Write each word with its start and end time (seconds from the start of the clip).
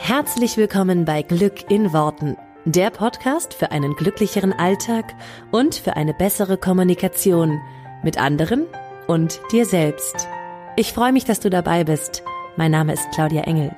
Herzlich 0.00 0.56
willkommen 0.56 1.04
bei 1.04 1.22
Glück 1.22 1.70
in 1.70 1.92
Worten, 1.92 2.36
der 2.64 2.88
Podcast 2.88 3.52
für 3.52 3.72
einen 3.72 3.94
glücklicheren 3.94 4.52
Alltag 4.52 5.14
und 5.50 5.74
für 5.74 5.96
eine 5.96 6.14
bessere 6.14 6.56
Kommunikation 6.56 7.60
mit 8.02 8.16
anderen 8.16 8.64
und 9.06 9.40
dir 9.52 9.66
selbst. 9.66 10.28
Ich 10.76 10.92
freue 10.92 11.12
mich, 11.12 11.24
dass 11.24 11.40
du 11.40 11.50
dabei 11.50 11.84
bist. 11.84 12.22
Mein 12.56 12.70
Name 12.70 12.94
ist 12.94 13.10
Claudia 13.12 13.42
Engel. 13.42 13.74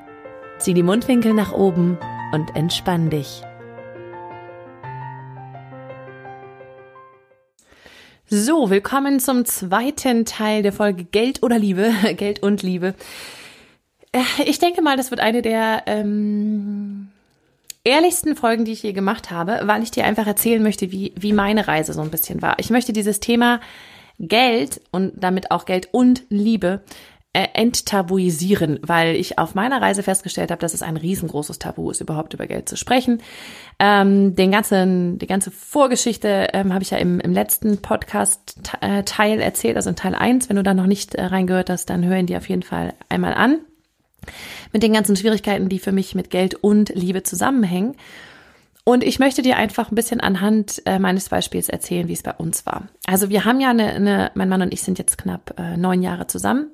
Zieh 0.58 0.74
die 0.74 0.84
Mundwinkel 0.84 1.32
nach 1.32 1.52
oben 1.52 1.98
und 2.32 2.54
entspann 2.54 3.10
dich. 3.10 3.42
So, 8.28 8.70
willkommen 8.70 9.18
zum 9.18 9.46
zweiten 9.46 10.26
Teil 10.26 10.62
der 10.62 10.72
Folge 10.72 11.02
Geld 11.02 11.42
oder 11.42 11.58
Liebe, 11.58 11.92
Geld 12.16 12.42
und 12.42 12.62
Liebe. 12.62 12.94
Äh, 14.12 14.22
ich 14.44 14.58
denke 14.58 14.82
mal, 14.82 14.96
das 14.96 15.10
wird 15.10 15.20
eine 15.20 15.42
der 15.42 15.84
ähm, 15.86 17.08
ehrlichsten 17.84 18.36
Folgen, 18.36 18.64
die 18.64 18.72
ich 18.72 18.82
je 18.82 18.92
gemacht 18.92 19.30
habe, 19.30 19.60
weil 19.64 19.82
ich 19.82 19.90
dir 19.90 20.04
einfach 20.04 20.26
erzählen 20.26 20.62
möchte, 20.62 20.92
wie, 20.92 21.12
wie 21.16 21.32
meine 21.32 21.68
Reise 21.68 21.92
so 21.92 22.02
ein 22.02 22.10
bisschen 22.10 22.42
war. 22.42 22.58
Ich 22.58 22.70
möchte 22.70 22.92
dieses 22.92 23.20
Thema 23.20 23.60
Geld 24.18 24.80
und 24.90 25.12
damit 25.16 25.50
auch 25.50 25.64
Geld 25.64 25.88
und 25.92 26.24
Liebe 26.28 26.82
äh, 27.32 27.46
enttabuisieren, 27.54 28.80
weil 28.82 29.14
ich 29.14 29.38
auf 29.38 29.54
meiner 29.54 29.80
Reise 29.80 30.02
festgestellt 30.02 30.50
habe, 30.50 30.60
dass 30.60 30.74
es 30.74 30.82
ein 30.82 30.96
riesengroßes 30.96 31.60
Tabu 31.60 31.90
ist, 31.90 32.00
überhaupt 32.00 32.34
über 32.34 32.46
Geld 32.46 32.68
zu 32.68 32.76
sprechen. 32.76 33.22
Ähm, 33.78 34.34
den 34.34 34.50
ganzen, 34.50 35.18
die 35.18 35.28
ganze 35.28 35.52
Vorgeschichte 35.52 36.48
ähm, 36.52 36.74
habe 36.74 36.82
ich 36.82 36.90
ja 36.90 36.98
im, 36.98 37.20
im 37.20 37.32
letzten 37.32 37.80
Podcast-Teil 37.80 39.40
äh, 39.40 39.44
erzählt, 39.44 39.76
also 39.76 39.88
in 39.88 39.96
Teil 39.96 40.16
1. 40.16 40.48
Wenn 40.48 40.56
du 40.56 40.64
da 40.64 40.74
noch 40.74 40.86
nicht 40.86 41.14
äh, 41.14 41.24
reingehört 41.24 41.70
hast, 41.70 41.88
dann 41.88 42.04
hören 42.04 42.26
die 42.26 42.36
auf 42.36 42.48
jeden 42.48 42.64
Fall 42.64 42.94
einmal 43.08 43.32
an 43.32 43.60
mit 44.72 44.82
den 44.82 44.92
ganzen 44.92 45.16
Schwierigkeiten, 45.16 45.68
die 45.68 45.78
für 45.78 45.92
mich 45.92 46.14
mit 46.14 46.30
Geld 46.30 46.54
und 46.54 46.90
Liebe 46.90 47.22
zusammenhängen. 47.22 47.96
Und 48.84 49.04
ich 49.04 49.18
möchte 49.18 49.42
dir 49.42 49.56
einfach 49.56 49.90
ein 49.90 49.94
bisschen 49.94 50.20
anhand 50.20 50.82
äh, 50.86 50.98
meines 50.98 51.28
Beispiels 51.28 51.68
erzählen, 51.68 52.08
wie 52.08 52.14
es 52.14 52.22
bei 52.22 52.32
uns 52.32 52.66
war. 52.66 52.88
Also 53.06 53.28
wir 53.28 53.44
haben 53.44 53.60
ja 53.60 53.70
eine, 53.70 53.92
eine 53.92 54.30
mein 54.34 54.48
Mann 54.48 54.62
und 54.62 54.72
ich 54.72 54.82
sind 54.82 54.98
jetzt 54.98 55.18
knapp 55.18 55.54
äh, 55.58 55.76
neun 55.76 56.02
Jahre 56.02 56.26
zusammen 56.26 56.70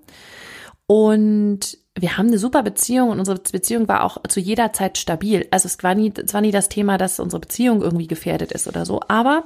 und 0.87 1.79
wir 1.99 2.17
haben 2.17 2.29
eine 2.29 2.39
super 2.39 2.63
Beziehung 2.63 3.09
und 3.11 3.19
unsere 3.19 3.39
Beziehung 3.39 3.89
war 3.89 4.05
auch 4.05 4.23
zu 4.29 4.39
jeder 4.39 4.73
Zeit 4.73 4.99
stabil. 4.99 5.47
Also 5.51 5.67
es 5.67 5.83
war 5.83 5.95
nie, 5.95 6.13
es 6.15 6.35
war 6.35 6.43
nie 6.43 6.51
das 6.51 6.69
Thema, 6.69 6.99
dass 6.99 7.19
unsere 7.19 7.41
Beziehung 7.41 7.83
irgendwie 7.83 8.07
gefährdet 8.07 8.53
ist 8.53 8.69
oder 8.69 8.85
so. 8.85 9.01
Aber 9.09 9.45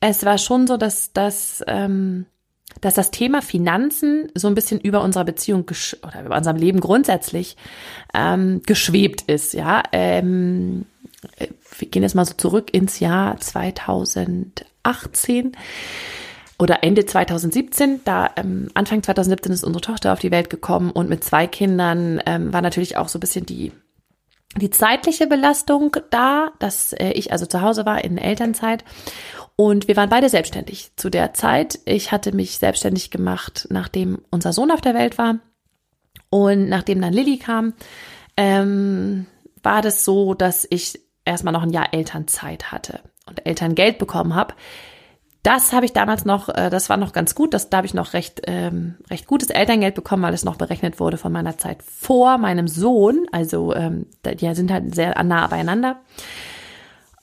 es 0.00 0.24
war 0.24 0.38
schon 0.38 0.66
so, 0.66 0.76
dass, 0.76 1.12
dass 1.12 1.62
ähm, 1.66 2.26
dass 2.80 2.94
das 2.94 3.10
Thema 3.10 3.42
Finanzen 3.42 4.30
so 4.34 4.48
ein 4.48 4.54
bisschen 4.54 4.80
über 4.80 5.02
unserer 5.02 5.24
Beziehung 5.24 5.66
oder 6.02 6.24
über 6.24 6.36
unserem 6.36 6.56
Leben 6.56 6.80
grundsätzlich 6.80 7.56
ähm, 8.14 8.62
geschwebt 8.66 9.22
ist. 9.22 9.54
Ja, 9.54 9.82
ähm, 9.92 10.86
wir 11.78 11.88
gehen 11.88 12.02
jetzt 12.02 12.14
mal 12.14 12.24
so 12.24 12.34
zurück 12.34 12.72
ins 12.72 13.00
Jahr 13.00 13.38
2018 13.38 15.52
oder 16.58 16.82
Ende 16.82 17.06
2017. 17.06 18.00
Da 18.04 18.30
ähm, 18.36 18.70
Anfang 18.74 19.02
2017 19.02 19.52
ist 19.52 19.64
unsere 19.64 19.82
Tochter 19.82 20.12
auf 20.12 20.20
die 20.20 20.30
Welt 20.30 20.50
gekommen 20.50 20.90
und 20.90 21.08
mit 21.08 21.24
zwei 21.24 21.46
Kindern 21.46 22.20
ähm, 22.26 22.52
war 22.52 22.62
natürlich 22.62 22.96
auch 22.96 23.08
so 23.08 23.18
ein 23.18 23.20
bisschen 23.20 23.46
die 23.46 23.72
die 24.56 24.70
zeitliche 24.70 25.26
Belastung 25.26 25.96
da, 26.10 26.52
dass 26.58 26.92
äh, 26.92 27.12
ich 27.12 27.32
also 27.32 27.46
zu 27.46 27.62
Hause 27.62 27.86
war 27.86 28.04
in 28.04 28.18
Elternzeit 28.18 28.84
und 29.56 29.88
wir 29.88 29.96
waren 29.96 30.10
beide 30.10 30.28
selbstständig 30.28 30.92
zu 30.96 31.10
der 31.10 31.34
Zeit. 31.34 31.78
Ich 31.84 32.12
hatte 32.12 32.34
mich 32.34 32.58
selbstständig 32.58 33.10
gemacht, 33.10 33.66
nachdem 33.70 34.22
unser 34.30 34.52
Sohn 34.52 34.70
auf 34.70 34.80
der 34.80 34.94
Welt 34.94 35.18
war. 35.18 35.38
Und 36.30 36.68
nachdem 36.68 37.00
dann 37.00 37.12
Lilly 37.12 37.38
kam, 37.38 37.74
ähm, 38.36 39.26
war 39.62 39.82
das 39.82 40.04
so, 40.04 40.34
dass 40.34 40.66
ich 40.70 40.98
erstmal 41.24 41.52
noch 41.52 41.62
ein 41.62 41.70
Jahr 41.70 41.92
Elternzeit 41.92 42.72
hatte 42.72 43.00
und 43.26 43.46
Elterngeld 43.46 43.98
bekommen 43.98 44.34
habe. 44.34 44.54
Das 45.42 45.72
habe 45.72 45.84
ich 45.84 45.92
damals 45.92 46.24
noch, 46.24 46.48
äh, 46.48 46.70
das 46.70 46.88
war 46.88 46.96
noch 46.96 47.12
ganz 47.12 47.34
gut, 47.34 47.52
das, 47.52 47.68
da 47.68 47.78
habe 47.78 47.86
ich 47.86 47.94
noch 47.94 48.12
recht, 48.12 48.42
ähm, 48.46 48.94
recht 49.10 49.26
gutes 49.26 49.50
Elterngeld 49.50 49.96
bekommen, 49.96 50.22
weil 50.22 50.34
es 50.34 50.44
noch 50.44 50.56
berechnet 50.56 51.00
wurde 51.00 51.16
von 51.16 51.32
meiner 51.32 51.58
Zeit 51.58 51.82
vor 51.82 52.38
meinem 52.38 52.68
Sohn. 52.68 53.26
Also 53.32 53.74
ähm, 53.74 54.06
die 54.24 54.54
sind 54.54 54.70
halt 54.70 54.94
sehr 54.94 55.20
nah 55.24 55.48
beieinander. 55.48 56.00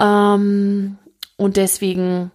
Ähm, 0.02 0.98
und 1.38 1.56
deswegen 1.56 2.32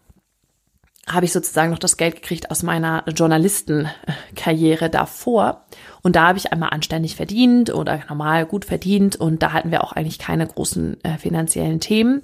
habe 1.07 1.27
ich 1.27 1.33
sozusagen 1.33 1.71
noch 1.71 1.79
das 1.79 1.99
Geld 1.99 2.17
gekriegt 2.17 2.51
aus 2.51 2.63
meiner 2.63 3.05
Journalistenkarriere 3.09 4.89
davor. 4.89 5.67
Und 6.03 6.17
da 6.17 6.29
habe 6.29 6.39
ich 6.39 6.51
einmal 6.51 6.71
anständig 6.71 7.15
verdient 7.15 7.75
oder 7.75 8.01
normal 8.09 8.47
gut 8.47 8.65
verdient. 8.65 9.17
Und 9.17 9.43
da 9.43 9.53
hatten 9.53 9.71
wir 9.71 9.85
auch 9.85 9.93
eigentlich 9.93 10.19
keine 10.19 10.47
großen 10.47 11.03
äh, 11.05 11.19
finanziellen 11.19 11.81
Themen. 11.81 12.23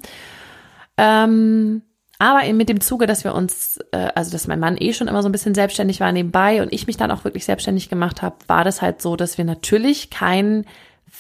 Ähm, 0.96 1.82
aber 2.20 2.52
mit 2.52 2.68
dem 2.68 2.82
Zuge, 2.82 3.06
dass 3.06 3.24
wir 3.24 3.34
uns, 3.34 3.78
äh, 3.92 4.10
also 4.14 4.30
dass 4.30 4.46
mein 4.46 4.60
Mann 4.60 4.76
eh 4.78 4.92
schon 4.92 5.08
immer 5.08 5.22
so 5.22 5.28
ein 5.30 5.32
bisschen 5.32 5.54
selbstständig 5.54 6.00
war 6.00 6.12
nebenbei 6.12 6.60
und 6.60 6.70
ich 6.70 6.86
mich 6.86 6.98
dann 6.98 7.10
auch 7.10 7.24
wirklich 7.24 7.46
selbstständig 7.46 7.88
gemacht 7.88 8.20
habe, 8.20 8.36
war 8.46 8.62
das 8.62 8.82
halt 8.82 9.00
so, 9.00 9.16
dass 9.16 9.38
wir 9.38 9.46
natürlich 9.46 10.10
kein, 10.10 10.66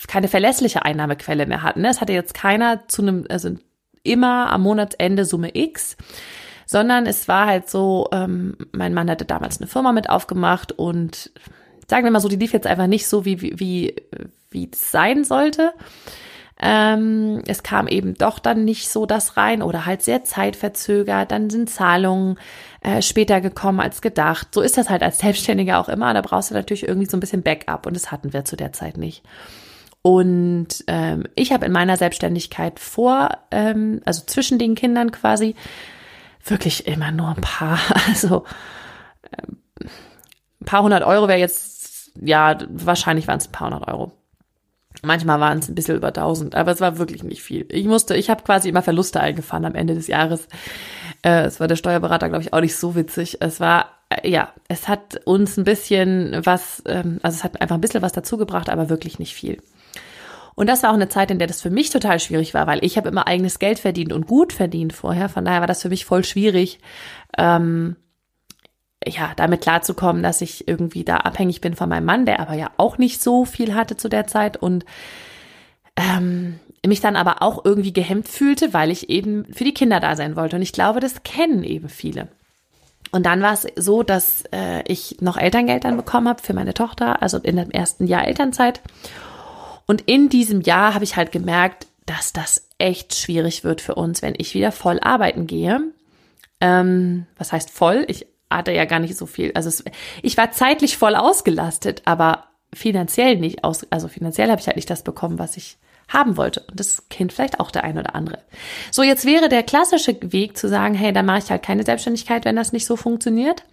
keine 0.08 0.28
verlässliche 0.28 0.84
Einnahmequelle 0.84 1.46
mehr 1.46 1.62
hatten. 1.62 1.86
Es 1.86 2.02
hatte 2.02 2.12
jetzt 2.12 2.34
keiner 2.34 2.86
zu 2.86 3.00
einem, 3.00 3.24
also 3.30 3.50
immer 4.02 4.52
am 4.52 4.60
Monatsende 4.60 5.24
Summe 5.24 5.56
X, 5.56 5.96
sondern 6.66 7.06
es 7.06 7.28
war 7.28 7.46
halt 7.46 7.70
so, 7.70 8.08
ähm, 8.12 8.58
mein 8.72 8.92
Mann 8.92 9.08
hatte 9.08 9.24
damals 9.24 9.58
eine 9.58 9.68
Firma 9.68 9.92
mit 9.92 10.10
aufgemacht 10.10 10.72
und 10.72 11.32
sagen 11.88 12.04
wir 12.04 12.10
mal 12.10 12.20
so, 12.20 12.28
die 12.28 12.36
lief 12.36 12.52
jetzt 12.52 12.66
einfach 12.66 12.88
nicht 12.88 13.06
so, 13.06 13.24
wie, 13.24 13.40
wie, 13.40 13.58
wie, 13.58 13.96
wie 14.50 14.68
es 14.70 14.90
sein 14.90 15.24
sollte. 15.24 15.72
Ähm, 16.62 17.42
es 17.46 17.62
kam 17.62 17.88
eben 17.88 18.14
doch 18.14 18.38
dann 18.38 18.64
nicht 18.64 18.90
so 18.90 19.06
das 19.06 19.36
rein 19.36 19.62
oder 19.62 19.86
halt 19.86 20.02
sehr 20.02 20.24
zeitverzögert. 20.24 21.30
Dann 21.30 21.48
sind 21.48 21.70
Zahlungen 21.70 22.38
äh, 22.82 23.00
später 23.00 23.40
gekommen 23.40 23.80
als 23.80 24.02
gedacht. 24.02 24.48
So 24.52 24.60
ist 24.60 24.76
das 24.76 24.90
halt 24.90 25.02
als 25.02 25.18
Selbstständiger 25.18 25.78
auch 25.78 25.88
immer. 25.88 26.12
Da 26.12 26.20
brauchst 26.20 26.50
du 26.50 26.54
natürlich 26.54 26.86
irgendwie 26.86 27.08
so 27.08 27.16
ein 27.16 27.20
bisschen 27.20 27.42
Backup 27.42 27.86
und 27.86 27.94
das 27.94 28.12
hatten 28.12 28.32
wir 28.32 28.44
zu 28.44 28.56
der 28.56 28.72
Zeit 28.72 28.98
nicht. 28.98 29.22
Und 30.02 30.68
ähm, 30.86 31.24
ich 31.34 31.52
habe 31.52 31.66
in 31.66 31.72
meiner 31.72 31.96
Selbstständigkeit 31.96 32.78
vor, 32.78 33.30
ähm, 33.50 34.00
also 34.04 34.24
zwischen 34.26 34.58
den 34.58 34.74
Kindern 34.74 35.12
quasi, 35.12 35.54
wirklich 36.44 36.86
immer 36.86 37.10
nur 37.10 37.28
ein 37.28 37.40
paar, 37.40 37.78
also 38.08 38.44
ähm, 39.32 39.58
ein 39.80 40.66
paar 40.66 40.82
hundert 40.82 41.04
Euro 41.04 41.28
wäre 41.28 41.38
jetzt, 41.38 42.12
ja, 42.20 42.58
wahrscheinlich 42.68 43.28
waren 43.28 43.38
es 43.38 43.48
ein 43.48 43.52
paar 43.52 43.70
hundert 43.70 43.88
Euro. 43.88 44.12
Manchmal 45.02 45.40
waren 45.40 45.58
es 45.58 45.68
ein 45.68 45.74
bisschen 45.74 45.96
über 45.96 46.12
tausend, 46.12 46.54
aber 46.54 46.72
es 46.72 46.80
war 46.80 46.98
wirklich 46.98 47.22
nicht 47.22 47.42
viel. 47.42 47.66
Ich 47.70 47.86
musste, 47.86 48.16
ich 48.16 48.28
habe 48.28 48.42
quasi 48.42 48.68
immer 48.68 48.82
Verluste 48.82 49.20
eingefahren 49.20 49.64
am 49.64 49.74
Ende 49.74 49.94
des 49.94 50.06
Jahres. 50.06 50.46
Äh, 51.22 51.44
es 51.44 51.60
war 51.60 51.68
der 51.68 51.76
Steuerberater, 51.76 52.28
glaube 52.28 52.42
ich, 52.42 52.52
auch 52.52 52.60
nicht 52.60 52.76
so 52.76 52.94
witzig. 52.94 53.38
Es 53.40 53.60
war, 53.60 53.90
äh, 54.10 54.28
ja, 54.28 54.52
es 54.68 54.88
hat 54.88 55.20
uns 55.24 55.56
ein 55.56 55.64
bisschen 55.64 56.40
was, 56.44 56.82
ähm, 56.86 57.18
also 57.22 57.36
es 57.36 57.44
hat 57.44 57.60
einfach 57.60 57.76
ein 57.76 57.80
bisschen 57.80 58.02
was 58.02 58.12
dazugebracht, 58.12 58.68
aber 58.68 58.90
wirklich 58.90 59.18
nicht 59.18 59.34
viel. 59.34 59.58
Und 60.54 60.68
das 60.68 60.82
war 60.82 60.90
auch 60.90 60.94
eine 60.94 61.08
Zeit, 61.08 61.30
in 61.30 61.38
der 61.38 61.48
das 61.48 61.62
für 61.62 61.70
mich 61.70 61.88
total 61.88 62.20
schwierig 62.20 62.52
war, 62.52 62.66
weil 62.66 62.84
ich 62.84 62.98
habe 62.98 63.08
immer 63.08 63.26
eigenes 63.26 63.58
Geld 63.58 63.78
verdient 63.78 64.12
und 64.12 64.26
gut 64.26 64.52
verdient 64.52 64.92
vorher. 64.92 65.30
Von 65.30 65.46
daher 65.46 65.60
war 65.60 65.66
das 65.66 65.80
für 65.80 65.88
mich 65.88 66.04
voll 66.04 66.24
schwierig, 66.24 66.80
ähm, 67.38 67.96
ja, 69.06 69.32
damit 69.36 69.62
klarzukommen, 69.62 70.22
dass 70.22 70.40
ich 70.40 70.68
irgendwie 70.68 71.04
da 71.04 71.18
abhängig 71.18 71.60
bin 71.60 71.74
von 71.74 71.88
meinem 71.88 72.04
Mann, 72.04 72.26
der 72.26 72.40
aber 72.40 72.54
ja 72.54 72.70
auch 72.76 72.98
nicht 72.98 73.22
so 73.22 73.44
viel 73.44 73.74
hatte 73.74 73.96
zu 73.96 74.08
der 74.08 74.26
Zeit 74.26 74.56
und 74.56 74.84
ähm, 75.96 76.60
mich 76.86 77.00
dann 77.00 77.16
aber 77.16 77.42
auch 77.42 77.64
irgendwie 77.64 77.92
gehemmt 77.92 78.28
fühlte, 78.28 78.72
weil 78.72 78.90
ich 78.90 79.10
eben 79.10 79.46
für 79.52 79.64
die 79.64 79.74
Kinder 79.74 80.00
da 80.00 80.16
sein 80.16 80.36
wollte. 80.36 80.56
Und 80.56 80.62
ich 80.62 80.72
glaube, 80.72 81.00
das 81.00 81.22
kennen 81.22 81.64
eben 81.64 81.88
viele. 81.88 82.28
Und 83.10 83.26
dann 83.26 83.42
war 83.42 83.52
es 83.52 83.66
so, 83.76 84.02
dass 84.02 84.44
äh, 84.52 84.82
ich 84.86 85.16
noch 85.20 85.36
Elterngeld 85.36 85.84
dann 85.84 85.96
bekommen 85.96 86.28
habe 86.28 86.42
für 86.42 86.54
meine 86.54 86.74
Tochter, 86.74 87.22
also 87.22 87.38
in 87.38 87.56
dem 87.56 87.70
ersten 87.70 88.06
Jahr 88.06 88.26
Elternzeit. 88.26 88.80
Und 89.86 90.02
in 90.02 90.28
diesem 90.28 90.60
Jahr 90.60 90.94
habe 90.94 91.04
ich 91.04 91.16
halt 91.16 91.32
gemerkt, 91.32 91.86
dass 92.06 92.32
das 92.32 92.68
echt 92.78 93.14
schwierig 93.14 93.64
wird 93.64 93.80
für 93.80 93.94
uns, 93.94 94.22
wenn 94.22 94.34
ich 94.38 94.54
wieder 94.54 94.72
voll 94.72 95.00
arbeiten 95.00 95.46
gehe. 95.46 95.80
Ähm, 96.60 97.26
was 97.36 97.52
heißt 97.52 97.70
voll? 97.70 98.04
Ich 98.08 98.26
hatte 98.50 98.72
ja 98.72 98.84
gar 98.84 98.98
nicht 98.98 99.16
so 99.16 99.26
viel. 99.26 99.52
Also 99.54 99.68
es, 99.68 99.84
ich 100.22 100.36
war 100.36 100.52
zeitlich 100.52 100.96
voll 100.96 101.14
ausgelastet, 101.14 102.02
aber 102.04 102.44
finanziell 102.72 103.36
nicht 103.36 103.64
aus. 103.64 103.86
Also 103.90 104.08
finanziell 104.08 104.50
habe 104.50 104.60
ich 104.60 104.66
halt 104.66 104.76
nicht 104.76 104.90
das 104.90 105.02
bekommen, 105.02 105.38
was 105.38 105.56
ich 105.56 105.78
haben 106.08 106.36
wollte. 106.36 106.64
Und 106.68 106.78
das 106.78 107.08
kennt 107.08 107.32
vielleicht 107.32 107.60
auch 107.60 107.70
der 107.70 107.84
ein 107.84 107.98
oder 107.98 108.14
andere. 108.14 108.38
So, 108.90 109.02
jetzt 109.02 109.24
wäre 109.24 109.48
der 109.48 109.62
klassische 109.62 110.16
Weg 110.20 110.56
zu 110.56 110.68
sagen, 110.68 110.94
hey, 110.94 111.12
dann 111.12 111.26
mache 111.26 111.38
ich 111.38 111.50
halt 111.50 111.62
keine 111.62 111.84
Selbstständigkeit, 111.84 112.44
wenn 112.44 112.56
das 112.56 112.72
nicht 112.72 112.86
so 112.86 112.96
funktioniert 112.96 113.64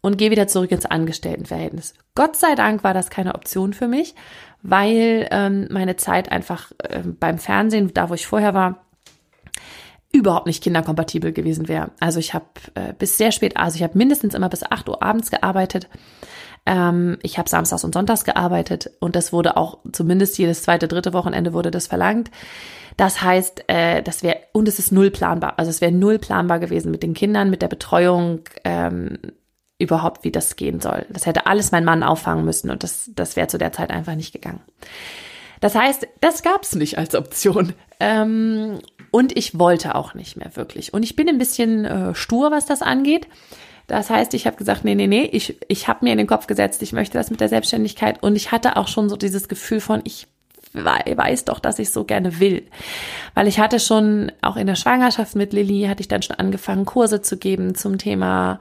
und 0.00 0.16
gehe 0.16 0.30
wieder 0.30 0.46
zurück 0.46 0.70
ins 0.70 0.86
Angestelltenverhältnis. 0.86 1.94
Gott 2.14 2.36
sei 2.36 2.54
Dank 2.54 2.84
war 2.84 2.94
das 2.94 3.10
keine 3.10 3.34
Option 3.34 3.72
für 3.72 3.88
mich, 3.88 4.14
weil 4.62 5.26
ähm, 5.32 5.66
meine 5.70 5.96
Zeit 5.96 6.30
einfach 6.30 6.70
äh, 6.78 7.00
beim 7.00 7.38
Fernsehen, 7.38 7.92
da 7.92 8.08
wo 8.08 8.14
ich 8.14 8.26
vorher 8.26 8.54
war, 8.54 8.84
überhaupt 10.16 10.46
nicht 10.46 10.62
kinderkompatibel 10.62 11.32
gewesen 11.32 11.68
wäre. 11.68 11.90
Also 12.00 12.18
ich 12.18 12.34
habe 12.34 12.46
äh, 12.74 12.92
bis 12.98 13.18
sehr 13.18 13.32
spät, 13.32 13.56
also 13.56 13.76
ich 13.76 13.82
habe 13.82 13.96
mindestens 13.98 14.34
immer 14.34 14.48
bis 14.48 14.62
8 14.62 14.88
Uhr 14.88 15.02
abends 15.02 15.30
gearbeitet. 15.30 15.88
Ähm, 16.64 17.18
ich 17.22 17.38
habe 17.38 17.48
samstags 17.48 17.84
und 17.84 17.94
sonntags 17.94 18.24
gearbeitet 18.24 18.90
und 18.98 19.14
das 19.14 19.32
wurde 19.32 19.56
auch 19.56 19.78
zumindest 19.92 20.38
jedes 20.38 20.62
zweite, 20.62 20.88
dritte 20.88 21.12
Wochenende 21.12 21.52
wurde 21.52 21.70
das 21.70 21.86
verlangt. 21.86 22.30
Das 22.96 23.22
heißt, 23.22 23.64
äh, 23.68 24.02
das 24.02 24.22
wäre, 24.22 24.38
und 24.52 24.66
es 24.68 24.78
ist 24.78 24.90
null 24.90 25.10
planbar. 25.10 25.54
Also 25.58 25.70
es 25.70 25.82
wäre 25.82 25.92
null 25.92 26.18
planbar 26.18 26.58
gewesen 26.58 26.90
mit 26.90 27.02
den 27.02 27.12
Kindern, 27.12 27.50
mit 27.50 27.60
der 27.60 27.68
Betreuung, 27.68 28.40
ähm, 28.64 29.18
überhaupt, 29.78 30.24
wie 30.24 30.32
das 30.32 30.56
gehen 30.56 30.80
soll. 30.80 31.04
Das 31.10 31.26
hätte 31.26 31.46
alles 31.46 31.70
mein 31.70 31.84
Mann 31.84 32.02
auffangen 32.02 32.46
müssen 32.46 32.70
und 32.70 32.82
das, 32.82 33.10
das 33.14 33.36
wäre 33.36 33.48
zu 33.48 33.58
der 33.58 33.72
Zeit 33.72 33.90
einfach 33.90 34.14
nicht 34.14 34.32
gegangen. 34.32 34.62
Das 35.60 35.74
heißt, 35.74 36.08
das 36.20 36.42
gab 36.42 36.62
es 36.62 36.74
nicht 36.74 36.98
als 36.98 37.14
Option. 37.14 37.74
Ähm, 38.00 38.78
und 39.16 39.34
ich 39.34 39.58
wollte 39.58 39.94
auch 39.94 40.12
nicht 40.12 40.36
mehr 40.36 40.54
wirklich. 40.56 40.92
Und 40.92 41.02
ich 41.02 41.16
bin 41.16 41.26
ein 41.26 41.38
bisschen 41.38 41.86
äh, 41.86 42.14
stur, 42.14 42.50
was 42.50 42.66
das 42.66 42.82
angeht. 42.82 43.26
Das 43.86 44.10
heißt, 44.10 44.34
ich 44.34 44.46
habe 44.46 44.58
gesagt, 44.58 44.84
nee, 44.84 44.94
nee, 44.94 45.06
nee, 45.06 45.24
ich, 45.32 45.56
ich 45.68 45.88
habe 45.88 46.04
mir 46.04 46.12
in 46.12 46.18
den 46.18 46.26
Kopf 46.26 46.46
gesetzt, 46.46 46.82
ich 46.82 46.92
möchte 46.92 47.16
das 47.16 47.30
mit 47.30 47.40
der 47.40 47.48
Selbstständigkeit. 47.48 48.22
Und 48.22 48.36
ich 48.36 48.52
hatte 48.52 48.76
auch 48.76 48.88
schon 48.88 49.08
so 49.08 49.16
dieses 49.16 49.48
Gefühl 49.48 49.80
von, 49.80 50.02
ich 50.04 50.26
weiß 50.74 51.46
doch, 51.46 51.60
dass 51.60 51.78
ich 51.78 51.92
so 51.92 52.04
gerne 52.04 52.40
will. 52.40 52.66
Weil 53.32 53.48
ich 53.48 53.58
hatte 53.58 53.80
schon, 53.80 54.32
auch 54.42 54.56
in 54.56 54.66
der 54.66 54.74
Schwangerschaft 54.74 55.34
mit 55.34 55.54
Lilly, 55.54 55.86
hatte 55.88 56.02
ich 56.02 56.08
dann 56.08 56.20
schon 56.20 56.36
angefangen, 56.36 56.84
Kurse 56.84 57.22
zu 57.22 57.38
geben 57.38 57.74
zum 57.74 57.96
Thema 57.96 58.60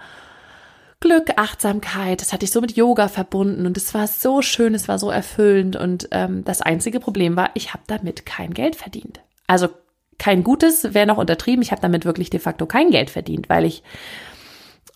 Glück, 1.01 1.31
Achtsamkeit. 1.35 2.21
Das 2.21 2.31
hatte 2.31 2.45
ich 2.45 2.51
so 2.51 2.61
mit 2.61 2.77
Yoga 2.77 3.09
verbunden 3.09 3.65
und 3.65 3.75
es 3.75 3.93
war 3.93 4.07
so 4.07 4.41
schön, 4.41 4.73
es 4.73 4.87
war 4.87 4.99
so 4.99 5.11
erfüllend. 5.11 5.75
Und 5.75 6.07
ähm, 6.11 6.45
das 6.45 6.61
einzige 6.61 7.01
Problem 7.01 7.35
war, 7.35 7.49
ich 7.55 7.73
habe 7.73 7.83
damit 7.87 8.25
kein 8.25 8.53
Geld 8.53 8.77
verdient. 8.77 9.19
Also 9.47 9.67
kein 10.17 10.43
gutes 10.43 10.93
wäre 10.93 11.07
noch 11.07 11.17
untertrieben. 11.17 11.61
Ich 11.61 11.71
habe 11.71 11.81
damit 11.81 12.05
wirklich 12.05 12.29
de 12.29 12.39
facto 12.39 12.65
kein 12.65 12.91
Geld 12.91 13.09
verdient, 13.09 13.49
weil 13.49 13.65
ich 13.65 13.83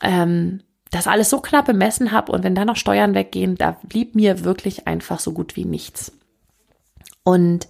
ähm, 0.01 0.61
das 0.91 1.07
alles 1.07 1.29
so 1.29 1.39
knapp 1.39 1.65
bemessen 1.65 2.11
habe 2.11 2.31
und 2.31 2.43
wenn 2.43 2.55
da 2.55 2.65
noch 2.65 2.75
Steuern 2.75 3.13
weggehen, 3.13 3.55
da 3.55 3.77
blieb 3.83 4.15
mir 4.15 4.43
wirklich 4.43 4.87
einfach 4.87 5.19
so 5.19 5.33
gut 5.33 5.55
wie 5.55 5.65
nichts. 5.65 6.11
Und 7.23 7.67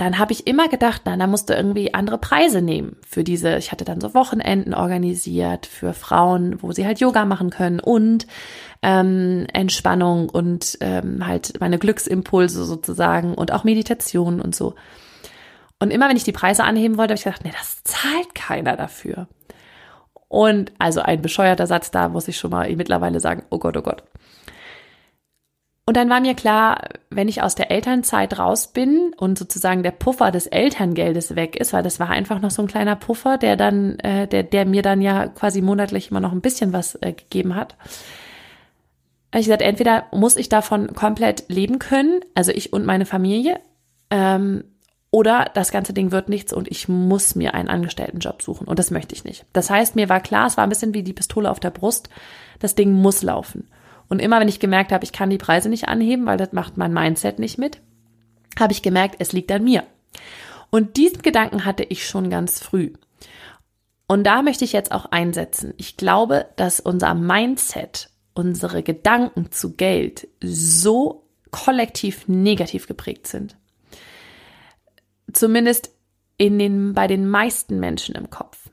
dann 0.00 0.18
habe 0.18 0.32
ich 0.32 0.46
immer 0.46 0.68
gedacht, 0.68 1.02
na, 1.04 1.14
da 1.14 1.26
musst 1.26 1.50
du 1.50 1.54
irgendwie 1.54 1.92
andere 1.92 2.16
Preise 2.16 2.62
nehmen 2.62 2.96
für 3.06 3.22
diese. 3.22 3.58
Ich 3.58 3.70
hatte 3.70 3.84
dann 3.84 4.00
so 4.00 4.14
Wochenenden 4.14 4.72
organisiert 4.72 5.66
für 5.66 5.92
Frauen, 5.92 6.62
wo 6.62 6.72
sie 6.72 6.86
halt 6.86 7.00
Yoga 7.00 7.26
machen 7.26 7.50
können 7.50 7.80
und 7.80 8.26
ähm, 8.80 9.46
Entspannung 9.52 10.30
und 10.30 10.78
ähm, 10.80 11.26
halt 11.26 11.60
meine 11.60 11.78
Glücksimpulse 11.78 12.64
sozusagen 12.64 13.34
und 13.34 13.52
auch 13.52 13.64
Meditation 13.64 14.40
und 14.40 14.54
so. 14.54 14.74
Und 15.80 15.90
immer 15.90 16.08
wenn 16.08 16.16
ich 16.16 16.24
die 16.24 16.32
Preise 16.32 16.62
anheben 16.64 16.98
wollte, 16.98 17.12
habe 17.12 17.18
ich 17.18 17.24
gedacht, 17.24 17.44
nee, 17.44 17.52
das 17.58 17.82
zahlt 17.84 18.34
keiner 18.34 18.76
dafür. 18.76 19.26
Und 20.28 20.72
also 20.78 21.00
ein 21.00 21.22
bescheuerter 21.22 21.66
Satz, 21.66 21.90
da 21.90 22.08
muss 22.08 22.28
ich 22.28 22.38
schon 22.38 22.52
mal 22.52 22.70
mittlerweile 22.76 23.18
sagen, 23.18 23.42
oh 23.50 23.58
Gott, 23.58 23.76
oh 23.76 23.82
Gott. 23.82 24.04
Und 25.86 25.96
dann 25.96 26.08
war 26.08 26.20
mir 26.20 26.34
klar, 26.34 26.82
wenn 27.08 27.26
ich 27.26 27.42
aus 27.42 27.56
der 27.56 27.72
Elternzeit 27.72 28.38
raus 28.38 28.68
bin 28.68 29.12
und 29.16 29.36
sozusagen 29.36 29.82
der 29.82 29.90
Puffer 29.90 30.30
des 30.30 30.46
Elterngeldes 30.46 31.34
weg 31.34 31.56
ist, 31.56 31.72
weil 31.72 31.82
das 31.82 31.98
war 31.98 32.10
einfach 32.10 32.40
noch 32.40 32.52
so 32.52 32.62
ein 32.62 32.68
kleiner 32.68 32.94
Puffer, 32.94 33.38
der 33.38 33.56
dann, 33.56 33.98
äh, 33.98 34.28
der, 34.28 34.44
der 34.44 34.66
mir 34.66 34.82
dann 34.82 35.00
ja 35.00 35.26
quasi 35.26 35.62
monatlich 35.62 36.12
immer 36.12 36.20
noch 36.20 36.30
ein 36.30 36.42
bisschen 36.42 36.72
was 36.72 36.94
äh, 37.00 37.12
gegeben 37.12 37.56
hat. 37.56 37.74
Ich 39.34 39.46
gesagt, 39.46 39.62
entweder 39.62 40.04
muss 40.12 40.36
ich 40.36 40.48
davon 40.48 40.94
komplett 40.94 41.46
leben 41.48 41.80
können, 41.80 42.20
also 42.36 42.52
ich 42.52 42.72
und 42.72 42.86
meine 42.86 43.06
Familie, 43.06 43.58
ähm, 44.10 44.62
oder 45.10 45.50
das 45.54 45.72
ganze 45.72 45.92
Ding 45.92 46.12
wird 46.12 46.28
nichts 46.28 46.52
und 46.52 46.70
ich 46.70 46.88
muss 46.88 47.34
mir 47.34 47.54
einen 47.54 47.68
Angestelltenjob 47.68 48.42
suchen. 48.42 48.68
Und 48.68 48.78
das 48.78 48.90
möchte 48.90 49.14
ich 49.14 49.24
nicht. 49.24 49.44
Das 49.52 49.68
heißt, 49.68 49.96
mir 49.96 50.08
war 50.08 50.20
klar, 50.20 50.46
es 50.46 50.56
war 50.56 50.64
ein 50.64 50.70
bisschen 50.70 50.94
wie 50.94 51.02
die 51.02 51.12
Pistole 51.12 51.50
auf 51.50 51.58
der 51.58 51.70
Brust. 51.70 52.08
Das 52.60 52.76
Ding 52.76 52.92
muss 52.92 53.22
laufen. 53.22 53.68
Und 54.08 54.20
immer 54.20 54.40
wenn 54.40 54.48
ich 54.48 54.60
gemerkt 54.60 54.92
habe, 54.92 55.04
ich 55.04 55.12
kann 55.12 55.30
die 55.30 55.38
Preise 55.38 55.68
nicht 55.68 55.88
anheben, 55.88 56.26
weil 56.26 56.36
das 56.36 56.52
macht 56.52 56.76
mein 56.76 56.92
Mindset 56.92 57.38
nicht 57.38 57.58
mit, 57.58 57.80
habe 58.58 58.72
ich 58.72 58.82
gemerkt, 58.82 59.16
es 59.18 59.32
liegt 59.32 59.50
an 59.50 59.64
mir. 59.64 59.84
Und 60.70 60.96
diesen 60.96 61.22
Gedanken 61.22 61.64
hatte 61.64 61.82
ich 61.84 62.06
schon 62.06 62.30
ganz 62.30 62.60
früh. 62.60 62.92
Und 64.06 64.24
da 64.24 64.42
möchte 64.42 64.64
ich 64.64 64.72
jetzt 64.72 64.92
auch 64.92 65.06
einsetzen. 65.06 65.74
Ich 65.76 65.96
glaube, 65.96 66.46
dass 66.56 66.80
unser 66.80 67.14
Mindset, 67.14 68.10
unsere 68.34 68.82
Gedanken 68.82 69.50
zu 69.50 69.76
Geld 69.76 70.28
so 70.42 71.24
kollektiv 71.50 72.26
negativ 72.28 72.86
geprägt 72.86 73.26
sind. 73.26 73.56
Zumindest 75.32 75.90
in 76.36 76.58
den, 76.58 76.94
bei 76.94 77.06
den 77.06 77.28
meisten 77.28 77.80
Menschen 77.80 78.14
im 78.14 78.30
Kopf. 78.30 78.70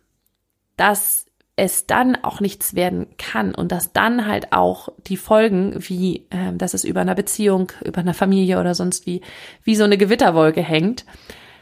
Dass 0.77 1.25
es 1.57 1.87
dann 1.87 2.15
auch 2.15 2.39
nichts 2.39 2.75
werden 2.75 3.07
kann 3.17 3.53
und 3.55 3.71
dass 3.71 3.91
dann 3.91 4.27
halt 4.27 4.53
auch 4.53 4.89
die 5.07 5.17
Folgen, 5.17 5.73
wie 5.77 6.27
äh, 6.29 6.53
dass 6.53 6.75
es 6.75 6.83
über 6.83 7.01
einer 7.01 7.15
Beziehung, 7.15 7.71
über 7.83 7.99
einer 7.99 8.13
Familie 8.13 8.59
oder 8.59 8.75
sonst 8.75 9.07
wie, 9.07 9.21
wie 9.63 9.75
so 9.75 9.83
eine 9.83 9.97
Gewitterwolke 9.97 10.61
hängt, 10.61 11.03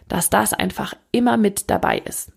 dass 0.10 0.30
das 0.30 0.54
einfach 0.54 0.94
immer 1.12 1.38
mit 1.38 1.70
dabei 1.70 2.00
ist. 2.00 2.32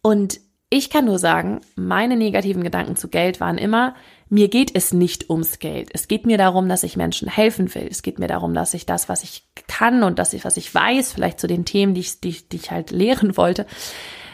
Und 0.00 0.40
ich 0.70 0.88
kann 0.88 1.04
nur 1.04 1.18
sagen, 1.18 1.60
meine 1.74 2.16
negativen 2.16 2.62
Gedanken 2.62 2.94
zu 2.94 3.08
Geld 3.08 3.40
waren 3.40 3.58
immer, 3.58 3.96
mir 4.30 4.48
geht 4.48 4.74
es 4.74 4.92
nicht 4.92 5.28
ums 5.28 5.58
Geld. 5.58 5.90
Es 5.92 6.06
geht 6.06 6.24
mir 6.24 6.38
darum, 6.38 6.68
dass 6.68 6.84
ich 6.84 6.96
Menschen 6.96 7.28
helfen 7.28 7.74
will. 7.74 7.88
Es 7.90 8.02
geht 8.02 8.20
mir 8.20 8.28
darum, 8.28 8.54
dass 8.54 8.74
ich 8.74 8.86
das, 8.86 9.08
was 9.08 9.24
ich 9.24 9.44
kann 9.66 10.04
und 10.04 10.20
dass 10.20 10.32
ich, 10.32 10.44
was 10.44 10.56
ich 10.56 10.72
weiß, 10.72 11.12
vielleicht 11.12 11.40
zu 11.40 11.48
den 11.48 11.64
Themen, 11.64 11.94
die 11.94 12.00
ich, 12.00 12.20
die, 12.20 12.48
die 12.48 12.56
ich 12.56 12.70
halt 12.70 12.92
lehren 12.92 13.36
wollte, 13.36 13.66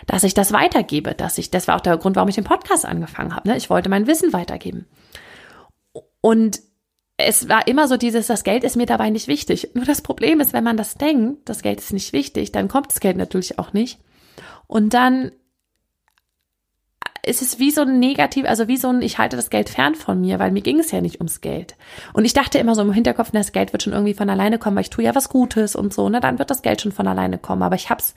dass 0.06 0.22
ich 0.22 0.34
das 0.34 0.52
weitergebe, 0.52 1.14
dass 1.14 1.38
ich, 1.38 1.50
das 1.50 1.66
war 1.66 1.76
auch 1.76 1.80
der 1.80 1.96
Grund, 1.96 2.14
warum 2.14 2.28
ich 2.28 2.34
den 2.34 2.44
Podcast 2.44 2.84
angefangen 2.84 3.34
habe. 3.34 3.48
Ne? 3.48 3.56
Ich 3.56 3.70
wollte 3.70 3.88
mein 3.88 4.06
Wissen 4.06 4.34
weitergeben. 4.34 4.86
Und 6.20 6.60
es 7.16 7.48
war 7.48 7.66
immer 7.66 7.88
so 7.88 7.96
dieses, 7.96 8.26
das 8.26 8.44
Geld 8.44 8.64
ist 8.64 8.76
mir 8.76 8.86
dabei 8.86 9.08
nicht 9.08 9.28
wichtig. 9.28 9.70
Nur 9.72 9.86
das 9.86 10.02
Problem 10.02 10.40
ist, 10.40 10.52
wenn 10.52 10.64
man 10.64 10.76
das 10.76 10.96
denkt, 10.96 11.48
das 11.48 11.62
Geld 11.62 11.80
ist 11.80 11.94
nicht 11.94 12.12
wichtig, 12.12 12.52
dann 12.52 12.68
kommt 12.68 12.90
das 12.90 13.00
Geld 13.00 13.16
natürlich 13.16 13.58
auch 13.58 13.72
nicht. 13.72 13.98
Und 14.66 14.92
dann 14.92 15.32
ist 17.26 17.42
es 17.42 17.58
wie 17.58 17.72
so 17.72 17.82
ein 17.82 17.98
negativ, 17.98 18.46
also 18.46 18.68
wie 18.68 18.76
so 18.76 18.88
ein, 18.88 19.02
ich 19.02 19.18
halte 19.18 19.36
das 19.36 19.50
Geld 19.50 19.68
fern 19.68 19.96
von 19.96 20.20
mir, 20.20 20.38
weil 20.38 20.52
mir 20.52 20.62
ging 20.62 20.78
es 20.78 20.92
ja 20.92 21.00
nicht 21.00 21.16
ums 21.16 21.40
Geld. 21.40 21.74
Und 22.12 22.24
ich 22.24 22.32
dachte 22.32 22.58
immer 22.58 22.74
so 22.74 22.82
im 22.82 22.92
Hinterkopf, 22.92 23.30
das 23.32 23.52
Geld 23.52 23.72
wird 23.72 23.82
schon 23.82 23.92
irgendwie 23.92 24.14
von 24.14 24.30
alleine 24.30 24.58
kommen, 24.58 24.76
weil 24.76 24.82
ich 24.82 24.90
tue 24.90 25.04
ja 25.04 25.14
was 25.14 25.28
Gutes 25.28 25.74
und 25.74 25.92
so, 25.92 26.08
ne, 26.08 26.20
dann 26.20 26.38
wird 26.38 26.50
das 26.50 26.62
Geld 26.62 26.80
schon 26.80 26.92
von 26.92 27.08
alleine 27.08 27.38
kommen. 27.38 27.64
Aber 27.64 27.74
ich 27.74 27.90
hab's 27.90 28.14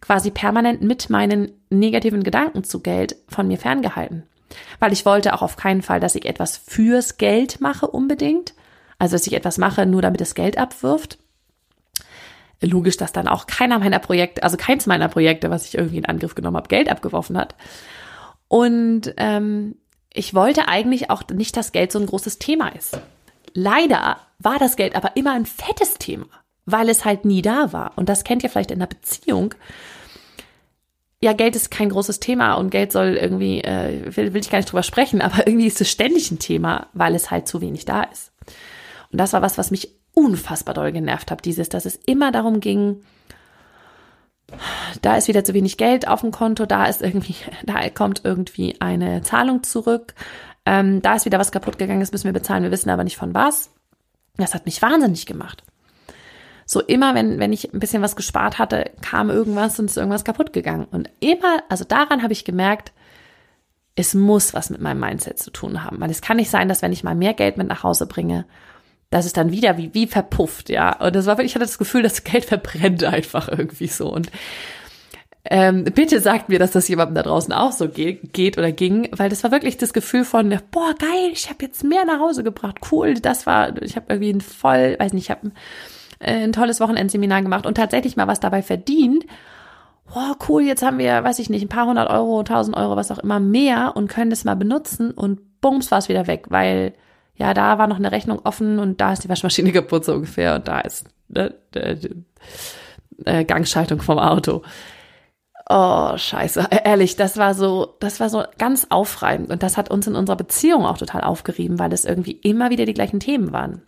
quasi 0.00 0.30
permanent 0.30 0.82
mit 0.82 1.10
meinen 1.10 1.50
negativen 1.68 2.22
Gedanken 2.22 2.62
zu 2.62 2.80
Geld 2.80 3.16
von 3.28 3.48
mir 3.48 3.58
ferngehalten. 3.58 4.22
Weil 4.78 4.92
ich 4.92 5.04
wollte 5.04 5.34
auch 5.34 5.42
auf 5.42 5.56
keinen 5.56 5.82
Fall, 5.82 5.98
dass 5.98 6.14
ich 6.14 6.26
etwas 6.26 6.56
fürs 6.56 7.18
Geld 7.18 7.60
mache 7.60 7.88
unbedingt. 7.88 8.54
Also, 8.98 9.16
dass 9.16 9.26
ich 9.26 9.32
etwas 9.32 9.58
mache, 9.58 9.84
nur 9.84 10.02
damit 10.02 10.20
es 10.20 10.36
Geld 10.36 10.58
abwirft. 10.58 11.18
Logisch, 12.60 12.96
dass 12.96 13.12
dann 13.12 13.26
auch 13.26 13.46
keiner 13.46 13.80
meiner 13.80 13.98
Projekte, 13.98 14.44
also 14.44 14.56
keins 14.56 14.86
meiner 14.86 15.08
Projekte, 15.08 15.50
was 15.50 15.66
ich 15.66 15.74
irgendwie 15.74 15.98
in 15.98 16.06
Angriff 16.06 16.36
genommen 16.36 16.56
habe, 16.56 16.68
Geld 16.68 16.88
abgeworfen 16.88 17.36
hat. 17.36 17.56
Und 18.48 19.14
ähm, 19.16 19.76
ich 20.12 20.34
wollte 20.34 20.68
eigentlich 20.68 21.10
auch 21.10 21.22
nicht, 21.32 21.56
dass 21.56 21.72
Geld 21.72 21.92
so 21.92 21.98
ein 21.98 22.06
großes 22.06 22.38
Thema 22.38 22.68
ist. 22.68 22.98
Leider 23.52 24.18
war 24.38 24.58
das 24.58 24.76
Geld 24.76 24.96
aber 24.96 25.16
immer 25.16 25.32
ein 25.32 25.46
fettes 25.46 25.94
Thema, 25.94 26.26
weil 26.66 26.88
es 26.88 27.04
halt 27.04 27.24
nie 27.24 27.42
da 27.42 27.72
war. 27.72 27.92
Und 27.96 28.08
das 28.08 28.24
kennt 28.24 28.42
ihr 28.42 28.50
vielleicht 28.50 28.70
in 28.70 28.78
einer 28.78 28.86
Beziehung 28.86 29.54
ja, 31.24 31.32
Geld 31.32 31.56
ist 31.56 31.70
kein 31.70 31.88
großes 31.88 32.20
Thema 32.20 32.52
und 32.52 32.68
Geld 32.68 32.92
soll 32.92 33.16
irgendwie, 33.16 33.62
äh, 33.64 34.14
will, 34.14 34.34
will 34.34 34.42
ich 34.42 34.50
gar 34.50 34.58
nicht 34.58 34.70
drüber 34.70 34.82
sprechen, 34.82 35.22
aber 35.22 35.46
irgendwie 35.46 35.66
ist 35.66 35.80
es 35.80 35.90
ständig 35.90 36.30
ein 36.30 36.38
Thema, 36.38 36.88
weil 36.92 37.14
es 37.14 37.30
halt 37.30 37.48
zu 37.48 37.62
wenig 37.62 37.86
da 37.86 38.02
ist. 38.02 38.30
Und 39.10 39.18
das 39.18 39.32
war 39.32 39.40
was, 39.40 39.56
was 39.56 39.70
mich 39.70 39.88
unfassbar 40.12 40.74
doll 40.74 40.92
genervt 40.92 41.30
hat, 41.30 41.46
dieses, 41.46 41.70
dass 41.70 41.86
es 41.86 41.96
immer 42.04 42.30
darum 42.30 42.60
ging, 42.60 43.00
da 45.02 45.16
ist 45.16 45.28
wieder 45.28 45.44
zu 45.44 45.54
wenig 45.54 45.76
Geld 45.76 46.08
auf 46.08 46.20
dem 46.20 46.30
Konto, 46.30 46.66
da 46.66 46.86
ist 46.86 47.02
irgendwie, 47.02 47.36
da 47.64 47.88
kommt 47.90 48.22
irgendwie 48.24 48.80
eine 48.80 49.22
Zahlung 49.22 49.62
zurück, 49.62 50.14
ähm, 50.66 51.02
da 51.02 51.14
ist 51.14 51.26
wieder 51.26 51.38
was 51.38 51.52
kaputt 51.52 51.78
gegangen, 51.78 52.00
das 52.00 52.12
müssen 52.12 52.24
wir 52.24 52.32
bezahlen, 52.32 52.62
wir 52.62 52.70
wissen 52.70 52.90
aber 52.90 53.04
nicht 53.04 53.16
von 53.16 53.34
was. 53.34 53.70
Das 54.36 54.54
hat 54.54 54.66
mich 54.66 54.82
wahnsinnig 54.82 55.26
gemacht. 55.26 55.62
So 56.66 56.80
immer, 56.80 57.14
wenn, 57.14 57.38
wenn 57.38 57.52
ich 57.52 57.72
ein 57.72 57.78
bisschen 57.78 58.02
was 58.02 58.16
gespart 58.16 58.58
hatte, 58.58 58.90
kam 59.02 59.30
irgendwas 59.30 59.78
und 59.78 59.86
ist 59.86 59.96
irgendwas 59.96 60.24
kaputt 60.24 60.52
gegangen. 60.52 60.86
Und 60.90 61.10
immer, 61.20 61.62
also 61.68 61.84
daran 61.84 62.22
habe 62.22 62.32
ich 62.32 62.44
gemerkt, 62.44 62.92
es 63.96 64.14
muss 64.14 64.54
was 64.54 64.70
mit 64.70 64.80
meinem 64.80 65.00
Mindset 65.00 65.38
zu 65.38 65.50
tun 65.50 65.84
haben. 65.84 66.00
Weil 66.00 66.10
es 66.10 66.22
kann 66.22 66.38
nicht 66.38 66.50
sein, 66.50 66.68
dass 66.68 66.82
wenn 66.82 66.92
ich 66.92 67.04
mal 67.04 67.14
mehr 67.14 67.34
Geld 67.34 67.58
mit 67.58 67.68
nach 67.68 67.82
Hause 67.82 68.06
bringe, 68.06 68.46
dass 69.14 69.26
es 69.26 69.32
dann 69.32 69.52
wieder 69.52 69.78
wie, 69.78 69.94
wie 69.94 70.08
verpufft, 70.08 70.68
ja. 70.70 70.98
Und 71.00 71.14
das 71.14 71.26
war 71.26 71.36
wirklich, 71.36 71.52
ich 71.52 71.54
hatte 71.54 71.64
das 71.64 71.78
Gefühl, 71.78 72.02
das 72.02 72.24
Geld 72.24 72.44
verbrennt 72.44 73.04
einfach 73.04 73.48
irgendwie 73.48 73.86
so. 73.86 74.12
Und 74.12 74.28
ähm, 75.44 75.84
bitte 75.84 76.18
sagt 76.18 76.48
mir, 76.48 76.58
dass 76.58 76.72
das 76.72 76.88
jemandem 76.88 77.14
da 77.14 77.22
draußen 77.22 77.52
auch 77.52 77.70
so 77.70 77.88
geht, 77.88 78.32
geht 78.32 78.58
oder 78.58 78.72
ging, 78.72 79.08
weil 79.12 79.28
das 79.28 79.44
war 79.44 79.52
wirklich 79.52 79.76
das 79.76 79.92
Gefühl 79.92 80.24
von, 80.24 80.58
boah, 80.72 80.94
geil, 80.98 81.30
ich 81.32 81.48
habe 81.48 81.64
jetzt 81.64 81.84
mehr 81.84 82.04
nach 82.04 82.18
Hause 82.18 82.42
gebracht, 82.42 82.78
cool, 82.90 83.14
das 83.14 83.46
war, 83.46 83.80
ich 83.82 83.94
habe 83.94 84.06
irgendwie 84.08 84.32
ein 84.32 84.40
voll, 84.40 84.96
weiß 84.98 85.12
nicht, 85.12 85.26
ich 85.26 85.30
habe 85.30 85.52
äh, 86.18 86.42
ein 86.42 86.52
tolles 86.52 86.80
Wochenendseminar 86.80 87.42
gemacht 87.42 87.66
und 87.66 87.76
tatsächlich 87.76 88.16
mal 88.16 88.26
was 88.26 88.40
dabei 88.40 88.62
verdient. 88.62 89.26
oh 90.12 90.34
cool, 90.48 90.62
jetzt 90.62 90.82
haben 90.82 90.98
wir, 90.98 91.22
weiß 91.22 91.38
ich 91.38 91.50
nicht, 91.50 91.62
ein 91.62 91.68
paar 91.68 91.86
hundert 91.86 92.10
Euro, 92.10 92.42
tausend 92.42 92.76
Euro, 92.76 92.96
was 92.96 93.12
auch 93.12 93.18
immer 93.18 93.38
mehr 93.38 93.92
und 93.94 94.08
können 94.08 94.30
das 94.30 94.44
mal 94.44 94.56
benutzen 94.56 95.12
und 95.12 95.60
bums 95.60 95.92
war 95.92 95.98
es 95.98 96.08
wieder 96.08 96.26
weg, 96.26 96.46
weil 96.48 96.94
ja, 97.36 97.54
da 97.54 97.78
war 97.78 97.86
noch 97.86 97.96
eine 97.96 98.12
Rechnung 98.12 98.40
offen 98.44 98.78
und 98.78 99.00
da 99.00 99.12
ist 99.12 99.24
die 99.24 99.28
Waschmaschine 99.28 99.72
kaputt 99.72 100.04
so 100.04 100.14
ungefähr 100.14 100.56
und 100.56 100.68
da 100.68 100.80
ist 100.80 101.06
ne, 101.28 101.54
äh, 103.24 103.44
Gangschaltung 103.44 104.00
vom 104.00 104.18
Auto. 104.18 104.62
Oh, 105.68 106.16
scheiße. 106.16 106.68
Ehrlich, 106.84 107.16
das 107.16 107.38
war 107.38 107.54
so, 107.54 107.96
das 108.00 108.20
war 108.20 108.28
so 108.28 108.44
ganz 108.58 108.86
aufreibend. 108.90 109.50
Und 109.50 109.62
das 109.62 109.78
hat 109.78 109.90
uns 109.90 110.06
in 110.06 110.14
unserer 110.14 110.36
Beziehung 110.36 110.84
auch 110.84 110.98
total 110.98 111.22
aufgerieben, 111.22 111.78
weil 111.78 111.92
es 111.92 112.04
irgendwie 112.04 112.32
immer 112.32 112.68
wieder 112.68 112.84
die 112.84 112.92
gleichen 112.92 113.18
Themen 113.18 113.52
waren. 113.52 113.82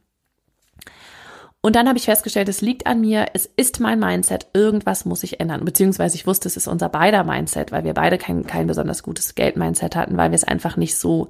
Und 1.61 1.77
dann 1.77 1.89
habe 1.89 1.99
ich 1.99 2.05
festgestellt, 2.05 2.49
es 2.49 2.61
liegt 2.61 2.87
an 2.87 3.01
mir, 3.01 3.27
es 3.35 3.45
ist 3.57 3.81
mein 3.81 3.99
Mindset, 3.99 4.47
irgendwas 4.55 5.05
muss 5.05 5.25
ich 5.25 5.41
ändern. 5.41 5.65
Beziehungsweise 5.65 6.15
ich 6.15 6.27
wusste, 6.27 6.49
es 6.49 6.57
ist 6.57 6.69
unser 6.69 6.89
beider 6.89 7.25
Mindset, 7.25 7.73
weil 7.73 7.85
wir 7.85 7.93
beide 7.93 8.19
kein, 8.19 8.47
kein 8.47 8.69
besonders 8.69 9.03
gutes 9.03 9.35
Geld-Mindset 9.35 9.97
hatten, 9.97 10.17
weil 10.17 10.31
wir 10.31 10.37
es 10.37 10.45
einfach 10.45 10.77
nicht 10.77 10.97
so, 10.97 11.29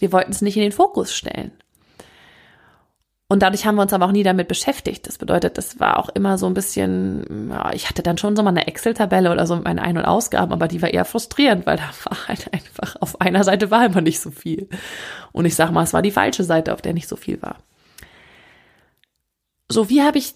wir 0.00 0.12
wollten 0.12 0.32
es 0.32 0.42
nicht 0.42 0.56
in 0.56 0.62
den 0.62 0.72
Fokus 0.72 1.14
stellen. 1.14 1.52
Und 3.28 3.42
dadurch 3.42 3.66
haben 3.66 3.74
wir 3.74 3.82
uns 3.82 3.92
aber 3.92 4.06
auch 4.06 4.12
nie 4.12 4.22
damit 4.22 4.46
beschäftigt. 4.46 5.08
Das 5.08 5.18
bedeutet, 5.18 5.58
das 5.58 5.80
war 5.80 5.98
auch 5.98 6.08
immer 6.10 6.38
so 6.38 6.46
ein 6.46 6.54
bisschen, 6.54 7.50
ja, 7.50 7.72
ich 7.72 7.88
hatte 7.88 8.02
dann 8.04 8.18
schon 8.18 8.36
so 8.36 8.42
mal 8.44 8.50
eine 8.50 8.68
Excel-Tabelle 8.68 9.32
oder 9.32 9.48
so 9.48 9.56
mit 9.56 9.64
meinen 9.64 9.80
Ein- 9.80 9.98
und 9.98 10.04
Ausgaben, 10.04 10.52
aber 10.52 10.68
die 10.68 10.80
war 10.80 10.94
eher 10.94 11.04
frustrierend, 11.04 11.66
weil 11.66 11.76
da 11.76 11.90
war 12.04 12.28
halt 12.28 12.52
einfach, 12.52 12.94
auf 13.00 13.20
einer 13.20 13.42
Seite 13.42 13.72
war 13.72 13.84
immer 13.84 14.00
nicht 14.00 14.20
so 14.20 14.30
viel. 14.30 14.68
Und 15.32 15.44
ich 15.44 15.56
sag 15.56 15.72
mal, 15.72 15.82
es 15.82 15.92
war 15.92 16.02
die 16.02 16.12
falsche 16.12 16.44
Seite, 16.44 16.72
auf 16.72 16.82
der 16.82 16.94
nicht 16.94 17.08
so 17.08 17.16
viel 17.16 17.42
war. 17.42 17.56
So, 19.68 19.88
wie 19.88 20.02
habe 20.02 20.18
ich, 20.18 20.34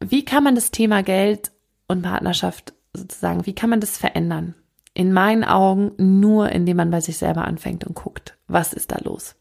wie 0.00 0.24
kann 0.24 0.42
man 0.42 0.56
das 0.56 0.72
Thema 0.72 1.04
Geld 1.04 1.52
und 1.86 2.02
Partnerschaft 2.02 2.74
sozusagen, 2.92 3.46
wie 3.46 3.54
kann 3.54 3.70
man 3.70 3.80
das 3.80 3.96
verändern? 3.96 4.56
In 4.92 5.12
meinen 5.12 5.44
Augen 5.44 5.92
nur, 5.98 6.50
indem 6.50 6.78
man 6.78 6.90
bei 6.90 7.00
sich 7.00 7.16
selber 7.16 7.44
anfängt 7.44 7.84
und 7.84 7.94
guckt, 7.94 8.33
was 8.46 8.72
ist 8.72 8.92
da 8.92 8.98
los? 9.02 9.36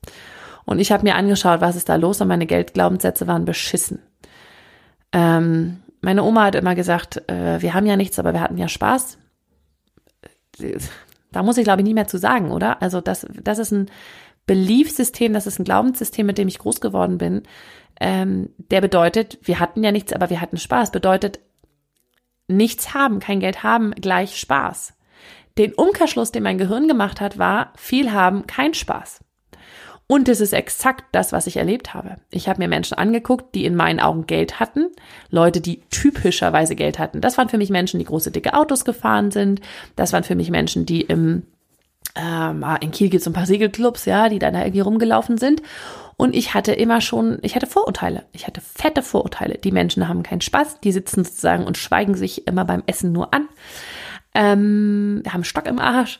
Und 0.66 0.80
ich 0.80 0.92
habe 0.92 1.04
mir 1.04 1.16
angeschaut, 1.16 1.62
was 1.62 1.76
ist 1.76 1.90
da 1.90 1.96
los 1.96 2.22
und 2.22 2.28
meine 2.28 2.46
Geldglaubenssätze 2.46 3.28
waren 3.28 3.46
beschissen. 3.46 4.00
Ähm, 5.12 5.82
meine 6.02 6.24
Oma 6.24 6.46
hat 6.46 6.56
immer 6.56 6.76
gesagt, 6.76 7.30
äh, 7.30 7.62
wir 7.62 7.74
haben 7.74 7.86
ja 7.86 7.96
nichts, 7.96 8.20
aber 8.20 8.34
wir 8.34 8.42
hatten 8.42 8.58
ja 8.58 8.68
Spaß. 8.68 9.18
Da 11.32 11.44
muss 11.44 11.58
ich, 11.58 11.64
glaube 11.64 11.82
ich, 11.82 11.88
nie 11.88 11.94
mehr 11.94 12.08
zu 12.08 12.18
sagen, 12.18 12.52
oder? 12.52 12.82
Also 12.82 13.02
das, 13.02 13.26
das 13.42 13.60
ist 13.60 13.72
ein 13.72 13.90
Beliefsystem, 14.46 15.34
das 15.34 15.48
ist 15.48 15.60
ein 15.60 15.64
Glaubenssystem, 15.64 16.26
mit 16.26 16.38
dem 16.38 16.48
ich 16.48 16.60
groß 16.60 16.82
geworden 16.82 17.18
bin. 17.18 17.44
Ähm, 18.00 18.50
der 18.58 18.82
bedeutet, 18.82 19.40
wir 19.44 19.60
hatten 19.60 19.84
ja 19.84 19.92
nichts, 19.92 20.14
aber 20.14 20.30
wir 20.30 20.42
hatten 20.42 20.58
Spaß. 20.58 20.92
Bedeutet, 20.92 21.40
nichts 22.48 22.94
haben, 22.94 23.20
kein 23.20 23.40
Geld 23.40 23.64
haben, 23.64 23.92
gleich 23.92 24.38
Spaß. 24.38 24.94
Den 25.58 25.74
Umkehrschluss, 25.74 26.32
den 26.32 26.44
mein 26.44 26.58
Gehirn 26.58 26.88
gemacht 26.88 27.22
hat, 27.22 27.38
war, 27.38 27.74
viel 27.76 28.12
haben, 28.12 28.48
kein 28.48 28.74
Spaß. 28.74 29.20
Und 30.08 30.28
es 30.28 30.42
ist 30.42 30.54
exakt 30.54 31.06
das, 31.12 31.32
was 31.32 31.48
ich 31.48 31.58
erlebt 31.58 31.94
habe. 31.94 32.18
Ich 32.30 32.50
habe 32.50 32.62
mir 32.62 32.68
Menschen 32.68 32.98
angeguckt, 32.98 33.56
die 33.56 33.66
in 33.66 33.76
meinen 33.76 34.00
Augen 34.00 34.28
Geld 34.28 34.60
hatten, 34.60 34.88
Leute, 35.30 35.62
die 35.62 35.82
typischerweise 35.90 36.76
Geld 36.76 37.00
hatten. 37.00 37.22
Das 37.22 37.38
waren 37.38 37.50
für 37.50 37.58
mich 37.58 37.70
Menschen, 37.70 38.00
die 38.00 38.06
große, 38.06 38.32
dicke 38.32 38.54
Autos 38.54 38.84
gefahren 38.86 39.32
sind. 39.32 39.62
Das 39.96 40.12
waren 40.12 40.24
für 40.24 40.36
mich 40.36 40.52
Menschen, 40.52 40.86
die 40.86 41.02
im 41.02 41.44
ähm, 42.16 42.64
in 42.82 42.92
Kiel 42.92 43.10
gibt 43.10 43.22
es 43.22 43.28
ein 43.28 43.34
paar 43.34 43.46
Segelclubs, 43.46 44.06
ja, 44.06 44.30
die 44.30 44.40
dann 44.40 44.54
da 44.54 44.60
irgendwie 44.60 44.82
rumgelaufen 44.82 45.38
sind. 45.38 45.64
Und 46.16 46.36
ich 46.36 46.54
hatte 46.54 46.74
immer 46.74 47.02
schon, 47.02 47.40
ich 47.42 47.56
hatte 47.56 47.66
Vorurteile. 47.66 48.26
Ich 48.34 48.46
hatte 48.46 48.62
fette 48.62 49.02
Vorurteile. 49.02 49.58
Die 49.58 49.72
Menschen 49.72 50.08
haben 50.08 50.22
keinen 50.22 50.42
Spaß, 50.42 50.80
die 50.82 50.92
sitzen 50.92 51.24
sozusagen 51.24 51.66
und 51.66 51.78
schweigen 51.78 52.14
sich 52.14 52.46
immer 52.46 52.66
beim 52.66 52.84
Essen 52.86 53.12
nur 53.12 53.34
an. 53.34 53.48
Ähm, 54.36 55.24
haben 55.28 55.44
Stock 55.44 55.68
im 55.68 55.80
Arsch 55.80 56.20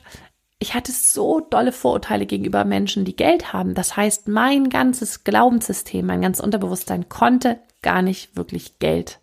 ich 0.64 0.74
hatte 0.74 0.92
so 0.92 1.40
dolle 1.40 1.72
Vorurteile 1.72 2.24
gegenüber 2.24 2.64
Menschen, 2.64 3.04
die 3.04 3.16
Geld 3.16 3.52
haben. 3.52 3.74
Das 3.74 3.96
heißt, 3.96 4.28
mein 4.28 4.70
ganzes 4.70 5.22
Glaubenssystem, 5.22 6.06
mein 6.06 6.22
ganzes 6.22 6.42
Unterbewusstsein 6.42 7.10
konnte 7.10 7.58
gar 7.82 8.00
nicht 8.00 8.34
wirklich 8.34 8.78
Geld 8.78 9.20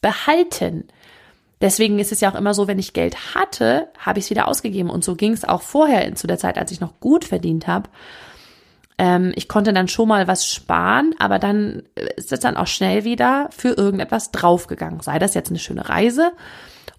behalten. 0.00 0.88
Deswegen 1.60 1.98
ist 1.98 2.10
es 2.10 2.20
ja 2.20 2.30
auch 2.30 2.36
immer 2.36 2.54
so, 2.54 2.68
wenn 2.68 2.78
ich 2.78 2.94
Geld 2.94 3.34
hatte, 3.34 3.88
habe 3.98 4.18
ich 4.18 4.26
es 4.26 4.30
wieder 4.30 4.48
ausgegeben. 4.48 4.88
Und 4.88 5.04
so 5.04 5.14
ging 5.14 5.32
es 5.32 5.44
auch 5.44 5.60
vorher 5.60 6.14
zu 6.14 6.26
der 6.26 6.38
Zeit, 6.38 6.56
als 6.56 6.72
ich 6.72 6.80
noch 6.80 7.00
gut 7.00 7.26
verdient 7.26 7.66
habe. 7.66 7.90
Ähm, 8.96 9.32
ich 9.34 9.46
konnte 9.46 9.74
dann 9.74 9.88
schon 9.88 10.08
mal 10.08 10.26
was 10.26 10.46
sparen, 10.46 11.14
aber 11.18 11.38
dann 11.38 11.82
ist 12.16 12.32
es 12.32 12.40
dann 12.40 12.56
auch 12.56 12.66
schnell 12.66 13.04
wieder 13.04 13.50
für 13.50 13.76
irgendetwas 13.76 14.30
draufgegangen. 14.30 15.00
Sei 15.00 15.18
das 15.18 15.34
jetzt 15.34 15.50
eine 15.50 15.58
schöne 15.58 15.88
Reise 15.88 16.32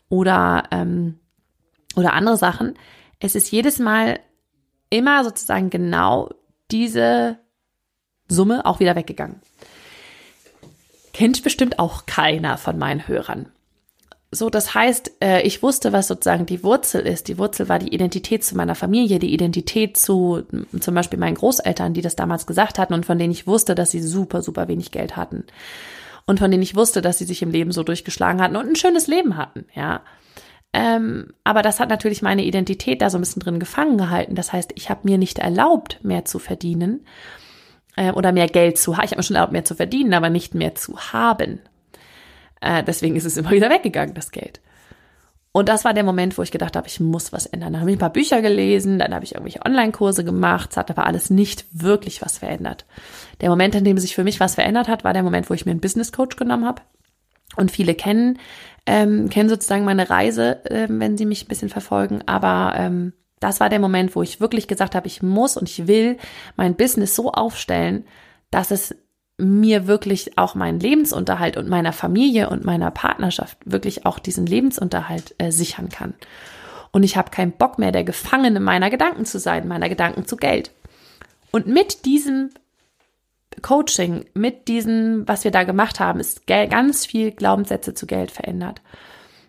oder, 0.10 0.66
ähm, 0.70 1.20
oder 1.96 2.14
andere 2.14 2.38
Sachen 2.38 2.76
es 3.20 3.36
ist 3.36 3.52
jedes 3.52 3.80
Mal 3.80 4.20
immer 4.90 5.24
sozusagen 5.24 5.70
genau 5.70 6.30
diese 6.72 7.38
Summe 8.28 8.66
auch 8.66 8.80
wieder 8.80 8.96
weggegangen. 8.96 9.42
Kennt 11.14 11.44
bestimmt 11.44 11.80
auch 11.80 12.06
keiner 12.06 12.58
von 12.58 12.78
meinen 12.78 13.08
Hörern. 13.08 13.52
So, 14.32 14.52
das 14.52 14.76
heißt, 14.76 15.12
äh, 15.24 15.42
ich 15.42 15.64
wusste, 15.64 15.92
was 15.92 16.08
sozusagen 16.08 16.46
die 16.46 16.64
Wurzel 16.64 17.02
ist. 17.02 17.28
Die 17.28 17.40
Wurzel 17.40 17.68
war 17.68 17.80
die 17.80 17.94
Identität 17.94 18.44
zu 18.44 18.56
meiner 18.56 18.76
Familie, 18.76 19.18
die 19.18 19.34
Identität 19.34 19.98
zu 19.98 20.44
zum 20.80 20.94
Beispiel 20.94 21.18
meinen 21.18 21.36
Großeltern, 21.36 21.96
die 21.96 22.04
das 22.04 22.16
damals 22.16 22.46
gesagt 22.46 22.78
hatten 22.78 22.94
und 22.94 23.08
von 23.08 23.18
denen 23.18 23.32
ich 23.32 23.48
wusste, 23.48 23.74
dass 23.74 23.90
sie 23.90 24.02
super, 24.02 24.44
super 24.44 24.68
wenig 24.68 24.92
Geld 24.92 25.18
hatten. 25.18 25.46
Und 26.28 26.38
von 26.38 26.52
denen 26.52 26.62
ich 26.62 26.76
wusste, 26.76 27.02
dass 27.02 27.18
sie 27.18 27.26
sich 27.26 27.42
im 27.42 27.50
Leben 27.50 27.72
so 27.72 27.82
durchgeschlagen 27.82 28.40
hatten 28.40 28.56
und 28.56 28.68
ein 28.68 28.76
schönes 28.76 29.08
Leben 29.08 29.36
hatten, 29.36 29.66
ja. 29.76 30.02
Ähm, 30.72 31.34
aber 31.44 31.62
das 31.62 31.80
hat 31.80 31.90
natürlich 31.90 32.22
meine 32.22 32.44
Identität 32.44 33.02
da 33.02 33.10
so 33.10 33.18
ein 33.18 33.22
bisschen 33.22 33.42
drin 33.42 33.60
gefangen 33.60 33.98
gehalten. 33.98 34.36
Das 34.36 34.54
heißt, 34.54 34.72
ich 34.76 34.90
habe 34.90 35.02
mir 35.04 35.18
nicht 35.18 35.40
erlaubt, 35.40 36.00
mehr 36.04 36.26
zu 36.26 36.38
verdienen 36.38 37.06
äh, 37.96 38.12
oder 38.12 38.32
mehr 38.32 38.48
Geld 38.48 38.78
zu 38.78 38.96
haben. 38.96 39.06
Ich 39.06 39.12
habe 39.12 39.20
mir 39.20 39.24
schon 39.24 39.36
erlaubt, 39.36 39.54
mehr 39.54 39.66
zu 39.66 39.76
verdienen, 39.76 40.14
aber 40.14 40.30
nicht 40.30 40.54
mehr 40.54 40.76
zu 40.76 40.98
haben. 41.12 41.60
Äh, 42.62 42.84
deswegen 42.84 43.16
ist 43.16 43.26
es 43.26 43.38
immer 43.38 43.52
wieder 43.52 43.70
weggegangen, 43.70 44.14
das 44.14 44.32
Geld. 44.32 44.62
Und 45.52 45.68
das 45.68 45.84
war 45.84 45.96
der 45.96 46.04
Moment, 46.04 46.38
wo 46.38 46.44
ich 46.44 46.52
gedacht 46.52 46.76
habe, 46.76 46.88
ich 46.88 47.00
muss 47.00 47.34
was 47.34 47.48
ändern. 47.48 47.74
Dann 47.74 47.82
habe 47.82 47.90
ich 47.90 47.98
ein 47.98 48.00
paar 48.00 48.14
Bücher 48.14 48.42
gelesen, 48.42 49.00
dann 49.00 49.16
habe 49.16 49.26
ich 49.26 49.34
irgendwelche 49.34 49.66
Online-Kurse 49.66 50.24
gemacht. 50.24 50.70
Es 50.72 50.78
hat 50.78 50.92
aber 50.92 51.08
alles 51.08 51.32
nicht 51.32 51.66
wirklich 51.72 52.22
was 52.22 52.38
verändert. 52.38 52.86
Der 53.42 53.50
Moment, 53.50 53.74
in 53.74 53.84
dem 53.84 53.98
sich 53.98 54.14
für 54.14 54.24
mich 54.24 54.40
was 54.40 54.56
verändert 54.56 54.88
hat, 54.88 55.04
war 55.04 55.14
der 55.14 55.24
Moment, 55.24 55.50
wo 55.50 55.56
ich 55.56 55.66
mir 55.66 55.72
einen 55.72 55.82
Business 55.82 56.12
Coach 56.12 56.36
genommen 56.36 56.66
habe. 56.66 56.84
Und 57.56 57.72
viele 57.72 57.96
kennen 57.96 58.38
ähm, 58.90 59.30
kennen 59.30 59.50
sozusagen 59.50 59.86
meine 59.86 60.10
Reise, 60.10 60.66
äh, 60.66 60.88
wenn 60.90 61.16
sie 61.16 61.28
mich 61.28 61.46
ein 61.46 61.48
bisschen 61.48 61.70
verfolgen. 61.70 62.24
Aber 62.26 62.74
ähm, 62.76 63.14
das 63.40 63.60
war 63.60 63.70
der 63.70 63.80
Moment, 63.80 64.16
wo 64.16 64.24
ich 64.24 64.42
wirklich 64.42 64.68
gesagt 64.68 64.96
habe, 64.96 65.06
ich 65.06 65.22
muss 65.22 65.58
und 65.58 65.70
ich 65.70 65.86
will 65.86 66.18
mein 66.56 66.76
Business 66.76 67.16
so 67.16 67.32
aufstellen, 67.32 68.06
dass 68.50 68.72
es 68.72 68.96
mir 69.38 69.86
wirklich 69.86 70.40
auch 70.40 70.56
meinen 70.56 70.80
Lebensunterhalt 70.80 71.56
und 71.56 71.70
meiner 71.70 71.94
Familie 71.94 72.50
und 72.50 72.66
meiner 72.66 72.90
Partnerschaft 72.90 73.60
wirklich 73.64 74.08
auch 74.08 74.18
diesen 74.18 74.48
Lebensunterhalt 74.48 75.36
äh, 75.38 75.52
sichern 75.52 75.90
kann. 75.90 76.16
Und 76.92 77.04
ich 77.04 77.16
habe 77.16 77.30
keinen 77.30 77.52
Bock 77.52 77.78
mehr, 77.78 77.92
der 77.92 78.04
Gefangene 78.04 78.60
meiner 78.60 78.90
Gedanken 78.90 79.24
zu 79.24 79.38
sein, 79.38 79.68
meiner 79.68 79.88
Gedanken 79.88 80.26
zu 80.26 80.36
Geld. 80.36 80.72
Und 81.52 81.68
mit 81.68 82.06
diesem 82.06 82.50
Coaching, 83.62 84.26
mit 84.34 84.68
diesem, 84.68 85.28
was 85.28 85.44
wir 85.44 85.52
da 85.52 85.64
gemacht 85.64 86.00
haben, 86.00 86.20
ist 86.20 86.48
ganz 86.48 87.06
viel 87.06 87.32
Glaubenssätze 87.32 87.94
zu 87.94 88.08
Geld 88.08 88.32
verändert. 88.32 88.82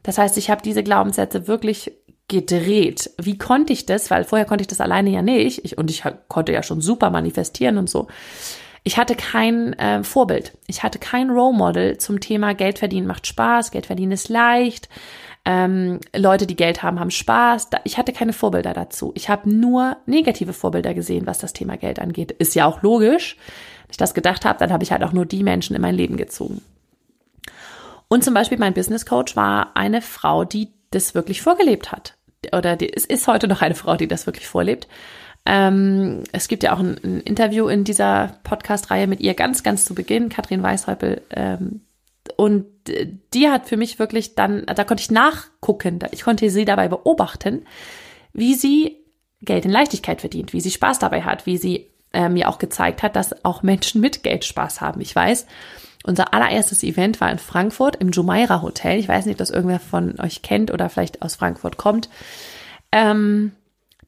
Das 0.03 0.19
heißt, 0.19 0.39
ich 0.39 0.51
habe 0.51 0.63
diese 0.63 0.83
Glaubenssätze 0.83 1.47
wirklich 1.47 1.93
gedreht. 2.29 3.11
Wie 3.21 3.37
konnte 3.37 3.73
ich 3.73 3.87
das? 3.87 4.11
Weil 4.11 4.25
vorher 4.25 4.47
konnte 4.47 4.63
ich 4.63 4.69
das 4.69 4.81
alleine 4.81 5.11
ja 5.11 5.21
nicht. 5.21 5.65
Ich, 5.65 5.77
und 5.77 5.91
ich 5.91 6.05
konnte 6.29 6.53
ja 6.53 6.63
schon 6.63 6.81
super 6.81 7.11
manifestieren 7.11 7.77
und 7.77 7.91
so. 7.91 8.07
Ich 8.83 8.97
hatte 8.97 9.15
kein 9.15 9.75
äh, 9.75 10.03
Vorbild. 10.03 10.57
Ich 10.67 10.83
hatte 10.83 10.99
kein 10.99 11.29
Role 11.29 11.57
Model 11.57 11.99
zum 11.99 12.21
Thema 12.21 12.55
Geld 12.55 12.79
verdienen 12.79 13.07
macht 13.07 13.27
Spaß, 13.27 13.73
Geld 13.73 13.87
verdienen 13.87 14.13
ist 14.13 14.31
leicht. 14.31 14.89
Ähm, 15.45 16.01
Leute, 16.15 16.47
die 16.47 16.57
Geld 16.57 16.83
haben, 16.83 17.01
haben 17.01 17.11
Spaß. 17.11 17.71
Ich 17.85 17.99
hatte 17.99 18.13
keine 18.13 18.33
Vorbilder 18.33 18.73
dazu. 18.73 19.13
Ich 19.15 19.29
habe 19.29 19.51
nur 19.51 19.97
negative 20.07 20.53
Vorbilder 20.53 20.95
gesehen, 20.95 21.27
was 21.27 21.39
das 21.39 21.53
Thema 21.53 21.77
Geld 21.77 21.99
angeht. 21.99 22.31
Ist 22.31 22.55
ja 22.55 22.67
auch 22.67 22.83
logisch 22.83 23.37
ich 23.91 23.97
das 23.97 24.15
gedacht 24.15 24.45
habe, 24.45 24.59
dann 24.59 24.73
habe 24.73 24.83
ich 24.83 24.93
halt 24.93 25.03
auch 25.03 25.13
nur 25.13 25.27
die 25.27 25.43
Menschen 25.43 25.77
in 25.77 25.83
mein 25.83 25.95
Leben 25.95 26.17
gezogen. 26.17 26.63
Und 28.09 28.25
zum 28.25 28.35
Beispiel 28.35 28.59
mein 28.59 28.75
Business 28.75 29.07
Coach 29.07 29.37
war 29.37 29.77
eine 29.77 30.03
Frau, 30.03 30.45
die 30.45 30.69
das 30.91 31.15
wirklich 31.15 31.43
vorgelebt 31.43 31.93
hat. 31.93 32.17
Oder 32.53 32.77
die, 32.77 32.93
es 32.93 33.05
ist 33.05 33.29
heute 33.29 33.47
noch 33.47 33.63
eine 33.63 33.75
Frau, 33.75 33.97
die 33.97 34.09
das 34.09 34.27
wirklich 34.27 34.49
vorlebt. 34.49 34.89
Ähm, 35.47 36.25
es 36.33 36.49
gibt 36.49 36.63
ja 36.63 36.75
auch 36.75 36.81
ein, 36.81 36.99
ein 37.03 37.21
Interview 37.21 37.69
in 37.69 37.85
dieser 37.85 38.37
Podcast-Reihe 38.43 39.07
mit 39.07 39.21
ihr 39.21 39.35
ganz, 39.35 39.63
ganz 39.63 39.85
zu 39.85 39.95
Beginn, 39.95 40.29
Katrin 40.29 40.63
Weishäupel. 40.63 41.23
Ähm, 41.31 41.83
und 42.37 42.67
die 43.35 43.49
hat 43.49 43.69
für 43.69 43.77
mich 43.77 43.99
wirklich 43.99 44.35
dann, 44.35 44.65
da 44.67 44.85
konnte 44.85 45.03
ich 45.03 45.11
nachgucken, 45.11 46.01
ich 46.11 46.23
konnte 46.23 46.51
sie 46.51 46.65
dabei 46.65 46.89
beobachten, 46.89 47.65
wie 48.33 48.55
sie 48.55 48.97
Geld 49.43 49.65
in 49.65 49.71
Leichtigkeit 49.71 50.21
verdient, 50.21 50.53
wie 50.53 50.61
sie 50.61 50.71
Spaß 50.71 50.99
dabei 50.99 51.23
hat, 51.23 51.47
wie 51.47 51.57
sie 51.57 51.90
äh, 52.13 52.29
mir 52.29 52.49
auch 52.49 52.59
gezeigt 52.59 53.03
hat, 53.03 53.17
dass 53.17 53.45
auch 53.45 53.63
Menschen 53.63 54.01
mit 54.01 54.23
Geld 54.23 54.45
Spaß 54.45 54.81
haben. 54.81 55.01
Ich 55.01 55.15
weiß, 55.15 55.47
Unser 56.05 56.33
allererstes 56.33 56.83
Event 56.83 57.21
war 57.21 57.31
in 57.31 57.39
Frankfurt 57.39 57.97
im 57.97 58.11
Jumeirah 58.11 58.63
Hotel. 58.63 58.99
Ich 58.99 59.09
weiß 59.09 59.27
nicht, 59.27 59.35
ob 59.35 59.39
das 59.39 59.51
irgendwer 59.51 59.81
von 59.81 60.19
euch 60.19 60.43
kennt 60.43 60.71
oder 60.71 60.89
vielleicht 60.89 61.21
aus 61.23 61.37
Frankfurt 61.37 61.77
kommt. 61.77 62.09
Ähm, 62.91 63.53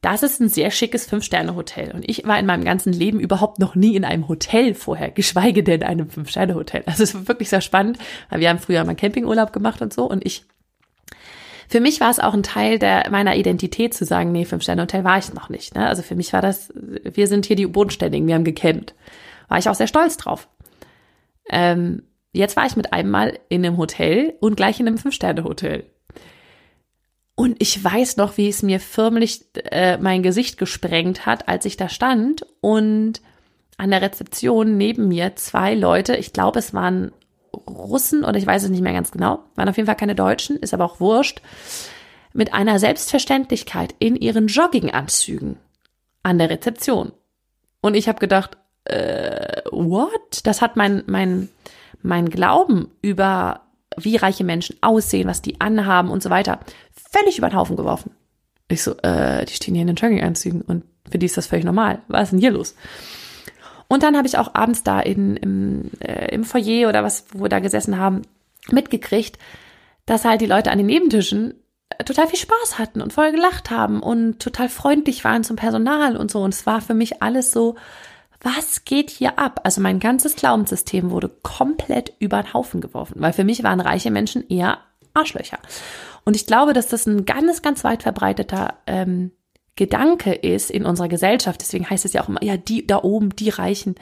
das 0.01 0.23
ist 0.23 0.41
ein 0.41 0.49
sehr 0.49 0.71
schickes 0.71 1.07
Fünf-Sterne-Hotel. 1.07 1.93
Und 1.93 2.09
ich 2.09 2.27
war 2.27 2.39
in 2.39 2.47
meinem 2.47 2.65
ganzen 2.65 2.93
Leben 2.93 3.21
überhaupt 3.21 3.59
noch 3.59 3.75
nie 3.75 3.95
in 3.95 4.05
einem 4.05 4.27
Hotel 4.27 4.75
vorher, 4.75 5.11
geschweige 5.11 5.63
denn 5.63 5.83
in 5.83 5.87
einem 5.87 6.11
Fünf-Sterne-Hotel. 6.11 6.83
Also 6.87 7.03
es 7.05 7.15
war 7.15 7.29
wirklich 7.29 7.51
sehr 7.51 7.61
spannend, 7.61 7.99
weil 8.31 8.41
wir 8.41 8.49
haben 8.49 8.59
früher 8.59 8.85
mal 8.85 8.97
Campingurlaub 8.97 9.53
gemacht 9.53 9.83
und 9.83 9.93
so. 9.93 10.05
Und 10.05 10.25
ich, 10.27 10.45
für 11.73 11.81
mich 11.81 12.03
war 12.03 12.11
es 12.11 12.19
auch 12.19 12.35
ein 12.35 12.43
Teil 12.43 12.79
der, 12.79 13.09
meiner 13.11 13.35
Identität 13.35 13.95
zu 13.95 14.05
sagen, 14.05 14.31
nee, 14.31 14.45
Fünf-Sterne-Hotel 14.45 15.05
war 15.05 15.17
ich 15.17 15.33
noch 15.33 15.49
nicht. 15.49 15.75
Ne? 15.75 15.89
Also 15.89 16.03
für 16.03 16.15
mich 16.15 16.35
war 16.35 16.43
das, 16.43 16.71
wir 16.75 17.27
sind 17.27 17.47
hier 17.47 17.57
die 17.57 17.65
Bodenständigen, 17.65 18.29
wir 18.29 18.35
haben 18.35 18.45
gecampt. 18.45 18.95
War 19.49 19.57
ich 19.57 19.71
auch 19.71 19.75
sehr 19.75 19.87
stolz 19.87 20.19
drauf. 20.19 20.51
Ähm, 21.49 22.03
jetzt 22.35 22.57
war 22.57 22.67
ich 22.67 22.77
mit 22.77 22.93
einem 22.93 23.11
Mal 23.11 23.39
in 23.49 23.65
einem 23.65 23.79
Hotel 23.79 24.35
und 24.41 24.55
gleich 24.57 24.81
in 24.81 24.87
einem 24.87 24.99
Fünf-Sterne-Hotel. 24.99 25.87
Und 27.37 27.57
ich 27.59 27.83
weiß 27.83 28.19
noch, 28.19 28.37
wie 28.37 28.51
es 28.51 28.63
mir 28.63 28.79
förmlich 28.79 29.47
äh, 29.71 29.97
mein 29.97 30.23
Gesicht 30.23 30.59
gesprengt 30.59 31.25
hat, 31.25 31.49
als 31.49 31.65
ich 31.65 31.79
da 31.79 31.89
stand 31.89 32.45
und 32.61 33.23
an 33.79 33.91
der 33.91 34.03
Rezeption 34.03 34.77
neben 34.77 35.09
mir 35.09 35.37
zwei 35.37 35.75
Leute, 35.75 36.17
ich 36.17 36.35
glaube, 36.35 36.59
es 36.59 36.75
waren 36.75 37.13
Russen 37.55 38.25
oder 38.25 38.39
ich 38.39 38.47
weiß 38.47 38.65
es 38.65 38.71
nicht 38.71 38.83
mehr 38.83 38.93
ganz 38.93 39.11
genau, 39.11 39.41
waren 39.55 39.69
auf 39.69 39.77
jeden 39.77 39.87
Fall 39.87 39.97
keine 39.97 40.15
Deutschen, 40.15 40.57
ist 40.57 40.75
aber 40.75 40.85
auch 40.85 41.01
wurscht, 41.01 41.43
mit 42.33 42.55
einer 42.55 42.79
Selbstverständlichkeit 42.79 43.95
in 43.99 44.17
ihren 44.17 44.47
Jogginganzügen 44.47 45.57
an 46.23 46.39
der 46.39 46.51
Rezeption. 46.51 47.13
Und 47.81 47.95
ich 47.95 48.09
habe 48.09 48.21
gedacht, 48.21 48.57
äh, 48.85 49.63
what? 49.71 50.41
Das 50.45 50.63
hat 50.63 50.77
mein, 50.77 51.03
mein, 51.07 51.49
mein 52.03 52.31
Glauben 52.31 52.91
über 53.03 53.61
wie 53.99 54.17
reiche 54.17 54.45
Menschen 54.45 54.77
aussehen, 54.81 55.29
was 55.29 55.43
die 55.43 55.61
anhaben 55.61 56.11
und 56.11 56.23
so 56.23 56.31
weiter, 56.31 56.61
völlig 57.11 57.39
über 57.39 57.51
den 57.51 57.57
Haufen 57.57 57.77
geworfen. 57.77 58.13
Ich 58.69 58.83
so, 58.83 58.97
äh, 59.03 59.45
die 59.45 59.53
stehen 59.53 59.75
hier 59.75 59.83
in 59.83 59.89
den 59.89 59.97
Jogginganzügen 59.97 60.63
und 60.63 60.85
für 61.11 61.19
die 61.19 61.27
ist 61.27 61.37
das 61.37 61.47
völlig 61.47 61.65
normal. 61.65 62.01
Was 62.09 62.25
ist 62.25 62.31
denn 62.31 62.39
hier 62.41 62.53
los? 62.53 62.75
Und 63.93 64.03
dann 64.03 64.17
habe 64.17 64.27
ich 64.27 64.39
auch 64.39 64.55
abends 64.55 64.83
da 64.83 65.01
in, 65.01 65.37
im, 65.37 65.91
äh, 66.01 66.35
im 66.35 66.45
Foyer 66.45 66.89
oder 66.89 67.05
was, 67.05 67.27
wo 67.35 67.45
wir 67.45 67.51
da 67.51 67.59
gesessen 67.59 67.99
haben, 67.99 68.23
mitgekriegt, 68.71 69.37
dass 70.07 70.25
halt 70.25 70.41
die 70.41 70.47
Leute 70.47 70.71
an 70.71 70.79
den 70.79 70.87
Nebentischen 70.87 71.53
äh, 71.91 72.03
total 72.03 72.27
viel 72.27 72.39
Spaß 72.39 72.79
hatten 72.79 73.03
und 73.03 73.13
voll 73.13 73.33
gelacht 73.33 73.71
haben 73.71 74.03
und 74.03 74.39
total 74.39 74.71
freundlich 74.71 75.25
waren 75.25 75.45
zum 75.45 75.57
Personal 75.57 76.17
und 76.17 76.31
so. 76.31 76.41
Und 76.41 76.55
es 76.55 76.65
war 76.65 76.81
für 76.81 76.95
mich 76.95 77.23
alles 77.23 77.51
so, 77.51 77.75
was 78.41 78.87
geht 78.87 79.11
hier 79.11 79.39
ab? 79.39 79.61
Also 79.65 79.83
mein 79.83 80.01
ganzes 80.01 80.37
Glaubenssystem 80.37 81.11
wurde 81.11 81.29
komplett 81.43 82.15
über 82.19 82.43
den 82.43 82.55
Haufen 82.55 82.81
geworfen, 82.81 83.17
weil 83.19 83.35
für 83.35 83.45
mich 83.45 83.63
waren 83.63 83.81
reiche 83.81 84.11
Menschen 84.11 84.49
eher 84.49 84.79
Arschlöcher. 85.13 85.59
Und 86.25 86.35
ich 86.35 86.47
glaube, 86.47 86.73
dass 86.73 86.89
das 86.89 87.05
ein 87.05 87.27
ganz, 87.27 87.61
ganz 87.61 87.85
weit 87.85 88.05
verbreiteter 88.05 88.79
ähm, 88.87 89.33
Gedanke 89.77 90.33
ist 90.33 90.71
in 90.71 90.85
unserer 90.85 91.09
Gesellschaft. 91.09 91.61
Deswegen 91.61 91.89
heißt 91.89 92.05
es 92.05 92.13
ja 92.13 92.23
auch 92.23 92.29
immer, 92.29 92.43
ja, 92.43 92.57
die 92.57 92.87
da 92.87 93.03
oben, 93.03 93.35
die 93.37 93.49
Reichen, 93.49 93.95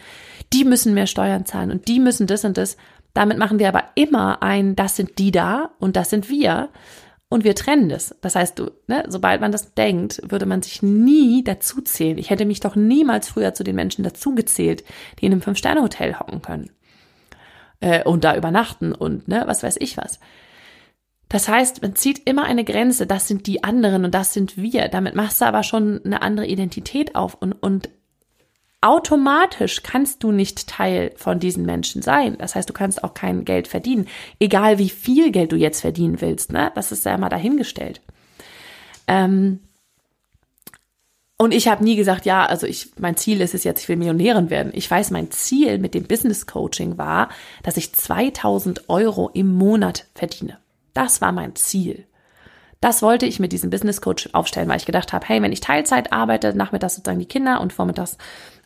die 0.52 0.64
müssen 0.64 0.94
mehr 0.94 1.06
Steuern 1.06 1.46
zahlen 1.46 1.70
und 1.70 1.88
die 1.88 2.00
müssen 2.00 2.26
das 2.26 2.44
und 2.44 2.56
das. 2.56 2.76
Damit 3.14 3.38
machen 3.38 3.58
wir 3.58 3.68
aber 3.68 3.84
immer 3.94 4.42
ein, 4.42 4.76
das 4.76 4.96
sind 4.96 5.18
die 5.18 5.32
da 5.32 5.70
und 5.78 5.96
das 5.96 6.10
sind 6.10 6.28
wir 6.28 6.68
und 7.28 7.44
wir 7.44 7.54
trennen 7.54 7.88
das. 7.88 8.14
Das 8.20 8.34
heißt, 8.34 8.58
du, 8.58 8.70
ne, 8.88 9.04
sobald 9.08 9.40
man 9.40 9.52
das 9.52 9.74
denkt, 9.74 10.20
würde 10.24 10.46
man 10.46 10.62
sich 10.62 10.82
nie 10.82 11.42
dazu 11.44 11.80
zählen. 11.80 12.18
Ich 12.18 12.30
hätte 12.30 12.44
mich 12.44 12.60
doch 12.60 12.76
niemals 12.76 13.28
früher 13.28 13.54
zu 13.54 13.64
den 13.64 13.76
Menschen 13.76 14.04
dazugezählt, 14.04 14.84
die 15.18 15.26
in 15.26 15.32
einem 15.32 15.42
Fünf-Sterne-Hotel 15.42 16.18
hocken 16.18 16.42
können 16.42 16.70
äh, 17.80 18.02
und 18.04 18.24
da 18.24 18.36
übernachten 18.36 18.92
und 18.92 19.28
ne, 19.28 19.44
was 19.46 19.62
weiß 19.62 19.76
ich 19.80 19.96
was. 19.96 20.20
Das 21.30 21.48
heißt, 21.48 21.80
man 21.80 21.94
zieht 21.94 22.28
immer 22.28 22.42
eine 22.42 22.64
Grenze, 22.64 23.06
das 23.06 23.28
sind 23.28 23.46
die 23.46 23.62
anderen 23.62 24.04
und 24.04 24.12
das 24.14 24.34
sind 24.34 24.56
wir. 24.56 24.88
Damit 24.88 25.14
machst 25.14 25.40
du 25.40 25.46
aber 25.46 25.62
schon 25.62 26.04
eine 26.04 26.22
andere 26.22 26.46
Identität 26.46 27.14
auf 27.14 27.34
und, 27.34 27.52
und 27.52 27.88
automatisch 28.80 29.84
kannst 29.84 30.24
du 30.24 30.32
nicht 30.32 30.66
Teil 30.68 31.12
von 31.14 31.38
diesen 31.38 31.64
Menschen 31.64 32.02
sein. 32.02 32.36
Das 32.38 32.56
heißt, 32.56 32.68
du 32.68 32.72
kannst 32.72 33.04
auch 33.04 33.14
kein 33.14 33.44
Geld 33.44 33.68
verdienen. 33.68 34.08
Egal 34.40 34.78
wie 34.78 34.90
viel 34.90 35.30
Geld 35.30 35.52
du 35.52 35.56
jetzt 35.56 35.80
verdienen 35.80 36.20
willst, 36.20 36.52
ne? 36.52 36.72
Das 36.74 36.90
ist 36.90 37.04
ja 37.04 37.14
immer 37.14 37.28
dahingestellt. 37.28 38.00
Ähm, 39.06 39.60
und 41.36 41.54
ich 41.54 41.68
habe 41.68 41.84
nie 41.84 41.94
gesagt, 41.94 42.26
ja, 42.26 42.44
also 42.44 42.66
ich, 42.66 42.90
mein 42.98 43.16
Ziel 43.16 43.40
ist 43.40 43.54
es 43.54 43.62
jetzt, 43.62 43.82
ich 43.82 43.88
will 43.88 43.96
Millionärin 43.96 44.50
werden. 44.50 44.72
Ich 44.74 44.90
weiß, 44.90 45.12
mein 45.12 45.30
Ziel 45.30 45.78
mit 45.78 45.94
dem 45.94 46.08
Business 46.08 46.46
Coaching 46.46 46.98
war, 46.98 47.28
dass 47.62 47.76
ich 47.76 47.92
2000 47.92 48.88
Euro 48.88 49.30
im 49.32 49.54
Monat 49.54 50.06
verdiene. 50.14 50.59
Das 50.94 51.20
war 51.20 51.32
mein 51.32 51.54
Ziel. 51.56 52.06
Das 52.80 53.02
wollte 53.02 53.26
ich 53.26 53.40
mit 53.40 53.52
diesem 53.52 53.68
Business 53.68 54.00
Coach 54.00 54.30
aufstellen, 54.32 54.68
weil 54.68 54.78
ich 54.78 54.86
gedacht 54.86 55.12
habe, 55.12 55.26
hey, 55.28 55.42
wenn 55.42 55.52
ich 55.52 55.60
Teilzeit 55.60 56.12
arbeite, 56.12 56.54
nachmittags 56.54 56.94
sozusagen 56.94 57.18
die 57.18 57.26
Kinder 57.26 57.60
und 57.60 57.74
vormittags 57.74 58.16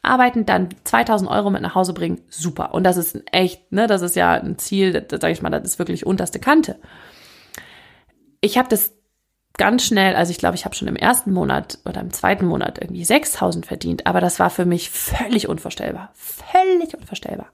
arbeiten, 0.03 0.47
dann 0.47 0.69
2000 0.85 1.29
Euro 1.29 1.51
mit 1.51 1.63
nach 1.63 1.75
Hause 1.75 1.95
bringen, 1.95 2.21
super. 2.29 2.75
Und 2.75 2.85
das 2.85 2.97
ist 2.97 3.23
echt, 3.33 3.73
ne, 3.73 3.89
das 3.89 4.03
ist 4.03 4.15
ja 4.15 4.35
ein 4.35 4.59
Ziel, 4.59 5.01
da 5.01 5.21
sage 5.21 5.33
ich 5.33 5.43
mal, 5.43 5.51
das 5.51 5.65
ist 5.65 5.79
wirklich 5.81 6.07
unterste 6.07 6.39
Kante. 6.39 6.79
Ich 8.41 8.57
habe 8.57 8.69
das 8.69 8.93
ganz 9.57 9.85
schnell, 9.85 10.15
also 10.15 10.31
ich 10.31 10.39
glaube, 10.39 10.55
ich 10.55 10.65
habe 10.65 10.75
schon 10.77 10.89
im 10.89 10.97
ersten 10.97 11.33
Monat 11.33 11.79
oder 11.85 12.01
im 12.01 12.13
zweiten 12.13 12.47
Monat 12.47 12.79
irgendwie 12.81 13.05
6000 13.05 13.67
verdient, 13.67 14.07
aber 14.07 14.21
das 14.21 14.39
war 14.39 14.51
für 14.51 14.65
mich 14.65 14.91
völlig 14.91 15.49
unvorstellbar. 15.49 16.13
Völlig 16.15 16.95
unvorstellbar. 16.97 17.49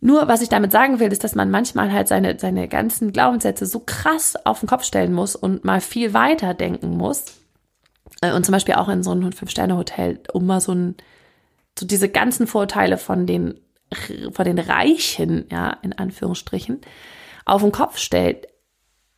Nur, 0.00 0.28
was 0.28 0.42
ich 0.42 0.48
damit 0.48 0.70
sagen 0.70 1.00
will, 1.00 1.10
ist, 1.10 1.24
dass 1.24 1.34
man 1.34 1.50
manchmal 1.50 1.92
halt 1.92 2.06
seine, 2.06 2.38
seine 2.38 2.68
ganzen 2.68 3.12
Glaubenssätze 3.12 3.66
so 3.66 3.80
krass 3.80 4.36
auf 4.46 4.60
den 4.60 4.68
Kopf 4.68 4.84
stellen 4.84 5.12
muss 5.12 5.34
und 5.34 5.64
mal 5.64 5.80
viel 5.80 6.14
weiter 6.14 6.54
denken 6.54 6.96
muss, 6.96 7.38
äh, 8.20 8.32
und 8.32 8.44
zum 8.44 8.52
Beispiel 8.52 8.74
auch 8.74 8.88
in 8.88 9.02
so 9.02 9.10
einem 9.10 9.32
Fünf-Sterne-Hotel, 9.32 10.20
um 10.32 10.46
mal 10.46 10.60
so 10.60 10.72
ein, 10.72 10.96
so 11.78 11.86
diese 11.86 12.08
ganzen 12.08 12.46
Vorteile 12.46 12.98
von 12.98 13.26
den, 13.26 13.60
von 14.32 14.44
den 14.44 14.58
Reichen, 14.58 15.46
ja, 15.50 15.76
in 15.82 15.92
Anführungsstrichen, 15.92 16.80
auf 17.44 17.62
den 17.62 17.72
Kopf 17.72 17.98
stellt, 17.98 18.48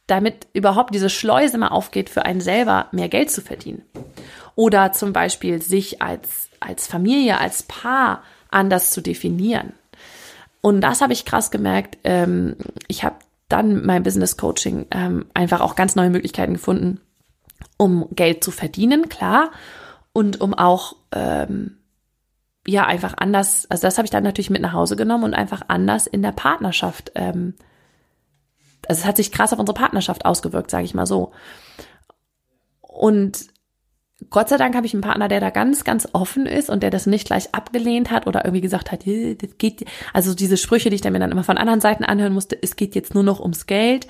damit 0.07 0.49
überhaupt 0.53 0.95
diese 0.95 1.11
Schleuse 1.11 1.59
mal 1.59 1.69
aufgeht, 1.69 2.11
für 2.11 2.25
einen 2.25 2.41
selber 2.41 2.89
mehr 2.93 3.09
Geld 3.09 3.31
zu 3.31 3.43
verdienen. 3.43 3.83
Oder 4.57 4.93
zum 4.93 5.13
Beispiel 5.13 5.63
sich 5.63 6.03
als, 6.03 6.51
als 6.59 6.87
Familie, 6.87 7.39
als 7.39 7.63
Paar 7.63 8.23
anders 8.51 8.91
zu 8.91 9.01
definieren. 9.01 9.73
Und 10.61 10.81
das 10.81 11.01
habe 11.01 11.13
ich 11.13 11.25
krass 11.25 11.51
gemerkt. 11.51 11.99
Ähm, 12.05 12.57
ich 12.89 13.05
habe 13.05 13.17
dann 13.49 13.85
mein 13.85 14.03
Business 14.03 14.37
Coaching 14.37 14.87
ähm, 14.91 15.27
einfach 15.35 15.61
auch 15.61 15.75
ganz 15.75 15.97
neue 15.97 16.11
Möglichkeiten 16.11 16.55
gefunden, 16.55 17.01
um 17.77 18.09
Geld 18.13 18.45
zu 18.45 18.51
verdienen, 18.51 19.09
klar, 19.09 19.51
und 20.13 20.41
um 20.41 20.55
auch 20.55 20.97
ähm, 21.13 21.79
ja 22.67 22.87
einfach 22.87 23.15
anders, 23.17 23.67
also 23.71 23.83
das 23.83 23.99
habe 23.99 24.07
ich 24.07 24.11
dann 24.11 24.25
natürlich 24.25 24.51
mit 24.51 24.63
nach 24.63 24.73
Hause 24.73 24.97
genommen 24.97 25.25
und 25.25 25.35
einfach 25.35 25.63
anders 25.69 26.07
in 26.07 26.23
der 26.23 26.33
Partnerschaft. 26.33 27.13
Ähm, 27.15 27.55
also 28.87 29.01
es 29.01 29.07
hat 29.07 29.17
sich 29.17 29.33
krass 29.33 29.53
auf 29.53 29.59
unsere 29.59 29.77
Partnerschaft 29.77 30.25
ausgewirkt, 30.25 30.71
sage 30.71 30.85
ich 30.85 30.95
mal 30.95 31.07
so. 31.07 31.33
Und 32.81 33.47
Gott 34.29 34.49
sei 34.49 34.59
Dank 34.59 34.77
habe 34.77 34.87
ich 34.87 34.93
einen 34.93 35.03
Partner, 35.03 35.29
der 35.29 35.41
da 35.41 35.51
ganz, 35.51 35.83
ganz 35.85 36.09
offen 36.13 36.47
ist 36.47 36.69
und 36.69 36.83
der 36.83 36.91
das 36.91 37.07
nicht 37.07 37.27
gleich 37.27 37.55
abgelehnt 37.55 38.11
hat 38.11 38.27
oder 38.27 38.45
irgendwie 38.45 38.61
gesagt 38.61 38.93
hat, 38.93 39.07
das 39.07 39.57
geht, 39.59 39.87
also 40.13 40.35
diese 40.35 40.57
Sprüche, 40.57 40.91
die 40.91 40.97
ich 40.97 41.01
dann 41.01 41.13
mir 41.13 41.21
dann 41.21 41.33
immer 41.33 41.45
von 41.45 41.59
anderen 41.59 41.81
Seiten 41.81 42.05
anhören 42.05 42.35
musste, 42.35 42.59
es 42.61 42.77
geht 42.77 42.95
jetzt 42.95 43.15
nur 43.15 43.23
noch 43.23 43.41
ums 43.41 43.67
Geld 43.67 44.07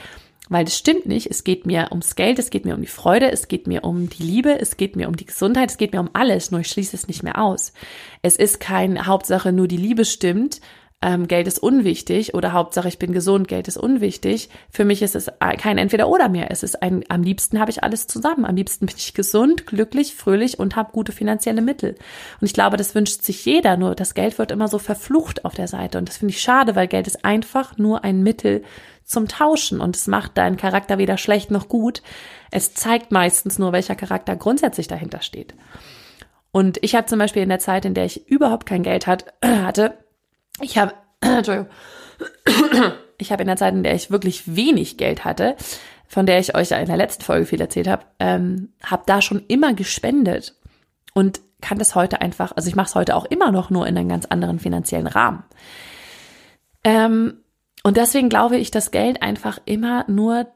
weil 0.50 0.64
das 0.64 0.76
stimmt 0.76 1.06
nicht. 1.06 1.28
Es 1.30 1.44
geht 1.44 1.64
mir 1.64 1.88
ums 1.90 2.16
Geld, 2.16 2.38
es 2.38 2.50
geht 2.50 2.64
mir 2.66 2.74
um 2.74 2.80
die 2.82 2.88
Freude, 2.88 3.30
es 3.30 3.48
geht 3.48 3.66
mir 3.68 3.84
um 3.84 4.10
die 4.10 4.24
Liebe, 4.24 4.60
es 4.60 4.76
geht 4.76 4.96
mir 4.96 5.08
um 5.08 5.16
die 5.16 5.24
Gesundheit, 5.24 5.70
es 5.70 5.78
geht 5.78 5.92
mir 5.92 6.00
um 6.00 6.10
alles, 6.12 6.50
nur 6.50 6.60
ich 6.60 6.66
schließe 6.66 6.96
es 6.96 7.06
nicht 7.06 7.22
mehr 7.22 7.40
aus. 7.40 7.72
Es 8.20 8.36
ist 8.36 8.58
kein 8.58 9.06
Hauptsache 9.06 9.52
nur 9.52 9.68
die 9.68 9.76
Liebe 9.76 10.04
stimmt, 10.04 10.60
ähm, 11.02 11.28
Geld 11.28 11.46
ist 11.46 11.58
unwichtig 11.58 12.34
oder 12.34 12.52
Hauptsache 12.52 12.88
ich 12.88 12.98
bin 12.98 13.12
gesund, 13.12 13.48
Geld 13.48 13.68
ist 13.68 13.78
unwichtig. 13.78 14.50
Für 14.70 14.84
mich 14.84 15.00
ist 15.00 15.16
es 15.16 15.30
kein 15.56 15.78
Entweder-Oder 15.78 16.28
mehr. 16.28 16.50
Es 16.50 16.62
ist 16.62 16.82
ein, 16.82 17.04
am 17.08 17.22
liebsten 17.22 17.58
habe 17.58 17.70
ich 17.70 17.82
alles 17.82 18.06
zusammen. 18.06 18.44
Am 18.44 18.54
liebsten 18.54 18.84
bin 18.84 18.96
ich 18.98 19.14
gesund, 19.14 19.66
glücklich, 19.66 20.14
fröhlich 20.14 20.58
und 20.58 20.76
habe 20.76 20.92
gute 20.92 21.12
finanzielle 21.12 21.62
Mittel. 21.62 21.94
Und 22.40 22.46
ich 22.46 22.52
glaube, 22.52 22.76
das 22.76 22.94
wünscht 22.94 23.22
sich 23.22 23.46
jeder, 23.46 23.78
nur 23.78 23.94
das 23.94 24.12
Geld 24.12 24.38
wird 24.38 24.50
immer 24.50 24.68
so 24.68 24.78
verflucht 24.78 25.46
auf 25.46 25.54
der 25.54 25.68
Seite. 25.68 25.96
Und 25.96 26.08
das 26.08 26.18
finde 26.18 26.34
ich 26.34 26.42
schade, 26.42 26.76
weil 26.76 26.86
Geld 26.86 27.06
ist 27.06 27.24
einfach 27.24 27.78
nur 27.78 28.04
ein 28.04 28.22
Mittel 28.22 28.62
zum 29.02 29.26
Tauschen 29.26 29.80
und 29.80 29.96
es 29.96 30.06
macht 30.06 30.36
deinen 30.36 30.58
Charakter 30.58 30.98
weder 30.98 31.16
schlecht 31.16 31.50
noch 31.50 31.68
gut. 31.68 32.02
Es 32.50 32.74
zeigt 32.74 33.10
meistens 33.10 33.58
nur, 33.58 33.72
welcher 33.72 33.96
Charakter 33.96 34.36
grundsätzlich 34.36 34.86
dahinter 34.86 35.22
steht. 35.22 35.54
Und 36.52 36.78
ich 36.82 36.94
habe 36.94 37.06
zum 37.06 37.18
Beispiel 37.18 37.42
in 37.42 37.48
der 37.48 37.58
Zeit, 37.58 37.86
in 37.86 37.94
der 37.94 38.04
ich 38.04 38.28
überhaupt 38.28 38.66
kein 38.66 38.82
Geld 38.82 39.06
hat, 39.06 39.32
hatte, 39.44 39.94
ich 40.60 40.78
habe, 40.78 40.94
Entschuldigung, 41.20 41.68
ich 43.18 43.32
habe 43.32 43.42
in 43.42 43.48
der 43.48 43.56
Zeit, 43.56 43.74
in 43.74 43.82
der 43.82 43.94
ich 43.94 44.10
wirklich 44.10 44.56
wenig 44.56 44.96
Geld 44.96 45.24
hatte, 45.24 45.56
von 46.06 46.26
der 46.26 46.38
ich 46.38 46.56
euch 46.56 46.72
in 46.72 46.86
der 46.86 46.96
letzten 46.96 47.22
Folge 47.22 47.46
viel 47.46 47.60
erzählt 47.60 47.88
habe, 47.88 48.04
ähm, 48.18 48.72
habe 48.82 49.04
da 49.06 49.22
schon 49.22 49.44
immer 49.46 49.74
gespendet 49.74 50.56
und 51.14 51.40
kann 51.60 51.78
das 51.78 51.94
heute 51.94 52.20
einfach, 52.20 52.52
also 52.56 52.68
ich 52.68 52.74
mache 52.74 52.88
es 52.88 52.94
heute 52.94 53.14
auch 53.14 53.26
immer 53.26 53.52
noch 53.52 53.70
nur 53.70 53.86
in 53.86 53.96
einem 53.96 54.08
ganz 54.08 54.26
anderen 54.26 54.58
finanziellen 54.58 55.06
Rahmen. 55.06 55.44
Ähm, 56.84 57.38
und 57.82 57.96
deswegen 57.96 58.28
glaube 58.28 58.56
ich, 58.56 58.70
dass 58.70 58.90
Geld 58.90 59.22
einfach 59.22 59.58
immer 59.66 60.04
nur 60.08 60.46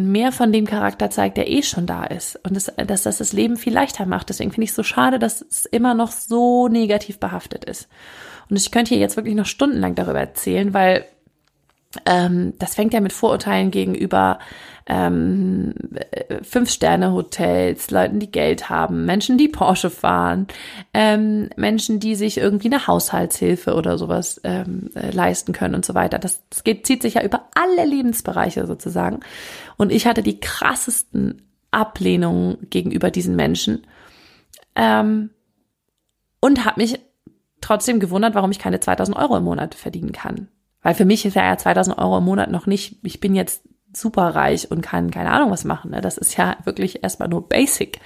mehr 0.00 0.32
von 0.32 0.52
dem 0.52 0.66
Charakter 0.66 1.10
zeigt, 1.10 1.36
der 1.36 1.50
eh 1.50 1.62
schon 1.62 1.86
da 1.86 2.04
ist. 2.04 2.38
Und 2.44 2.56
das, 2.56 2.72
dass 2.86 3.02
das 3.02 3.18
das 3.18 3.32
Leben 3.32 3.56
viel 3.56 3.72
leichter 3.72 4.06
macht. 4.06 4.28
Deswegen 4.28 4.50
finde 4.50 4.64
ich 4.64 4.70
es 4.70 4.76
so 4.76 4.82
schade, 4.82 5.18
dass 5.18 5.42
es 5.42 5.66
immer 5.66 5.94
noch 5.94 6.12
so 6.12 6.68
negativ 6.68 7.18
behaftet 7.18 7.64
ist. 7.64 7.88
Und 8.48 8.56
ich 8.56 8.70
könnte 8.70 8.90
hier 8.90 8.98
jetzt 8.98 9.16
wirklich 9.16 9.34
noch 9.36 9.46
stundenlang 9.46 9.94
darüber 9.94 10.20
erzählen, 10.20 10.74
weil 10.74 11.04
ähm, 12.06 12.54
das 12.58 12.76
fängt 12.76 12.94
ja 12.94 13.00
mit 13.00 13.12
Vorurteilen 13.12 13.70
gegenüber 13.70 14.38
ähm, 14.86 15.74
Fünf-Sterne-Hotels, 16.42 17.90
Leuten, 17.90 18.20
die 18.20 18.30
Geld 18.30 18.68
haben, 18.68 19.06
Menschen, 19.06 19.38
die 19.38 19.48
Porsche 19.48 19.90
fahren, 19.90 20.46
ähm, 20.94 21.50
Menschen, 21.56 21.98
die 21.98 22.14
sich 22.14 22.38
irgendwie 22.38 22.68
eine 22.68 22.86
Haushaltshilfe 22.86 23.74
oder 23.74 23.98
sowas 23.98 24.40
ähm, 24.44 24.90
äh, 24.94 25.10
leisten 25.10 25.52
können 25.52 25.74
und 25.74 25.84
so 25.84 25.94
weiter. 25.94 26.18
Das, 26.18 26.42
das 26.48 26.64
geht, 26.64 26.86
zieht 26.86 27.02
sich 27.02 27.14
ja 27.14 27.24
über 27.24 27.48
alle 27.54 27.84
Lebensbereiche 27.84 28.66
sozusagen. 28.66 29.20
Und 29.76 29.90
ich 29.90 30.06
hatte 30.06 30.22
die 30.22 30.38
krassesten 30.38 31.42
Ablehnungen 31.72 32.68
gegenüber 32.70 33.10
diesen 33.10 33.34
Menschen 33.36 33.86
ähm, 34.76 35.30
und 36.40 36.64
habe 36.64 36.80
mich 36.80 37.00
trotzdem 37.60 38.00
gewundert, 38.00 38.34
warum 38.34 38.50
ich 38.50 38.58
keine 38.58 38.80
2000 38.80 39.16
Euro 39.16 39.36
im 39.36 39.44
Monat 39.44 39.74
verdienen 39.74 40.12
kann. 40.12 40.48
Weil 40.82 40.94
für 40.94 41.04
mich 41.04 41.24
ist 41.24 41.36
ja 41.36 41.56
2000 41.56 41.98
Euro 41.98 42.18
im 42.18 42.24
Monat 42.24 42.50
noch 42.50 42.66
nicht, 42.66 42.96
ich 43.02 43.20
bin 43.20 43.34
jetzt 43.34 43.62
superreich 43.92 44.70
und 44.70 44.82
kann 44.82 45.10
keine 45.10 45.30
Ahnung 45.30 45.50
was 45.50 45.64
machen. 45.64 45.90
Ne? 45.90 46.00
Das 46.00 46.16
ist 46.16 46.36
ja 46.36 46.56
wirklich 46.64 47.02
erstmal 47.02 47.28
nur 47.28 47.48
basic. 47.48 48.00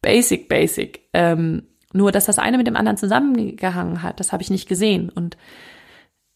Basic, 0.00 0.48
basic. 0.48 1.08
Ähm, 1.12 1.64
nur, 1.92 2.10
dass 2.10 2.26
das 2.26 2.38
eine 2.38 2.56
mit 2.56 2.66
dem 2.66 2.76
anderen 2.76 2.96
zusammengehangen 2.96 4.02
hat, 4.02 4.18
das 4.18 4.32
habe 4.32 4.42
ich 4.42 4.50
nicht 4.50 4.68
gesehen. 4.68 5.10
Und 5.10 5.36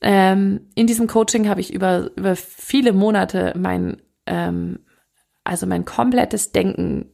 ähm, 0.02 0.68
in 0.74 0.86
diesem 0.86 1.06
Coaching 1.06 1.48
habe 1.48 1.60
ich 1.60 1.72
über, 1.72 2.10
über 2.16 2.36
viele 2.36 2.92
Monate 2.92 3.54
mein, 3.56 4.02
ähm, 4.26 4.80
also 5.42 5.66
mein 5.66 5.84
komplettes 5.84 6.52
Denken 6.52 7.10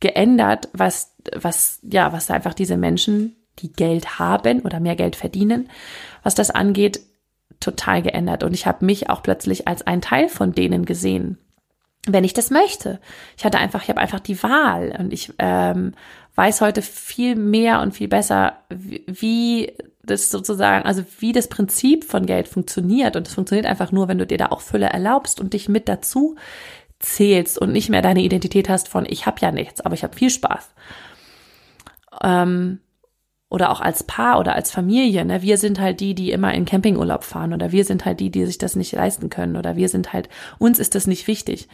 geändert, 0.00 0.68
was, 0.72 1.16
was, 1.34 1.80
ja, 1.82 2.12
was 2.12 2.30
einfach 2.30 2.54
diese 2.54 2.76
Menschen, 2.76 3.36
die 3.58 3.72
Geld 3.72 4.18
haben 4.18 4.60
oder 4.60 4.80
mehr 4.80 4.96
Geld 4.96 5.16
verdienen, 5.16 5.68
was 6.22 6.34
das 6.34 6.50
angeht, 6.50 7.00
total 7.58 8.02
geändert 8.02 8.42
und 8.42 8.54
ich 8.54 8.66
habe 8.66 8.84
mich 8.84 9.10
auch 9.10 9.22
plötzlich 9.22 9.68
als 9.68 9.86
ein 9.86 10.00
Teil 10.00 10.28
von 10.28 10.52
denen 10.52 10.84
gesehen, 10.84 11.38
wenn 12.06 12.24
ich 12.24 12.32
das 12.32 12.50
möchte. 12.50 13.00
Ich 13.36 13.44
hatte 13.44 13.58
einfach, 13.58 13.82
ich 13.82 13.88
habe 13.90 14.00
einfach 14.00 14.20
die 14.20 14.42
Wahl 14.42 14.96
und 14.98 15.12
ich 15.12 15.32
ähm, 15.38 15.92
weiß 16.36 16.60
heute 16.60 16.82
viel 16.82 17.36
mehr 17.36 17.80
und 17.80 17.92
viel 17.92 18.08
besser, 18.08 18.54
wie, 18.70 19.04
wie 19.06 19.72
das 20.02 20.30
sozusagen, 20.30 20.86
also 20.86 21.04
wie 21.18 21.32
das 21.32 21.48
Prinzip 21.48 22.04
von 22.04 22.24
Geld 22.24 22.48
funktioniert 22.48 23.16
und 23.16 23.28
es 23.28 23.34
funktioniert 23.34 23.66
einfach 23.66 23.92
nur, 23.92 24.08
wenn 24.08 24.18
du 24.18 24.26
dir 24.26 24.38
da 24.38 24.46
auch 24.46 24.60
Fülle 24.60 24.86
erlaubst 24.86 25.40
und 25.40 25.52
dich 25.52 25.68
mit 25.68 25.88
dazu 25.88 26.36
zählst 26.98 27.58
und 27.58 27.72
nicht 27.72 27.88
mehr 27.88 28.02
deine 28.02 28.22
Identität 28.22 28.68
hast 28.68 28.88
von 28.88 29.06
ich 29.06 29.26
habe 29.26 29.38
ja 29.40 29.52
nichts, 29.52 29.80
aber 29.80 29.94
ich 29.94 30.02
habe 30.02 30.16
viel 30.16 30.30
Spaß. 30.30 30.70
Ähm, 32.22 32.80
oder 33.50 33.70
auch 33.70 33.80
als 33.80 34.04
Paar 34.04 34.38
oder 34.38 34.54
als 34.54 34.70
Familie. 34.70 35.24
Ne? 35.24 35.42
Wir 35.42 35.58
sind 35.58 35.80
halt 35.80 36.00
die, 36.00 36.14
die 36.14 36.30
immer 36.30 36.54
in 36.54 36.64
Campingurlaub 36.64 37.24
fahren 37.24 37.52
oder 37.52 37.72
wir 37.72 37.84
sind 37.84 38.04
halt 38.04 38.20
die, 38.20 38.30
die 38.30 38.46
sich 38.46 38.58
das 38.58 38.76
nicht 38.76 38.92
leisten 38.92 39.28
können 39.28 39.56
oder 39.56 39.76
wir 39.76 39.88
sind 39.88 40.12
halt, 40.12 40.30
uns 40.58 40.78
ist 40.78 40.94
das 40.94 41.06
nicht 41.06 41.26
wichtig. 41.26 41.68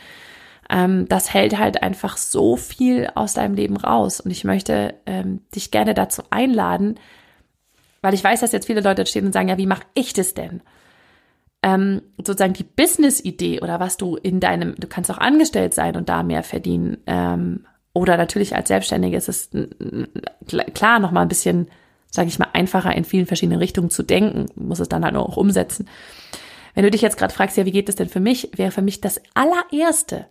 Ähm, 0.71 1.07
das 1.09 1.33
hält 1.33 1.59
halt 1.59 1.83
einfach 1.83 2.17
so 2.17 2.57
viel 2.57 3.09
aus 3.15 3.35
deinem 3.35 3.55
Leben 3.55 3.77
raus. 3.77 4.21
Und 4.21 4.31
ich 4.31 4.43
möchte 4.43 4.95
ähm, 5.05 5.43
dich 5.55 5.71
gerne 5.71 5.93
dazu 5.93 6.23
einladen, 6.31 6.99
weil 8.01 8.15
ich 8.15 8.25
weiß, 8.25 8.41
dass 8.41 8.53
jetzt 8.53 8.67
viele 8.67 8.81
Leute 8.81 9.05
stehen 9.05 9.27
und 9.27 9.33
sagen, 9.33 9.49
ja, 9.49 9.59
wie 9.59 9.67
mache 9.67 9.85
ich 9.95 10.15
das 10.15 10.33
denn? 10.33 10.63
Ähm, 11.63 12.01
sozusagen 12.17 12.55
die 12.55 12.65
Business-Idee 12.65 13.61
oder 13.61 13.81
was 13.81 13.99
du 13.99 14.17
in 14.17 14.41
deinem, 14.41 14.77
du 14.77 14.87
kannst 14.87 15.11
auch 15.11 15.19
angestellt 15.19 15.75
sein 15.75 15.97
und 15.97 16.09
da 16.09 16.23
mehr 16.23 16.43
verdienen, 16.43 16.99
ähm, 17.07 17.67
oder 17.97 18.19
natürlich 18.19 18.55
als 18.55 18.69
Selbstständige 18.69 19.17
ist 19.17 19.31
es 19.31 19.49
klar 20.75 20.99
noch 20.99 21.13
mal 21.13 21.23
ein 21.23 21.29
bisschen, 21.29 21.69
sage 22.11 22.29
ich 22.29 22.39
mal, 22.39 22.49
einfacher 22.53 22.95
in 22.95 23.05
vielen 23.05 23.25
verschiedenen 23.25 23.59
Richtungen 23.59 23.89
zu 23.89 24.03
denken, 24.03 24.47
muss 24.55 24.81
es 24.81 24.89
dann 24.91 25.03
halt 25.03 25.17
auch 25.17 25.39
umsetzen. 25.39 25.89
Wenn 26.75 26.85
du 26.85 26.91
dich 26.91 27.01
jetzt 27.01 27.17
gerade 27.17 27.33
fragst, 27.33 27.57
ja, 27.57 27.65
wie 27.65 27.73
geht 27.73 27.89
es 27.89 27.97
denn 27.97 28.11
für 28.11 28.21
mich, 28.21 28.51
wäre 28.55 28.71
für 28.71 28.83
mich 28.83 29.01
das 29.01 29.19
allererste, 29.33 30.27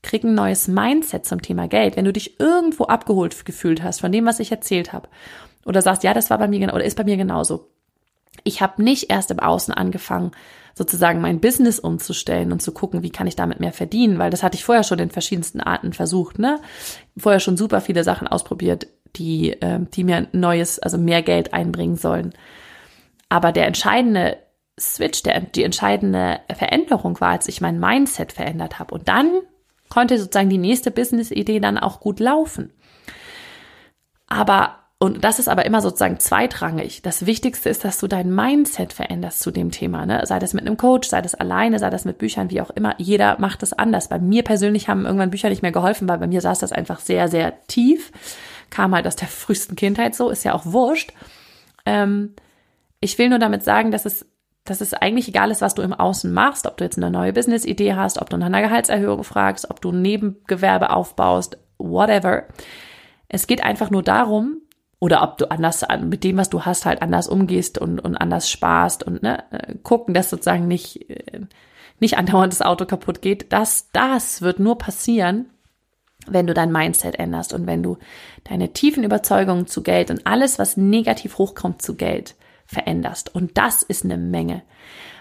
krieg 0.00 0.24
ein 0.24 0.34
neues 0.34 0.66
Mindset 0.66 1.26
zum 1.26 1.42
Thema 1.42 1.68
Geld. 1.68 1.96
Wenn 1.96 2.06
du 2.06 2.12
dich 2.12 2.40
irgendwo 2.40 2.84
abgeholt 2.84 3.44
gefühlt 3.44 3.82
hast 3.82 4.00
von 4.00 4.10
dem, 4.10 4.24
was 4.24 4.40
ich 4.40 4.50
erzählt 4.50 4.94
habe, 4.94 5.10
oder 5.66 5.82
sagst, 5.82 6.04
ja, 6.04 6.14
das 6.14 6.30
war 6.30 6.38
bei 6.38 6.48
mir 6.48 6.72
oder 6.72 6.84
ist 6.84 6.96
bei 6.96 7.04
mir 7.04 7.18
genauso. 7.18 7.68
Ich 8.44 8.60
habe 8.60 8.82
nicht 8.82 9.10
erst 9.10 9.30
im 9.30 9.40
Außen 9.40 9.74
angefangen, 9.74 10.32
sozusagen 10.74 11.20
mein 11.20 11.40
Business 11.40 11.78
umzustellen 11.78 12.52
und 12.52 12.62
zu 12.62 12.72
gucken, 12.72 13.02
wie 13.02 13.10
kann 13.10 13.26
ich 13.26 13.36
damit 13.36 13.60
mehr 13.60 13.72
verdienen, 13.72 14.18
weil 14.18 14.30
das 14.30 14.42
hatte 14.42 14.56
ich 14.56 14.64
vorher 14.64 14.84
schon 14.84 15.00
in 15.00 15.10
verschiedensten 15.10 15.60
Arten 15.60 15.92
versucht, 15.92 16.38
ne? 16.38 16.60
Vorher 17.16 17.40
schon 17.40 17.56
super 17.56 17.80
viele 17.80 18.04
Sachen 18.04 18.28
ausprobiert, 18.28 18.86
die, 19.16 19.52
äh, 19.60 19.80
die 19.94 20.04
mir 20.04 20.28
neues, 20.32 20.78
also 20.78 20.96
mehr 20.96 21.22
Geld 21.22 21.52
einbringen 21.52 21.96
sollen. 21.96 22.32
Aber 23.28 23.52
der 23.52 23.66
entscheidende 23.66 24.38
Switch, 24.78 25.22
der, 25.22 25.40
die 25.40 25.64
entscheidende 25.64 26.40
Veränderung 26.54 27.20
war, 27.20 27.30
als 27.30 27.48
ich 27.48 27.60
mein 27.60 27.80
Mindset 27.80 28.32
verändert 28.32 28.78
habe. 28.78 28.94
Und 28.94 29.08
dann 29.08 29.30
konnte 29.88 30.18
sozusagen 30.18 30.50
die 30.50 30.58
nächste 30.58 30.90
Business-Idee 30.90 31.60
dann 31.60 31.78
auch 31.78 32.00
gut 32.00 32.20
laufen. 32.20 32.72
Aber 34.28 34.76
und 35.00 35.22
das 35.22 35.38
ist 35.38 35.48
aber 35.48 35.64
immer 35.64 35.80
sozusagen 35.80 36.18
zweitrangig. 36.18 37.02
Das 37.02 37.24
Wichtigste 37.24 37.68
ist, 37.68 37.84
dass 37.84 38.00
du 38.00 38.08
dein 38.08 38.34
Mindset 38.34 38.92
veränderst 38.92 39.38
zu 39.38 39.52
dem 39.52 39.70
Thema. 39.70 40.04
Ne? 40.06 40.26
Sei 40.26 40.40
das 40.40 40.54
mit 40.54 40.66
einem 40.66 40.76
Coach, 40.76 41.08
sei 41.08 41.22
das 41.22 41.36
alleine, 41.36 41.78
sei 41.78 41.88
das 41.88 42.04
mit 42.04 42.18
Büchern, 42.18 42.50
wie 42.50 42.60
auch 42.60 42.70
immer. 42.70 42.96
Jeder 42.98 43.38
macht 43.38 43.62
es 43.62 43.72
anders. 43.72 44.08
Bei 44.08 44.18
mir 44.18 44.42
persönlich 44.42 44.88
haben 44.88 45.06
irgendwann 45.06 45.30
Bücher 45.30 45.50
nicht 45.50 45.62
mehr 45.62 45.70
geholfen, 45.70 46.08
weil 46.08 46.18
bei 46.18 46.26
mir 46.26 46.40
saß 46.40 46.58
das 46.58 46.72
einfach 46.72 46.98
sehr, 46.98 47.28
sehr 47.28 47.64
tief. 47.68 48.10
Kam 48.70 48.92
halt 48.92 49.06
aus 49.06 49.14
der 49.14 49.28
frühesten 49.28 49.76
Kindheit 49.76 50.16
so, 50.16 50.30
ist 50.30 50.44
ja 50.44 50.52
auch 50.52 50.66
wurscht. 50.66 51.12
Ähm, 51.86 52.34
ich 52.98 53.16
will 53.18 53.28
nur 53.28 53.38
damit 53.38 53.62
sagen, 53.62 53.92
dass 53.92 54.04
es, 54.04 54.26
dass 54.64 54.80
es 54.80 54.94
eigentlich 54.94 55.28
egal 55.28 55.52
ist, 55.52 55.62
was 55.62 55.76
du 55.76 55.82
im 55.82 55.94
Außen 55.94 56.32
machst, 56.32 56.66
ob 56.66 56.76
du 56.76 56.82
jetzt 56.82 56.98
eine 56.98 57.12
neue 57.12 57.32
Business-Idee 57.32 57.94
hast, 57.94 58.20
ob 58.20 58.30
du 58.30 58.36
nach 58.36 58.46
einer 58.46 58.62
Gehaltserhöhung 58.62 59.22
fragst, 59.22 59.70
ob 59.70 59.80
du 59.80 59.92
ein 59.92 60.02
Nebengewerbe 60.02 60.90
aufbaust, 60.90 61.56
whatever. 61.78 62.46
Es 63.28 63.46
geht 63.46 63.62
einfach 63.62 63.90
nur 63.90 64.02
darum, 64.02 64.62
oder 65.00 65.22
ob 65.22 65.38
du 65.38 65.50
anders 65.50 65.84
mit 66.02 66.24
dem, 66.24 66.36
was 66.36 66.50
du 66.50 66.64
hast, 66.64 66.86
halt 66.86 67.02
anders 67.02 67.28
umgehst 67.28 67.78
und, 67.78 68.00
und 68.00 68.16
anders 68.16 68.50
sparst 68.50 69.04
und 69.04 69.22
ne, 69.22 69.44
gucken, 69.82 70.14
dass 70.14 70.30
sozusagen 70.30 70.66
nicht, 70.66 71.08
äh, 71.10 71.40
nicht 72.00 72.18
andauernd 72.18 72.52
das 72.52 72.62
Auto 72.62 72.84
kaputt 72.84 73.22
geht. 73.22 73.52
Das, 73.52 73.88
das 73.92 74.42
wird 74.42 74.58
nur 74.58 74.78
passieren, 74.78 75.50
wenn 76.26 76.46
du 76.46 76.54
dein 76.54 76.72
Mindset 76.72 77.18
änderst 77.18 77.52
und 77.52 77.66
wenn 77.66 77.82
du 77.82 77.98
deine 78.44 78.72
tiefen 78.72 79.04
Überzeugungen 79.04 79.66
zu 79.66 79.82
Geld 79.82 80.10
und 80.10 80.26
alles, 80.26 80.58
was 80.58 80.76
negativ 80.76 81.38
hochkommt 81.38 81.80
zu 81.80 81.94
Geld, 81.94 82.34
veränderst. 82.66 83.34
Und 83.34 83.56
das 83.56 83.82
ist 83.82 84.04
eine 84.04 84.18
Menge. 84.18 84.62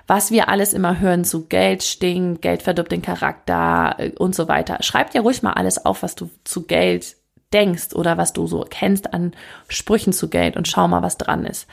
Was 0.08 0.32
wir 0.32 0.50
alles 0.50 0.74
immer 0.74 1.00
hören 1.00 1.26
zu 1.26 1.48
Geld 1.48 1.84
stinkt, 1.84 2.42
Geld 2.42 2.62
verdirbt 2.62 2.92
den 2.92 3.02
Charakter 3.02 3.96
äh, 3.98 4.12
und 4.18 4.34
so 4.34 4.48
weiter. 4.48 4.78
Schreib 4.82 5.12
dir 5.12 5.22
ruhig 5.22 5.44
mal 5.44 5.54
alles 5.54 5.86
auf, 5.86 6.02
was 6.02 6.16
du 6.16 6.30
zu 6.46 6.64
Geld 6.64 7.17
denkst 7.54 7.94
oder 7.94 8.18
was 8.18 8.34
du 8.34 8.48
so 8.48 8.66
kennst 8.70 9.14
an 9.14 9.34
Sprüchen 9.70 10.14
zu 10.14 10.30
Geld 10.30 10.58
und 10.58 10.68
schau 10.68 10.88
mal, 10.88 11.02
was 11.02 11.18
dran 11.18 11.46
ist. 11.46 11.68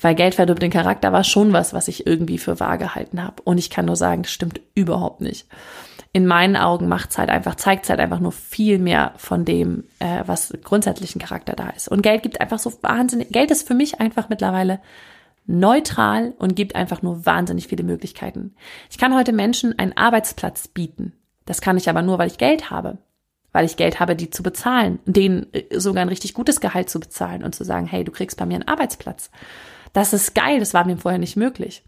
Weil 0.00 0.14
Geld 0.14 0.34
verdirbt 0.34 0.62
den 0.62 0.70
Charakter 0.70 1.12
war 1.12 1.22
schon 1.22 1.52
was, 1.52 1.74
was 1.74 1.88
ich 1.88 2.06
irgendwie 2.06 2.38
für 2.38 2.58
wahr 2.60 2.78
gehalten 2.78 3.22
habe. 3.22 3.42
Und 3.44 3.58
ich 3.58 3.70
kann 3.70 3.84
nur 3.84 3.96
sagen, 3.96 4.22
das 4.22 4.32
stimmt 4.32 4.60
überhaupt 4.74 5.20
nicht. 5.20 5.46
In 6.14 6.26
meinen 6.26 6.56
Augen 6.56 6.88
macht's 6.88 7.18
halt 7.18 7.30
einfach, 7.30 7.54
zeigt's 7.54 7.88
halt 7.88 8.00
einfach 8.00 8.20
nur 8.20 8.32
viel 8.32 8.78
mehr 8.78 9.14
von 9.16 9.44
dem, 9.44 9.84
äh, 9.98 10.22
was 10.26 10.52
grundsätzlichen 10.62 11.20
Charakter 11.20 11.54
da 11.54 11.70
ist. 11.70 11.88
Und 11.88 12.02
Geld 12.02 12.22
gibt 12.22 12.40
einfach 12.40 12.58
so 12.58 12.72
wahnsinnig, 12.82 13.30
Geld 13.30 13.50
ist 13.50 13.66
für 13.66 13.74
mich 13.74 14.00
einfach 14.00 14.28
mittlerweile 14.28 14.80
neutral 15.46 16.34
und 16.38 16.56
gibt 16.56 16.76
einfach 16.76 17.02
nur 17.02 17.24
wahnsinnig 17.24 17.68
viele 17.68 17.82
Möglichkeiten. 17.82 18.54
Ich 18.90 18.98
kann 18.98 19.14
heute 19.14 19.32
Menschen 19.32 19.78
einen 19.78 19.96
Arbeitsplatz 19.96 20.68
bieten. 20.68 21.14
Das 21.46 21.60
kann 21.60 21.76
ich 21.76 21.88
aber 21.88 22.02
nur, 22.02 22.18
weil 22.18 22.28
ich 22.28 22.38
Geld 22.38 22.70
habe 22.70 22.98
weil 23.52 23.66
ich 23.66 23.76
Geld 23.76 24.00
habe, 24.00 24.16
die 24.16 24.30
zu 24.30 24.42
bezahlen, 24.42 24.98
denen 25.04 25.52
äh, 25.52 25.78
sogar 25.78 26.02
ein 26.02 26.08
richtig 26.08 26.34
gutes 26.34 26.60
Gehalt 26.60 26.90
zu 26.90 27.00
bezahlen 27.00 27.44
und 27.44 27.54
zu 27.54 27.64
sagen, 27.64 27.86
hey, 27.86 28.04
du 28.04 28.12
kriegst 28.12 28.38
bei 28.38 28.46
mir 28.46 28.54
einen 28.54 28.68
Arbeitsplatz. 28.68 29.30
Das 29.92 30.12
ist 30.12 30.34
geil, 30.34 30.58
das 30.58 30.74
war 30.74 30.86
mir 30.86 30.96
vorher 30.96 31.18
nicht 31.18 31.36
möglich. 31.36 31.84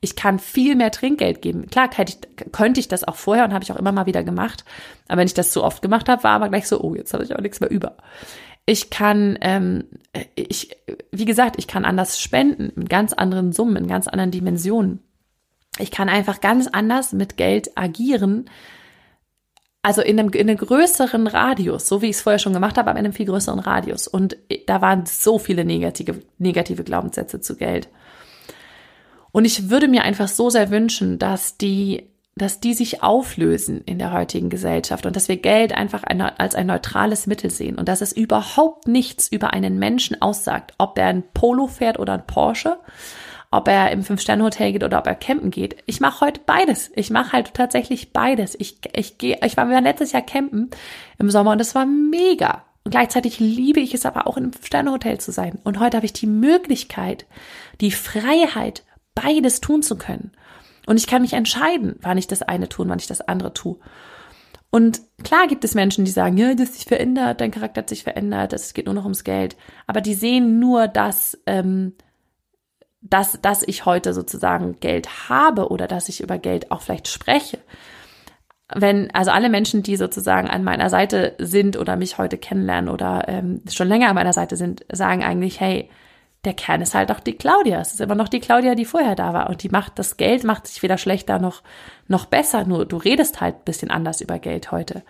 Ich 0.00 0.14
kann 0.14 0.38
viel 0.38 0.76
mehr 0.76 0.92
Trinkgeld 0.92 1.42
geben. 1.42 1.66
Klar 1.66 1.90
ich, 2.06 2.18
könnte 2.52 2.78
ich 2.78 2.86
das 2.86 3.02
auch 3.02 3.16
vorher 3.16 3.44
und 3.44 3.52
habe 3.52 3.64
ich 3.64 3.72
auch 3.72 3.76
immer 3.76 3.90
mal 3.90 4.06
wieder 4.06 4.22
gemacht. 4.22 4.64
Aber 5.08 5.18
wenn 5.18 5.26
ich 5.26 5.34
das 5.34 5.50
zu 5.50 5.64
oft 5.64 5.82
gemacht 5.82 6.08
habe, 6.08 6.22
war 6.22 6.32
aber 6.32 6.48
gleich 6.48 6.68
so, 6.68 6.80
oh, 6.80 6.94
jetzt 6.94 7.12
habe 7.12 7.24
ich 7.24 7.34
auch 7.34 7.40
nichts 7.40 7.58
mehr 7.58 7.70
über. 7.70 7.96
Ich 8.64 8.90
kann, 8.90 9.38
ähm, 9.40 9.84
ich, 10.36 10.76
wie 11.10 11.24
gesagt, 11.24 11.56
ich 11.58 11.66
kann 11.66 11.84
anders 11.84 12.20
spenden, 12.20 12.68
in 12.76 12.84
ganz 12.84 13.12
anderen 13.12 13.52
Summen, 13.52 13.76
in 13.76 13.88
ganz 13.88 14.06
anderen 14.06 14.30
Dimensionen. 14.30 15.00
Ich 15.78 15.90
kann 15.90 16.08
einfach 16.08 16.40
ganz 16.40 16.68
anders 16.68 17.12
mit 17.12 17.36
Geld 17.36 17.76
agieren, 17.76 18.48
also 19.88 20.02
in 20.02 20.20
einem, 20.20 20.28
in 20.32 20.50
einem 20.50 20.58
größeren 20.58 21.26
Radius, 21.26 21.88
so 21.88 22.02
wie 22.02 22.10
ich 22.10 22.16
es 22.16 22.20
vorher 22.20 22.38
schon 22.38 22.52
gemacht 22.52 22.76
habe, 22.76 22.90
aber 22.90 22.98
in 22.98 23.06
einem 23.06 23.14
viel 23.14 23.24
größeren 23.24 23.58
Radius. 23.58 24.06
Und 24.06 24.36
da 24.66 24.82
waren 24.82 25.06
so 25.06 25.38
viele 25.38 25.64
negative, 25.64 26.20
negative 26.36 26.84
Glaubenssätze 26.84 27.40
zu 27.40 27.56
Geld. 27.56 27.88
Und 29.32 29.46
ich 29.46 29.70
würde 29.70 29.88
mir 29.88 30.02
einfach 30.02 30.28
so 30.28 30.50
sehr 30.50 30.68
wünschen, 30.70 31.18
dass 31.18 31.56
die, 31.56 32.10
dass 32.36 32.60
die 32.60 32.74
sich 32.74 33.02
auflösen 33.02 33.80
in 33.86 33.98
der 33.98 34.12
heutigen 34.12 34.50
Gesellschaft 34.50 35.06
und 35.06 35.16
dass 35.16 35.28
wir 35.28 35.38
Geld 35.38 35.72
einfach 35.72 36.02
als 36.36 36.54
ein 36.54 36.66
neutrales 36.66 37.26
Mittel 37.26 37.48
sehen 37.48 37.78
und 37.78 37.88
dass 37.88 38.02
es 38.02 38.12
überhaupt 38.12 38.88
nichts 38.88 39.26
über 39.26 39.54
einen 39.54 39.78
Menschen 39.78 40.20
aussagt, 40.20 40.74
ob 40.76 40.98
er 40.98 41.06
ein 41.06 41.24
Polo 41.32 41.66
fährt 41.66 41.98
oder 41.98 42.12
ein 42.12 42.26
Porsche, 42.26 42.76
ob 43.50 43.68
er 43.68 43.90
im 43.92 44.02
Fünf-Sterne-Hotel 44.02 44.72
geht 44.72 44.84
oder 44.84 44.98
ob 44.98 45.06
er 45.06 45.14
campen 45.14 45.50
geht. 45.50 45.76
Ich 45.86 46.00
mache 46.00 46.26
heute 46.26 46.40
beides. 46.44 46.90
Ich 46.94 47.10
mache 47.10 47.32
halt 47.32 47.54
tatsächlich 47.54 48.12
beides. 48.12 48.54
Ich, 48.58 48.78
ich 48.94 49.18
gehe, 49.18 49.38
ich 49.44 49.56
war 49.56 49.66
letztes 49.80 50.12
Jahr 50.12 50.22
campen 50.22 50.70
im 51.18 51.30
Sommer 51.30 51.52
und 51.52 51.60
es 51.60 51.74
war 51.74 51.86
mega. 51.86 52.64
Und 52.84 52.90
gleichzeitig 52.90 53.40
liebe 53.40 53.80
ich 53.80 53.94
es 53.94 54.06
aber 54.06 54.26
auch 54.26 54.36
in 54.36 54.44
einem 54.44 54.52
Sterne-Hotel 54.62 55.18
zu 55.18 55.32
sein. 55.32 55.58
Und 55.64 55.80
heute 55.80 55.96
habe 55.96 56.06
ich 56.06 56.12
die 56.12 56.26
Möglichkeit, 56.26 57.26
die 57.80 57.90
Freiheit, 57.90 58.84
beides 59.14 59.60
tun 59.60 59.82
zu 59.82 59.96
können. 59.96 60.32
Und 60.86 60.96
ich 60.96 61.06
kann 61.06 61.22
mich 61.22 61.32
entscheiden, 61.32 61.96
wann 62.00 62.18
ich 62.18 62.28
das 62.28 62.42
eine 62.42 62.68
tue 62.68 62.84
und 62.84 62.90
wann 62.90 62.98
ich 62.98 63.06
das 63.06 63.20
andere 63.20 63.52
tue. 63.52 63.76
Und 64.70 65.00
klar 65.24 65.46
gibt 65.48 65.64
es 65.64 65.74
Menschen, 65.74 66.04
die 66.04 66.10
sagen, 66.10 66.36
ja, 66.36 66.54
das 66.54 66.74
sich 66.74 66.84
verändert, 66.84 67.40
dein 67.40 67.50
Charakter 67.50 67.80
hat 67.80 67.88
sich 67.88 68.04
verändert, 68.04 68.52
es 68.52 68.74
geht 68.74 68.86
nur 68.86 68.94
noch 68.94 69.04
ums 69.04 69.24
Geld. 69.24 69.56
Aber 69.86 70.00
die 70.00 70.14
sehen 70.14 70.58
nur 70.58 70.88
das, 70.88 71.38
ähm, 71.46 71.94
dass, 73.00 73.40
dass 73.40 73.62
ich 73.62 73.84
heute 73.84 74.12
sozusagen 74.12 74.80
Geld 74.80 75.28
habe 75.28 75.68
oder 75.68 75.86
dass 75.86 76.08
ich 76.08 76.20
über 76.20 76.38
Geld 76.38 76.70
auch 76.70 76.82
vielleicht 76.82 77.08
spreche. 77.08 77.58
Wenn, 78.74 79.10
also 79.14 79.30
alle 79.30 79.48
Menschen, 79.48 79.82
die 79.82 79.96
sozusagen 79.96 80.48
an 80.48 80.62
meiner 80.62 80.90
Seite 80.90 81.34
sind 81.38 81.78
oder 81.78 81.96
mich 81.96 82.18
heute 82.18 82.36
kennenlernen 82.36 82.90
oder 82.90 83.24
ähm, 83.26 83.62
schon 83.70 83.88
länger 83.88 84.08
an 84.08 84.14
meiner 84.14 84.34
Seite 84.34 84.56
sind, 84.56 84.84
sagen 84.92 85.22
eigentlich, 85.24 85.58
hey, 85.60 85.88
der 86.44 86.54
Kern 86.54 86.82
ist 86.82 86.94
halt 86.94 87.10
auch 87.10 87.20
die 87.20 87.36
Claudia. 87.36 87.80
Es 87.80 87.92
ist 87.92 88.00
immer 88.00 88.14
noch 88.14 88.28
die 88.28 88.40
Claudia, 88.40 88.74
die 88.74 88.84
vorher 88.84 89.14
da 89.14 89.32
war. 89.32 89.48
Und 89.48 89.62
die 89.62 89.70
macht, 89.70 89.98
das 89.98 90.16
Geld 90.16 90.44
macht 90.44 90.66
sich 90.66 90.82
weder 90.82 90.98
schlechter 90.98 91.38
noch, 91.38 91.62
noch 92.06 92.26
besser. 92.26 92.64
Nur 92.64 92.86
du 92.86 92.96
redest 92.96 93.40
halt 93.40 93.64
bisschen 93.64 93.90
anders 93.90 94.20
über 94.20 94.38
Geld 94.38 94.70
heute. 94.70 95.02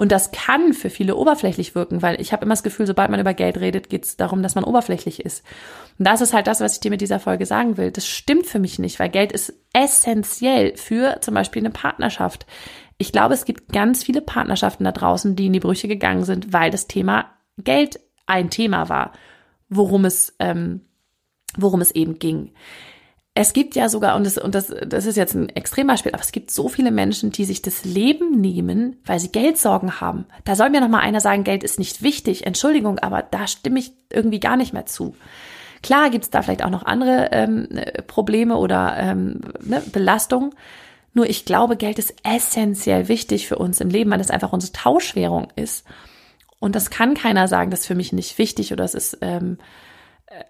Und 0.00 0.12
das 0.12 0.32
kann 0.32 0.72
für 0.72 0.88
viele 0.88 1.14
oberflächlich 1.14 1.74
wirken, 1.74 2.00
weil 2.00 2.18
ich 2.22 2.32
habe 2.32 2.46
immer 2.46 2.54
das 2.54 2.62
Gefühl, 2.62 2.86
sobald 2.86 3.10
man 3.10 3.20
über 3.20 3.34
Geld 3.34 3.58
redet, 3.60 3.90
geht 3.90 4.06
es 4.06 4.16
darum, 4.16 4.42
dass 4.42 4.54
man 4.54 4.64
oberflächlich 4.64 5.22
ist. 5.22 5.44
Und 5.98 6.06
das 6.06 6.22
ist 6.22 6.32
halt 6.32 6.46
das, 6.46 6.62
was 6.62 6.72
ich 6.72 6.80
dir 6.80 6.90
mit 6.90 7.02
dieser 7.02 7.20
Folge 7.20 7.44
sagen 7.44 7.76
will. 7.76 7.90
Das 7.90 8.06
stimmt 8.06 8.46
für 8.46 8.58
mich 8.58 8.78
nicht, 8.78 8.98
weil 8.98 9.10
Geld 9.10 9.30
ist 9.30 9.52
essentiell 9.74 10.74
für 10.78 11.20
zum 11.20 11.34
Beispiel 11.34 11.60
eine 11.60 11.68
Partnerschaft. 11.68 12.46
Ich 12.96 13.12
glaube, 13.12 13.34
es 13.34 13.44
gibt 13.44 13.74
ganz 13.74 14.02
viele 14.02 14.22
Partnerschaften 14.22 14.84
da 14.84 14.92
draußen, 14.92 15.36
die 15.36 15.48
in 15.48 15.52
die 15.52 15.60
Brüche 15.60 15.86
gegangen 15.86 16.24
sind, 16.24 16.50
weil 16.50 16.70
das 16.70 16.86
Thema 16.86 17.26
Geld 17.58 18.00
ein 18.24 18.48
Thema 18.48 18.88
war, 18.88 19.12
worum 19.68 20.06
es, 20.06 20.34
ähm, 20.38 20.80
worum 21.58 21.82
es 21.82 21.90
eben 21.90 22.18
ging. 22.18 22.54
Es 23.40 23.54
gibt 23.54 23.74
ja 23.74 23.88
sogar, 23.88 24.16
und 24.16 24.26
das, 24.26 24.36
und 24.36 24.54
das, 24.54 24.70
das 24.86 25.06
ist 25.06 25.16
jetzt 25.16 25.34
ein 25.34 25.48
Extrembeispiel, 25.48 26.12
aber 26.12 26.22
es 26.22 26.30
gibt 26.30 26.50
so 26.50 26.68
viele 26.68 26.90
Menschen, 26.90 27.30
die 27.30 27.46
sich 27.46 27.62
das 27.62 27.86
Leben 27.86 28.38
nehmen, 28.38 28.98
weil 29.06 29.18
sie 29.18 29.32
Geldsorgen 29.32 29.98
haben. 29.98 30.26
Da 30.44 30.54
soll 30.54 30.68
mir 30.68 30.82
noch 30.82 30.90
mal 30.90 30.98
einer 30.98 31.22
sagen, 31.22 31.42
Geld 31.42 31.64
ist 31.64 31.78
nicht 31.78 32.02
wichtig. 32.02 32.46
Entschuldigung, 32.46 32.98
aber 32.98 33.22
da 33.22 33.46
stimme 33.46 33.78
ich 33.78 33.92
irgendwie 34.10 34.40
gar 34.40 34.58
nicht 34.58 34.74
mehr 34.74 34.84
zu. 34.84 35.16
Klar 35.82 36.10
gibt 36.10 36.24
es 36.24 36.30
da 36.30 36.42
vielleicht 36.42 36.62
auch 36.62 36.68
noch 36.68 36.84
andere 36.84 37.30
ähm, 37.32 37.66
Probleme 38.08 38.58
oder 38.58 38.94
ähm, 38.98 39.40
ne, 39.62 39.82
Belastungen. 39.90 40.50
Nur 41.14 41.26
ich 41.26 41.46
glaube, 41.46 41.78
Geld 41.78 41.98
ist 41.98 42.16
essentiell 42.22 43.08
wichtig 43.08 43.48
für 43.48 43.56
uns 43.56 43.80
im 43.80 43.88
Leben, 43.88 44.10
weil 44.10 44.20
es 44.20 44.30
einfach 44.30 44.52
unsere 44.52 44.74
Tauschwährung 44.74 45.48
ist. 45.56 45.86
Und 46.58 46.76
das 46.76 46.90
kann 46.90 47.14
keiner 47.14 47.48
sagen, 47.48 47.70
das 47.70 47.80
ist 47.80 47.86
für 47.86 47.94
mich 47.94 48.12
nicht 48.12 48.36
wichtig 48.36 48.74
oder 48.74 48.84
es 48.84 48.92
ist 48.92 49.16
ähm, 49.22 49.56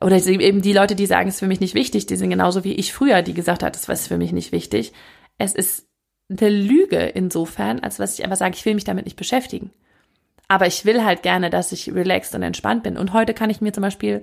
oder 0.01 0.17
eben 0.17 0.63
die 0.63 0.73
Leute, 0.73 0.95
die 0.95 1.07
sagen, 1.07 1.29
es 1.29 1.37
ist 1.37 1.41
für 1.41 1.47
mich 1.47 1.61
nicht 1.61 1.75
wichtig, 1.75 2.07
die 2.07 2.17
sind 2.17 2.31
genauso 2.31 2.65
wie 2.65 2.75
ich 2.75 2.93
früher, 2.93 3.23
die 3.23 3.35
gesagt 3.35 3.63
hat, 3.63 3.77
es 3.77 3.89
ist 3.89 4.09
für 4.09 4.19
mich 4.19 4.33
nicht 4.33 4.53
wichtig. 4.53 4.93
Es 5.39 5.55
ist 5.55 5.87
eine 6.29 6.51
Lüge 6.51 6.99
insofern, 6.99 7.81
als 7.81 7.99
was 7.99 8.19
ich 8.19 8.25
einfach 8.25 8.37
sage, 8.37 8.55
ich 8.55 8.65
will 8.65 8.75
mich 8.75 8.85
damit 8.85 9.07
nicht 9.07 9.17
beschäftigen. 9.17 9.71
Aber 10.49 10.67
ich 10.67 10.85
will 10.85 11.05
halt 11.05 11.23
gerne, 11.23 11.49
dass 11.49 11.73
ich 11.73 11.95
relaxed 11.95 12.35
und 12.35 12.43
entspannt 12.43 12.83
bin. 12.83 12.97
Und 12.97 13.13
heute 13.13 13.35
kann 13.35 13.51
ich 13.51 13.61
mir 13.61 13.73
zum 13.73 13.83
Beispiel 13.83 14.23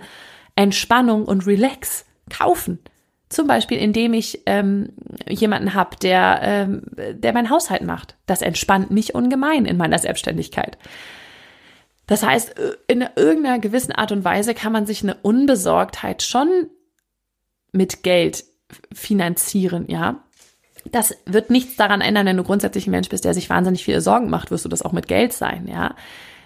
Entspannung 0.55 1.25
und 1.25 1.47
Relax 1.47 2.05
kaufen. 2.29 2.79
Zum 3.29 3.47
Beispiel, 3.47 3.77
indem 3.77 4.13
ich 4.13 4.41
ähm, 4.45 4.89
jemanden 5.27 5.73
habe, 5.73 5.97
der, 5.97 6.39
ähm, 6.43 6.83
der 6.95 7.33
mein 7.33 7.49
Haushalt 7.49 7.81
macht. 7.81 8.15
Das 8.25 8.41
entspannt 8.41 8.91
mich 8.91 9.15
ungemein 9.15 9.65
in 9.65 9.77
meiner 9.77 9.99
Selbstständigkeit. 9.99 10.77
Das 12.07 12.23
heißt, 12.23 12.57
äh, 12.57 12.77
in 12.87 13.05
irgendeiner 13.15 13.59
gewissen 13.59 13.91
Art 13.91 14.11
und 14.11 14.23
Weise 14.23 14.53
kann 14.53 14.71
man 14.71 14.85
sich 14.85 15.03
eine 15.03 15.15
Unbesorgtheit 15.21 16.23
schon 16.23 16.49
mit 17.71 18.01
Geld 18.01 18.43
finanzieren, 18.91 19.85
ja. 19.87 20.23
Das 20.91 21.15
wird 21.25 21.49
nichts 21.49 21.75
daran 21.75 22.01
ändern, 22.01 22.25
wenn 22.25 22.37
du 22.37 22.43
grundsätzlich 22.43 22.87
ein 22.87 22.91
Mensch 22.91 23.09
bist, 23.09 23.25
der 23.25 23.33
sich 23.33 23.49
wahnsinnig 23.49 23.83
viele 23.83 24.01
Sorgen 24.01 24.29
macht, 24.29 24.51
wirst 24.51 24.63
du 24.65 24.69
das 24.69 24.81
auch 24.81 24.93
mit 24.93 25.07
Geld 25.07 25.33
sein, 25.33 25.67
ja. 25.67 25.95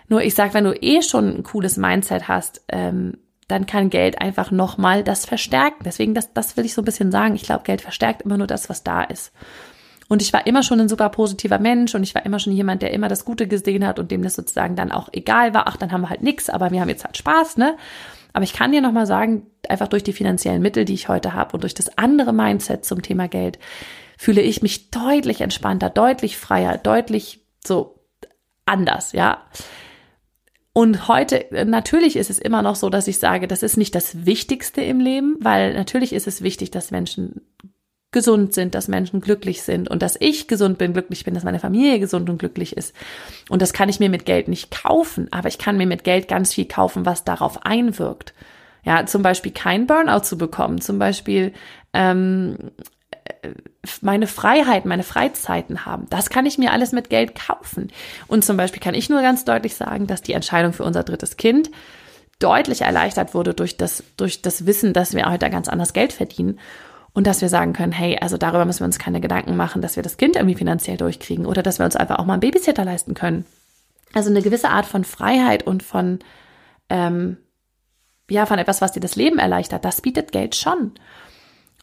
Nur 0.07 0.23
ich 0.23 0.35
sag, 0.35 0.53
wenn 0.53 0.65
du 0.65 0.73
eh 0.73 1.01
schon 1.01 1.37
ein 1.37 1.43
cooles 1.43 1.77
Mindset 1.77 2.27
hast, 2.27 2.65
ähm, 2.67 3.17
dann 3.47 3.65
kann 3.65 3.89
Geld 3.89 4.19
einfach 4.21 4.51
nochmal 4.51 5.03
das 5.03 5.25
verstärken. 5.25 5.83
Deswegen, 5.85 6.13
das, 6.13 6.33
das 6.33 6.57
will 6.57 6.65
ich 6.65 6.73
so 6.73 6.81
ein 6.81 6.85
bisschen 6.85 7.11
sagen. 7.11 7.35
Ich 7.35 7.43
glaube, 7.43 7.63
Geld 7.63 7.81
verstärkt 7.81 8.23
immer 8.23 8.37
nur 8.37 8.47
das, 8.47 8.69
was 8.69 8.83
da 8.83 9.03
ist. 9.03 9.31
Und 10.11 10.21
ich 10.21 10.33
war 10.33 10.45
immer 10.45 10.61
schon 10.61 10.81
ein 10.81 10.89
super 10.89 11.07
positiver 11.07 11.57
Mensch 11.57 11.95
und 11.95 12.03
ich 12.03 12.13
war 12.13 12.25
immer 12.25 12.37
schon 12.37 12.51
jemand, 12.51 12.81
der 12.81 12.91
immer 12.91 13.07
das 13.07 13.23
Gute 13.23 13.47
gesehen 13.47 13.87
hat 13.87 13.97
und 13.97 14.11
dem 14.11 14.23
das 14.23 14.35
sozusagen 14.35 14.75
dann 14.75 14.91
auch 14.91 15.07
egal 15.13 15.53
war. 15.53 15.69
Ach, 15.69 15.77
dann 15.77 15.93
haben 15.93 16.01
wir 16.01 16.09
halt 16.09 16.21
nichts, 16.21 16.49
aber 16.49 16.69
wir 16.69 16.81
haben 16.81 16.89
jetzt 16.89 17.05
halt 17.05 17.15
Spaß, 17.15 17.55
ne? 17.55 17.77
Aber 18.33 18.43
ich 18.43 18.51
kann 18.51 18.73
dir 18.73 18.81
nochmal 18.81 19.05
sagen, 19.05 19.47
einfach 19.69 19.87
durch 19.87 20.03
die 20.03 20.11
finanziellen 20.11 20.61
Mittel, 20.61 20.83
die 20.83 20.95
ich 20.95 21.07
heute 21.07 21.33
habe 21.33 21.53
und 21.53 21.63
durch 21.63 21.75
das 21.75 21.97
andere 21.97 22.33
Mindset 22.33 22.83
zum 22.83 23.01
Thema 23.01 23.29
Geld, 23.29 23.57
fühle 24.17 24.41
ich 24.41 24.61
mich 24.61 24.91
deutlich 24.91 25.39
entspannter, 25.39 25.89
deutlich 25.89 26.35
freier, 26.35 26.77
deutlich 26.77 27.45
so 27.65 28.03
anders, 28.65 29.13
ja. 29.13 29.45
Und 30.73 31.07
heute, 31.07 31.45
natürlich 31.65 32.17
ist 32.17 32.29
es 32.29 32.37
immer 32.37 32.61
noch 32.61 32.75
so, 32.75 32.89
dass 32.89 33.07
ich 33.07 33.17
sage, 33.17 33.47
das 33.47 33.63
ist 33.63 33.77
nicht 33.77 33.95
das 33.95 34.25
Wichtigste 34.25 34.81
im 34.81 34.99
Leben, 34.99 35.37
weil 35.39 35.73
natürlich 35.73 36.11
ist 36.11 36.27
es 36.27 36.41
wichtig, 36.41 36.69
dass 36.69 36.91
Menschen 36.91 37.39
gesund 38.11 38.53
sind, 38.53 38.75
dass 38.75 38.89
Menschen 38.89 39.21
glücklich 39.21 39.61
sind 39.61 39.89
und 39.89 40.01
dass 40.01 40.17
ich 40.19 40.47
gesund 40.47 40.77
bin, 40.77 40.93
glücklich 40.93 41.23
bin, 41.23 41.33
dass 41.33 41.45
meine 41.45 41.59
Familie 41.59 41.99
gesund 41.99 42.29
und 42.29 42.37
glücklich 42.37 42.75
ist. 42.75 42.93
Und 43.49 43.61
das 43.61 43.71
kann 43.71 43.89
ich 43.89 43.99
mir 43.99 44.09
mit 44.09 44.25
Geld 44.25 44.49
nicht 44.49 44.69
kaufen, 44.69 45.27
aber 45.31 45.47
ich 45.47 45.57
kann 45.57 45.77
mir 45.77 45.87
mit 45.87 46.03
Geld 46.03 46.27
ganz 46.27 46.53
viel 46.53 46.65
kaufen, 46.65 47.05
was 47.05 47.23
darauf 47.23 47.65
einwirkt. 47.65 48.33
Ja, 48.83 49.05
zum 49.05 49.21
Beispiel 49.21 49.51
kein 49.51 49.87
Burnout 49.87 50.23
zu 50.23 50.37
bekommen, 50.37 50.81
zum 50.81 50.99
Beispiel 50.99 51.53
ähm, 51.93 52.57
meine 54.01 54.27
Freiheit, 54.27 54.85
meine 54.85 55.03
Freizeiten 55.03 55.85
haben. 55.85 56.07
Das 56.09 56.29
kann 56.29 56.45
ich 56.45 56.57
mir 56.57 56.71
alles 56.71 56.91
mit 56.91 57.09
Geld 57.09 57.35
kaufen. 57.35 57.91
Und 58.27 58.43
zum 58.43 58.57
Beispiel 58.57 58.81
kann 58.81 58.93
ich 58.93 59.09
nur 59.09 59.21
ganz 59.21 59.45
deutlich 59.45 59.75
sagen, 59.75 60.07
dass 60.07 60.21
die 60.21 60.33
Entscheidung 60.33 60.73
für 60.73 60.83
unser 60.83 61.03
drittes 61.03 61.37
Kind 61.37 61.71
deutlich 62.39 62.81
erleichtert 62.81 63.33
wurde 63.33 63.53
durch 63.53 63.77
das, 63.77 64.03
durch 64.17 64.41
das 64.41 64.65
Wissen, 64.65 64.93
dass 64.93 65.13
wir 65.13 65.29
heute 65.29 65.49
ganz 65.49 65.69
anders 65.69 65.93
Geld 65.93 66.11
verdienen 66.11 66.59
und 67.13 67.27
dass 67.27 67.41
wir 67.41 67.49
sagen 67.49 67.73
können, 67.73 67.91
hey, 67.91 68.17
also 68.19 68.37
darüber 68.37 68.65
müssen 68.65 68.79
wir 68.79 68.85
uns 68.85 68.99
keine 68.99 69.19
Gedanken 69.19 69.57
machen, 69.57 69.81
dass 69.81 69.95
wir 69.95 70.03
das 70.03 70.17
Kind 70.17 70.35
irgendwie 70.35 70.55
finanziell 70.55 70.97
durchkriegen 70.97 71.45
oder 71.45 71.61
dass 71.61 71.79
wir 71.79 71.85
uns 71.85 71.95
einfach 71.95 72.19
auch 72.19 72.25
mal 72.25 72.33
einen 72.33 72.41
Babysitter 72.41 72.85
leisten 72.85 73.13
können. 73.13 73.45
Also 74.13 74.29
eine 74.29 74.41
gewisse 74.41 74.69
Art 74.69 74.85
von 74.85 75.03
Freiheit 75.03 75.63
und 75.63 75.83
von, 75.83 76.19
ähm, 76.89 77.37
ja, 78.29 78.45
von 78.45 78.59
etwas, 78.59 78.81
was 78.81 78.93
dir 78.93 79.01
das 79.01 79.15
Leben 79.15 79.39
erleichtert, 79.39 79.83
das 79.83 80.01
bietet 80.01 80.31
Geld 80.31 80.55
schon. 80.55 80.93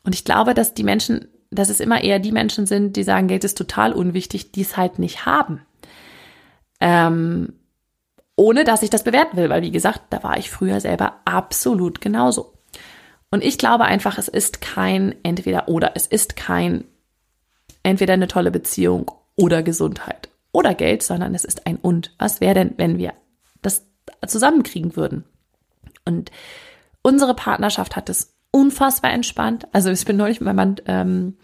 Und 0.03 0.15
ich 0.15 0.25
glaube, 0.25 0.55
dass 0.55 0.75
die 0.75 0.85
Menschen, 0.85 1.29
dass 1.51 1.69
es 1.69 1.81
immer 1.81 2.03
eher 2.03 2.19
die 2.19 2.33
Menschen 2.33 2.67
sind, 2.67 2.97
die 2.97 3.03
sagen, 3.03 3.29
Geld 3.29 3.45
ist 3.45 3.59
total 3.59 3.93
unwichtig, 3.93 4.53
die 4.53 4.63
es 4.63 4.77
halt 4.77 4.99
nicht 4.99 5.27
haben. 5.27 5.63
Ähm, 6.81 7.55
ohne 8.37 8.65
dass 8.65 8.83
ich 8.83 8.91
das 8.91 9.05
bewerten 9.05 9.37
will, 9.37 9.51
weil 9.51 9.63
wie 9.63 9.73
gesagt, 9.73 10.03
da 10.11 10.23
war 10.23 10.39
ich 10.39 10.51
früher 10.51 10.81
selber 10.81 11.21
absolut 11.25 12.01
genauso. 12.01 12.58
Und 13.31 13.45
ich 13.45 13.59
glaube 13.59 13.85
einfach, 13.85 14.19
es 14.19 14.29
ist 14.29 14.61
kein 14.61 15.15
entweder 15.23 15.69
oder. 15.69 15.93
Es 15.95 16.07
ist 16.07 16.37
kein 16.37 16.85
entweder 17.83 18.15
eine 18.15 18.29
tolle 18.29 18.51
Beziehung 18.51 19.11
oder 19.37 19.63
Gesundheit 19.63 20.31
oder 20.53 20.75
Geld, 20.75 21.03
sondern 21.03 21.35
es 21.35 21.45
ist 21.45 21.67
ein 21.67 21.77
und. 21.77 22.15
Was 22.19 22.41
wäre 22.41 22.55
denn, 22.55 22.75
wenn 22.77 22.99
wir 22.99 23.13
das 23.63 23.87
zusammenkriegen 24.27 24.97
würden? 24.97 25.25
Und 26.05 26.31
unsere 27.03 27.35
Partnerschaft 27.35 27.97
hat 27.97 28.09
es 28.09 28.35
unfassbar 28.51 29.13
entspannt. 29.13 29.69
Also 29.73 29.91
ich 29.91 30.05
bin 30.07 30.17
neulich 30.17 30.41
mit 30.41 30.47
meinem 30.47 30.57
Mann, 30.57 30.77
ähm, 30.87 31.37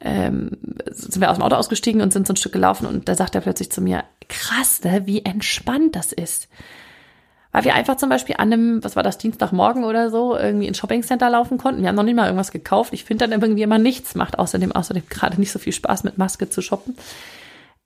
ähm, 0.00 0.50
sind 0.86 1.20
wir 1.20 1.30
aus 1.30 1.38
dem 1.38 1.42
Auto 1.42 1.56
ausgestiegen 1.56 2.00
und 2.00 2.12
sind 2.12 2.28
so 2.28 2.32
ein 2.32 2.36
Stück 2.36 2.52
gelaufen 2.52 2.86
und 2.86 3.08
da 3.08 3.16
sagt 3.16 3.34
er 3.34 3.40
plötzlich 3.40 3.72
zu 3.72 3.80
mir, 3.80 4.04
krass, 4.28 4.84
ne, 4.84 5.06
wie 5.06 5.24
entspannt 5.24 5.96
das 5.96 6.12
ist 6.12 6.48
weil 7.52 7.64
wir 7.64 7.74
einfach 7.74 7.96
zum 7.96 8.08
Beispiel 8.08 8.36
an 8.38 8.52
einem, 8.52 8.84
was 8.84 8.96
war 8.96 9.02
das, 9.02 9.18
Dienstagmorgen 9.18 9.84
oder 9.84 10.10
so, 10.10 10.36
irgendwie 10.36 10.66
ins 10.66 10.78
Shoppingcenter 10.78 11.30
laufen 11.30 11.58
konnten. 11.58 11.82
Wir 11.82 11.88
haben 11.88 11.96
noch 11.96 12.02
nicht 12.02 12.14
mal 12.14 12.26
irgendwas 12.26 12.52
gekauft. 12.52 12.92
Ich 12.92 13.04
finde 13.04 13.26
dann 13.26 13.40
irgendwie 13.40 13.62
immer 13.62 13.78
nichts 13.78 14.14
macht 14.14 14.38
außerdem, 14.38 14.72
außerdem 14.72 15.04
gerade 15.08 15.40
nicht 15.40 15.52
so 15.52 15.58
viel 15.58 15.72
Spaß 15.72 16.04
mit 16.04 16.18
Maske 16.18 16.50
zu 16.50 16.60
shoppen. 16.60 16.96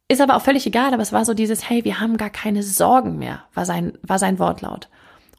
Ist 0.08 0.20
aber 0.20 0.36
auch 0.36 0.42
völlig 0.42 0.66
egal, 0.66 0.92
aber 0.92 1.02
es 1.02 1.12
war 1.12 1.24
so 1.24 1.32
dieses, 1.32 1.68
hey, 1.70 1.84
wir 1.84 2.00
haben 2.00 2.16
gar 2.16 2.30
keine 2.30 2.62
Sorgen 2.62 3.18
mehr, 3.18 3.44
war 3.54 3.64
sein, 3.64 3.92
war 4.02 4.18
sein 4.18 4.38
Wortlaut. 4.38 4.88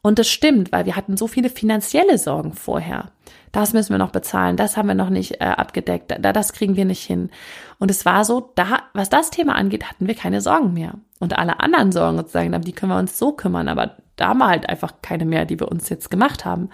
Und 0.04 0.18
das 0.18 0.28
stimmt, 0.28 0.70
weil 0.70 0.84
wir 0.84 0.96
hatten 0.96 1.16
so 1.16 1.26
viele 1.26 1.48
finanzielle 1.48 2.18
Sorgen 2.18 2.52
vorher. 2.52 3.10
Das 3.52 3.72
müssen 3.72 3.88
wir 3.88 3.98
noch 3.98 4.10
bezahlen, 4.10 4.58
das 4.58 4.76
haben 4.76 4.88
wir 4.88 4.94
noch 4.94 5.08
nicht 5.08 5.40
äh, 5.40 5.44
abgedeckt, 5.44 6.14
da, 6.20 6.30
das 6.34 6.52
kriegen 6.52 6.76
wir 6.76 6.84
nicht 6.84 7.02
hin. 7.02 7.30
Und 7.78 7.90
es 7.90 8.04
war 8.04 8.26
so, 8.26 8.52
da, 8.54 8.82
was 8.92 9.08
das 9.08 9.30
Thema 9.30 9.54
angeht, 9.54 9.88
hatten 9.88 10.06
wir 10.06 10.14
keine 10.14 10.42
Sorgen 10.42 10.74
mehr. 10.74 10.92
Und 11.20 11.38
alle 11.38 11.58
anderen 11.60 11.90
Sorgen 11.90 12.18
sozusagen, 12.18 12.60
die 12.60 12.72
können 12.72 12.92
wir 12.92 12.98
uns 12.98 13.18
so 13.18 13.32
kümmern, 13.32 13.66
aber 13.66 13.96
da 14.16 14.28
haben 14.28 14.40
wir 14.40 14.48
halt 14.48 14.68
einfach 14.68 14.92
keine 15.00 15.24
mehr, 15.24 15.46
die 15.46 15.58
wir 15.58 15.72
uns 15.72 15.88
jetzt 15.88 16.10
gemacht 16.10 16.44
haben. 16.44 16.68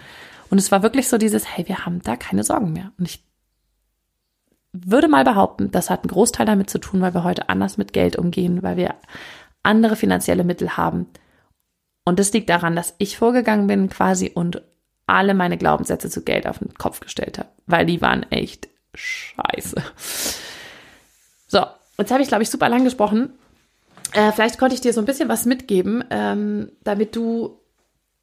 Und 0.51 0.59
es 0.59 0.73
war 0.73 0.83
wirklich 0.83 1.09
so 1.09 1.17
dieses, 1.17 1.57
hey, 1.57 1.69
wir 1.69 1.87
haben 1.87 2.03
da 2.03 2.17
keine 2.17 2.43
Sorgen 2.43 2.73
mehr. 2.73 2.91
Und 2.99 3.07
ich 3.07 3.25
würde 4.73 5.07
mal 5.07 5.23
behaupten, 5.23 5.71
das 5.71 5.89
hat 5.89 6.03
einen 6.03 6.11
Großteil 6.11 6.47
damit 6.47 6.69
zu 6.69 6.81
tun, 6.81 7.01
weil 7.01 7.15
wir 7.15 7.23
heute 7.23 7.49
anders 7.49 7.77
mit 7.77 7.93
Geld 7.93 8.17
umgehen, 8.17 8.65
weil 8.65 8.77
wir 8.77 8.97
andere 9.63 9.95
finanzielle 9.95 10.43
Mittel 10.43 10.77
haben. 10.77 11.07
Und 12.05 12.19
das 12.19 12.33
liegt 12.33 12.49
daran, 12.49 12.77
dass 12.77 12.95
ich 12.99 13.19
vorgegangen 13.19 13.67
bin 13.67 13.89
quasi 13.89 14.33
und 14.35 14.63
alle 15.07 15.35
meine 15.35 15.59
Glaubenssätze 15.59 16.09
zu 16.09 16.23
Geld 16.23 16.47
auf 16.47 16.59
den 16.59 16.75
Kopf 16.75 17.01
gestellt 17.01 17.39
habe, 17.39 17.49
weil 17.67 17.87
die 17.87 18.01
waren 18.01 18.25
echt 18.31 18.69
scheiße. 18.95 19.77
So, 21.49 21.67
jetzt 21.99 22.13
habe 22.13 22.23
ich, 22.23 22.29
glaube 22.29 22.45
ich, 22.45 22.51
super 22.51 22.69
lang 22.69 22.85
gesprochen. 22.85 23.33
Äh, 24.13 24.33
vielleicht 24.33 24.59
konnte 24.59 24.75
ich 24.75 24.81
dir 24.81 24.93
so 24.93 25.01
ein 25.01 25.07
bisschen 25.07 25.29
was 25.29 25.47
mitgeben, 25.47 26.05
ähm, 26.11 26.71
damit 26.85 27.17
du 27.17 27.59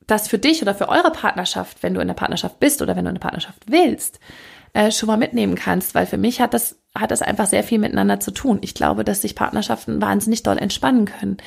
das 0.05 0.29
für 0.29 0.39
dich 0.39 0.61
oder 0.61 0.73
für 0.73 0.87
eure 0.87 1.11
Partnerschaft, 1.11 1.83
wenn 1.83 1.93
du 1.93 1.99
in 1.99 2.07
der 2.07 2.15
Partnerschaft 2.15 2.59
bist 2.59 2.81
oder 2.81 2.95
wenn 2.95 3.03
du 3.03 3.09
eine 3.09 3.19
Partnerschaft 3.19 3.63
willst, 3.67 4.19
äh, 4.71 4.91
schon 4.91 5.07
mal 5.07 5.17
mitnehmen 5.17 5.55
kannst, 5.55 5.93
weil 5.93 6.05
für 6.05 6.17
mich 6.17 6.39
hat 6.39 6.53
das, 6.53 6.77
hat 6.95 7.11
das 7.11 7.21
einfach 7.21 7.47
sehr 7.47 7.63
viel 7.63 7.79
miteinander 7.79 8.21
zu 8.21 8.31
tun. 8.31 8.59
Ich 8.61 8.73
glaube, 8.73 9.03
dass 9.03 9.21
sich 9.21 9.35
Partnerschaften 9.35 10.01
wahnsinnig 10.01 10.43
doll 10.43 10.57
entspannen 10.57 11.05
können, 11.05 11.37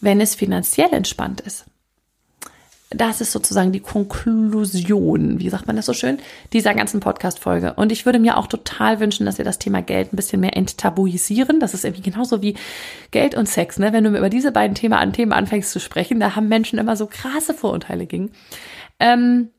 wenn 0.00 0.20
es 0.20 0.34
finanziell 0.34 0.92
entspannt 0.92 1.40
ist 1.40 1.66
das 2.90 3.20
ist 3.20 3.32
sozusagen 3.32 3.70
die 3.70 3.80
Konklusion, 3.80 5.40
wie 5.40 5.50
sagt 5.50 5.66
man 5.66 5.76
das 5.76 5.84
so 5.84 5.92
schön, 5.92 6.18
dieser 6.54 6.74
ganzen 6.74 7.00
Podcast-Folge. 7.00 7.74
Und 7.74 7.92
ich 7.92 8.06
würde 8.06 8.18
mir 8.18 8.38
auch 8.38 8.46
total 8.46 8.98
wünschen, 8.98 9.26
dass 9.26 9.36
wir 9.36 9.44
das 9.44 9.58
Thema 9.58 9.82
Geld 9.82 10.12
ein 10.12 10.16
bisschen 10.16 10.40
mehr 10.40 10.56
enttabuisieren. 10.56 11.60
Das 11.60 11.74
ist 11.74 11.84
irgendwie 11.84 12.10
genauso 12.10 12.40
wie 12.40 12.56
Geld 13.10 13.34
und 13.34 13.46
Sex, 13.46 13.78
ne? 13.78 13.92
Wenn 13.92 14.04
du 14.04 14.16
über 14.16 14.30
diese 14.30 14.52
beiden 14.52 14.74
Themen, 14.74 14.94
an 14.94 15.12
Themen 15.12 15.32
anfängst 15.32 15.70
zu 15.70 15.80
sprechen, 15.80 16.18
da 16.18 16.34
haben 16.34 16.48
Menschen 16.48 16.78
immer 16.78 16.96
so 16.96 17.06
krasse 17.06 17.52
Vorurteile 17.52 18.06
gegen. 18.06 18.30
Ähm, 18.98 19.50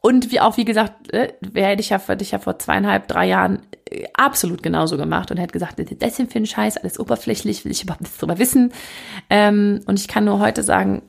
und 0.00 0.30
wie 0.30 0.40
auch, 0.40 0.56
wie 0.56 0.64
gesagt, 0.64 1.12
äh, 1.12 1.32
hätte 1.52 1.80
ich 1.80 1.90
ja, 1.90 2.00
ich 2.20 2.30
ja 2.30 2.38
vor 2.38 2.58
zweieinhalb, 2.60 3.08
drei 3.08 3.26
Jahren 3.26 3.62
äh, 3.90 4.04
absolut 4.14 4.62
genauso 4.62 4.96
gemacht 4.96 5.32
und 5.32 5.36
hätte 5.36 5.52
gesagt, 5.52 5.82
das 6.00 6.16
sind 6.16 6.32
für 6.32 6.38
ein 6.38 6.46
Scheiß, 6.46 6.76
alles 6.76 7.00
oberflächlich, 7.00 7.64
will 7.64 7.72
ich 7.72 7.82
überhaupt 7.82 8.02
nichts 8.02 8.18
drüber 8.18 8.38
wissen. 8.38 8.72
Ähm, 9.28 9.80
und 9.86 9.98
ich 9.98 10.06
kann 10.06 10.24
nur 10.24 10.38
heute 10.38 10.62
sagen, 10.62 11.02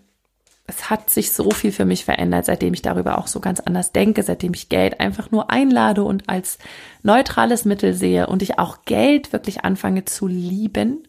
es 0.71 0.89
hat 0.89 1.10
sich 1.10 1.34
so 1.34 1.51
viel 1.51 1.73
für 1.73 1.84
mich 1.84 2.05
verändert, 2.05 2.45
seitdem 2.45 2.73
ich 2.73 2.81
darüber 2.81 3.17
auch 3.17 3.27
so 3.27 3.41
ganz 3.41 3.60
anders 3.60 3.91
denke, 3.91 4.23
seitdem 4.23 4.53
ich 4.53 4.69
Geld 4.69 4.99
einfach 5.01 5.29
nur 5.29 5.51
einlade 5.51 6.03
und 6.03 6.29
als 6.29 6.60
neutrales 7.03 7.65
Mittel 7.65 7.93
sehe 7.93 8.27
und 8.27 8.41
ich 8.41 8.57
auch 8.57 8.86
Geld 8.86 9.34
wirklich 9.34 9.65
anfange 9.65 10.05
zu 10.05 10.27
lieben. 10.27 11.07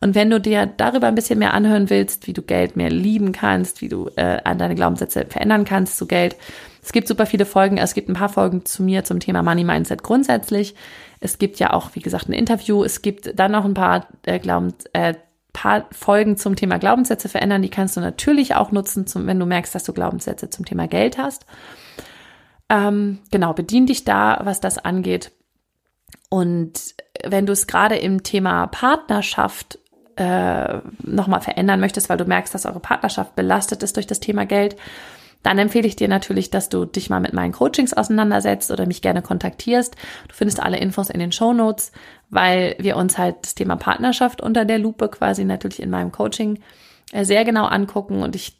Und 0.00 0.14
wenn 0.14 0.30
du 0.30 0.40
dir 0.40 0.66
darüber 0.66 1.06
ein 1.06 1.14
bisschen 1.14 1.38
mehr 1.38 1.54
anhören 1.54 1.90
willst, 1.90 2.26
wie 2.26 2.32
du 2.32 2.42
Geld 2.42 2.76
mehr 2.76 2.90
lieben 2.90 3.32
kannst, 3.32 3.82
wie 3.82 3.88
du 3.88 4.08
äh, 4.16 4.38
an 4.44 4.58
deine 4.58 4.74
Glaubenssätze 4.74 5.26
verändern 5.28 5.64
kannst 5.64 5.98
zu 5.98 6.06
Geld, 6.06 6.36
es 6.82 6.92
gibt 6.92 7.08
super 7.08 7.26
viele 7.26 7.46
Folgen. 7.46 7.78
Es 7.78 7.94
gibt 7.94 8.08
ein 8.08 8.14
paar 8.14 8.28
Folgen 8.28 8.64
zu 8.64 8.82
mir 8.82 9.04
zum 9.04 9.20
Thema 9.20 9.42
Money 9.42 9.64
Mindset 9.64 10.02
grundsätzlich. 10.02 10.74
Es 11.20 11.38
gibt 11.38 11.58
ja 11.58 11.72
auch, 11.72 11.90
wie 11.94 12.00
gesagt, 12.00 12.28
ein 12.28 12.34
Interview. 12.34 12.84
Es 12.84 13.00
gibt 13.00 13.38
dann 13.38 13.52
noch 13.52 13.64
ein 13.64 13.74
paar 13.74 14.06
äh, 14.24 14.38
Glaubens, 14.38 14.74
äh, 14.92 15.14
paar 15.54 15.86
Folgen 15.92 16.36
zum 16.36 16.56
Thema 16.56 16.78
Glaubenssätze 16.78 17.30
verändern. 17.30 17.62
Die 17.62 17.70
kannst 17.70 17.96
du 17.96 18.00
natürlich 18.02 18.54
auch 18.54 18.72
nutzen, 18.72 19.06
zum, 19.06 19.26
wenn 19.26 19.40
du 19.40 19.46
merkst, 19.46 19.74
dass 19.74 19.84
du 19.84 19.94
Glaubenssätze 19.94 20.50
zum 20.50 20.66
Thema 20.66 20.86
Geld 20.86 21.16
hast. 21.16 21.46
Ähm, 22.68 23.20
genau, 23.30 23.54
bedien 23.54 23.86
dich 23.86 24.04
da, 24.04 24.40
was 24.44 24.60
das 24.60 24.76
angeht. 24.76 25.32
Und 26.28 26.94
wenn 27.24 27.46
du 27.46 27.52
es 27.52 27.66
gerade 27.66 27.96
im 27.96 28.22
Thema 28.22 28.66
Partnerschaft 28.66 29.78
äh, 30.16 30.80
nochmal 31.02 31.40
verändern 31.40 31.80
möchtest, 31.80 32.08
weil 32.08 32.18
du 32.18 32.24
merkst, 32.24 32.54
dass 32.54 32.66
eure 32.66 32.80
Partnerschaft 32.80 33.34
belastet 33.34 33.82
ist 33.82 33.96
durch 33.96 34.06
das 34.06 34.20
Thema 34.20 34.46
Geld, 34.46 34.76
dann 35.44 35.58
empfehle 35.58 35.86
ich 35.86 35.94
dir 35.94 36.08
natürlich, 36.08 36.50
dass 36.50 36.70
du 36.70 36.86
dich 36.86 37.10
mal 37.10 37.20
mit 37.20 37.34
meinen 37.34 37.52
Coachings 37.52 37.92
auseinandersetzt 37.92 38.70
oder 38.70 38.86
mich 38.86 39.02
gerne 39.02 39.22
kontaktierst. 39.22 39.94
Du 40.26 40.34
findest 40.34 40.60
alle 40.60 40.78
Infos 40.78 41.10
in 41.10 41.20
den 41.20 41.32
Show 41.32 41.52
Notes, 41.52 41.92
weil 42.30 42.74
wir 42.80 42.96
uns 42.96 43.18
halt 43.18 43.36
das 43.42 43.54
Thema 43.54 43.76
Partnerschaft 43.76 44.40
unter 44.40 44.64
der 44.64 44.78
Lupe 44.78 45.08
quasi 45.08 45.44
natürlich 45.44 45.80
in 45.80 45.90
meinem 45.90 46.12
Coaching 46.12 46.60
äh, 47.12 47.24
sehr 47.24 47.44
genau 47.44 47.66
angucken 47.66 48.22
und 48.22 48.34
ich 48.34 48.58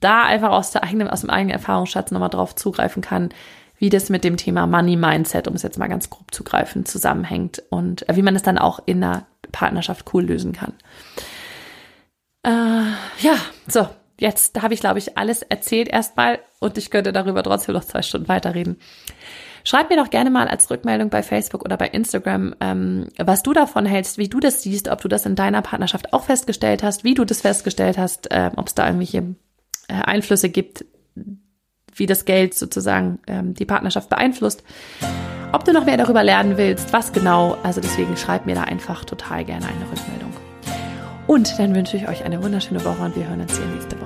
da 0.00 0.24
einfach 0.24 0.50
aus, 0.50 0.70
der 0.70 0.84
eigenen, 0.84 1.08
aus 1.08 1.22
dem 1.22 1.30
eigenen 1.30 1.54
Erfahrungsschatz 1.54 2.10
nochmal 2.10 2.28
drauf 2.28 2.54
zugreifen 2.54 3.00
kann, 3.00 3.30
wie 3.78 3.88
das 3.88 4.10
mit 4.10 4.22
dem 4.22 4.36
Thema 4.36 4.66
Money 4.66 4.96
Mindset, 4.96 5.48
um 5.48 5.54
es 5.54 5.62
jetzt 5.62 5.78
mal 5.78 5.88
ganz 5.88 6.10
grob 6.10 6.34
zu 6.34 6.44
greifen, 6.44 6.84
zusammenhängt 6.84 7.62
und 7.70 8.06
äh, 8.10 8.16
wie 8.16 8.22
man 8.22 8.36
es 8.36 8.42
dann 8.42 8.58
auch 8.58 8.80
in 8.84 9.00
der 9.00 9.26
Partnerschaft 9.52 10.12
cool 10.12 10.24
lösen 10.24 10.52
kann. 10.52 10.74
Äh, 12.42 12.92
ja, 13.22 13.36
so, 13.66 13.88
jetzt 14.18 14.60
habe 14.60 14.74
ich, 14.74 14.80
glaube 14.80 14.98
ich, 14.98 15.16
alles 15.18 15.42
erzählt 15.42 15.88
erstmal 15.88 16.38
und 16.60 16.78
ich 16.78 16.90
könnte 16.90 17.12
darüber 17.12 17.42
trotzdem 17.42 17.74
noch 17.74 17.84
zwei 17.84 18.02
Stunden 18.02 18.28
weiterreden. 18.28 18.78
Schreib 19.64 19.90
mir 19.90 19.96
doch 19.96 20.10
gerne 20.10 20.30
mal 20.30 20.46
als 20.46 20.70
Rückmeldung 20.70 21.10
bei 21.10 21.24
Facebook 21.24 21.64
oder 21.64 21.76
bei 21.76 21.88
Instagram, 21.88 22.54
ähm, 22.60 23.08
was 23.18 23.42
du 23.42 23.52
davon 23.52 23.84
hältst, 23.84 24.16
wie 24.16 24.28
du 24.28 24.38
das 24.38 24.62
siehst, 24.62 24.88
ob 24.88 25.00
du 25.00 25.08
das 25.08 25.26
in 25.26 25.34
deiner 25.34 25.60
Partnerschaft 25.60 26.12
auch 26.12 26.22
festgestellt 26.22 26.84
hast, 26.84 27.02
wie 27.02 27.14
du 27.14 27.24
das 27.24 27.40
festgestellt 27.40 27.98
hast, 27.98 28.30
äh, 28.30 28.52
ob 28.54 28.68
es 28.68 28.74
da 28.74 28.86
irgendwelche 28.86 29.34
äh, 29.88 29.94
Einflüsse 29.94 30.50
gibt, 30.50 30.84
wie 31.92 32.06
das 32.06 32.26
Geld 32.26 32.54
sozusagen 32.54 33.18
ähm, 33.26 33.54
die 33.54 33.64
Partnerschaft 33.64 34.08
beeinflusst. 34.08 34.62
Ob 35.52 35.64
du 35.64 35.72
noch 35.72 35.84
mehr 35.84 35.96
darüber 35.96 36.22
lernen 36.22 36.56
willst, 36.58 36.92
was 36.92 37.12
genau, 37.12 37.56
also 37.64 37.80
deswegen 37.80 38.16
schreib 38.16 38.46
mir 38.46 38.54
da 38.54 38.62
einfach 38.62 39.04
total 39.04 39.44
gerne 39.44 39.66
eine 39.66 39.90
Rückmeldung. 39.90 40.32
Und 41.26 41.58
dann 41.58 41.74
wünsche 41.74 41.96
ich 41.96 42.08
euch 42.08 42.24
eine 42.24 42.40
wunderschöne 42.40 42.84
Woche 42.84 43.02
und 43.02 43.16
wir 43.16 43.26
hören 43.28 43.40
uns 43.40 43.56
hier 43.56 43.66
nächste 43.66 44.00
Woche. 44.00 44.05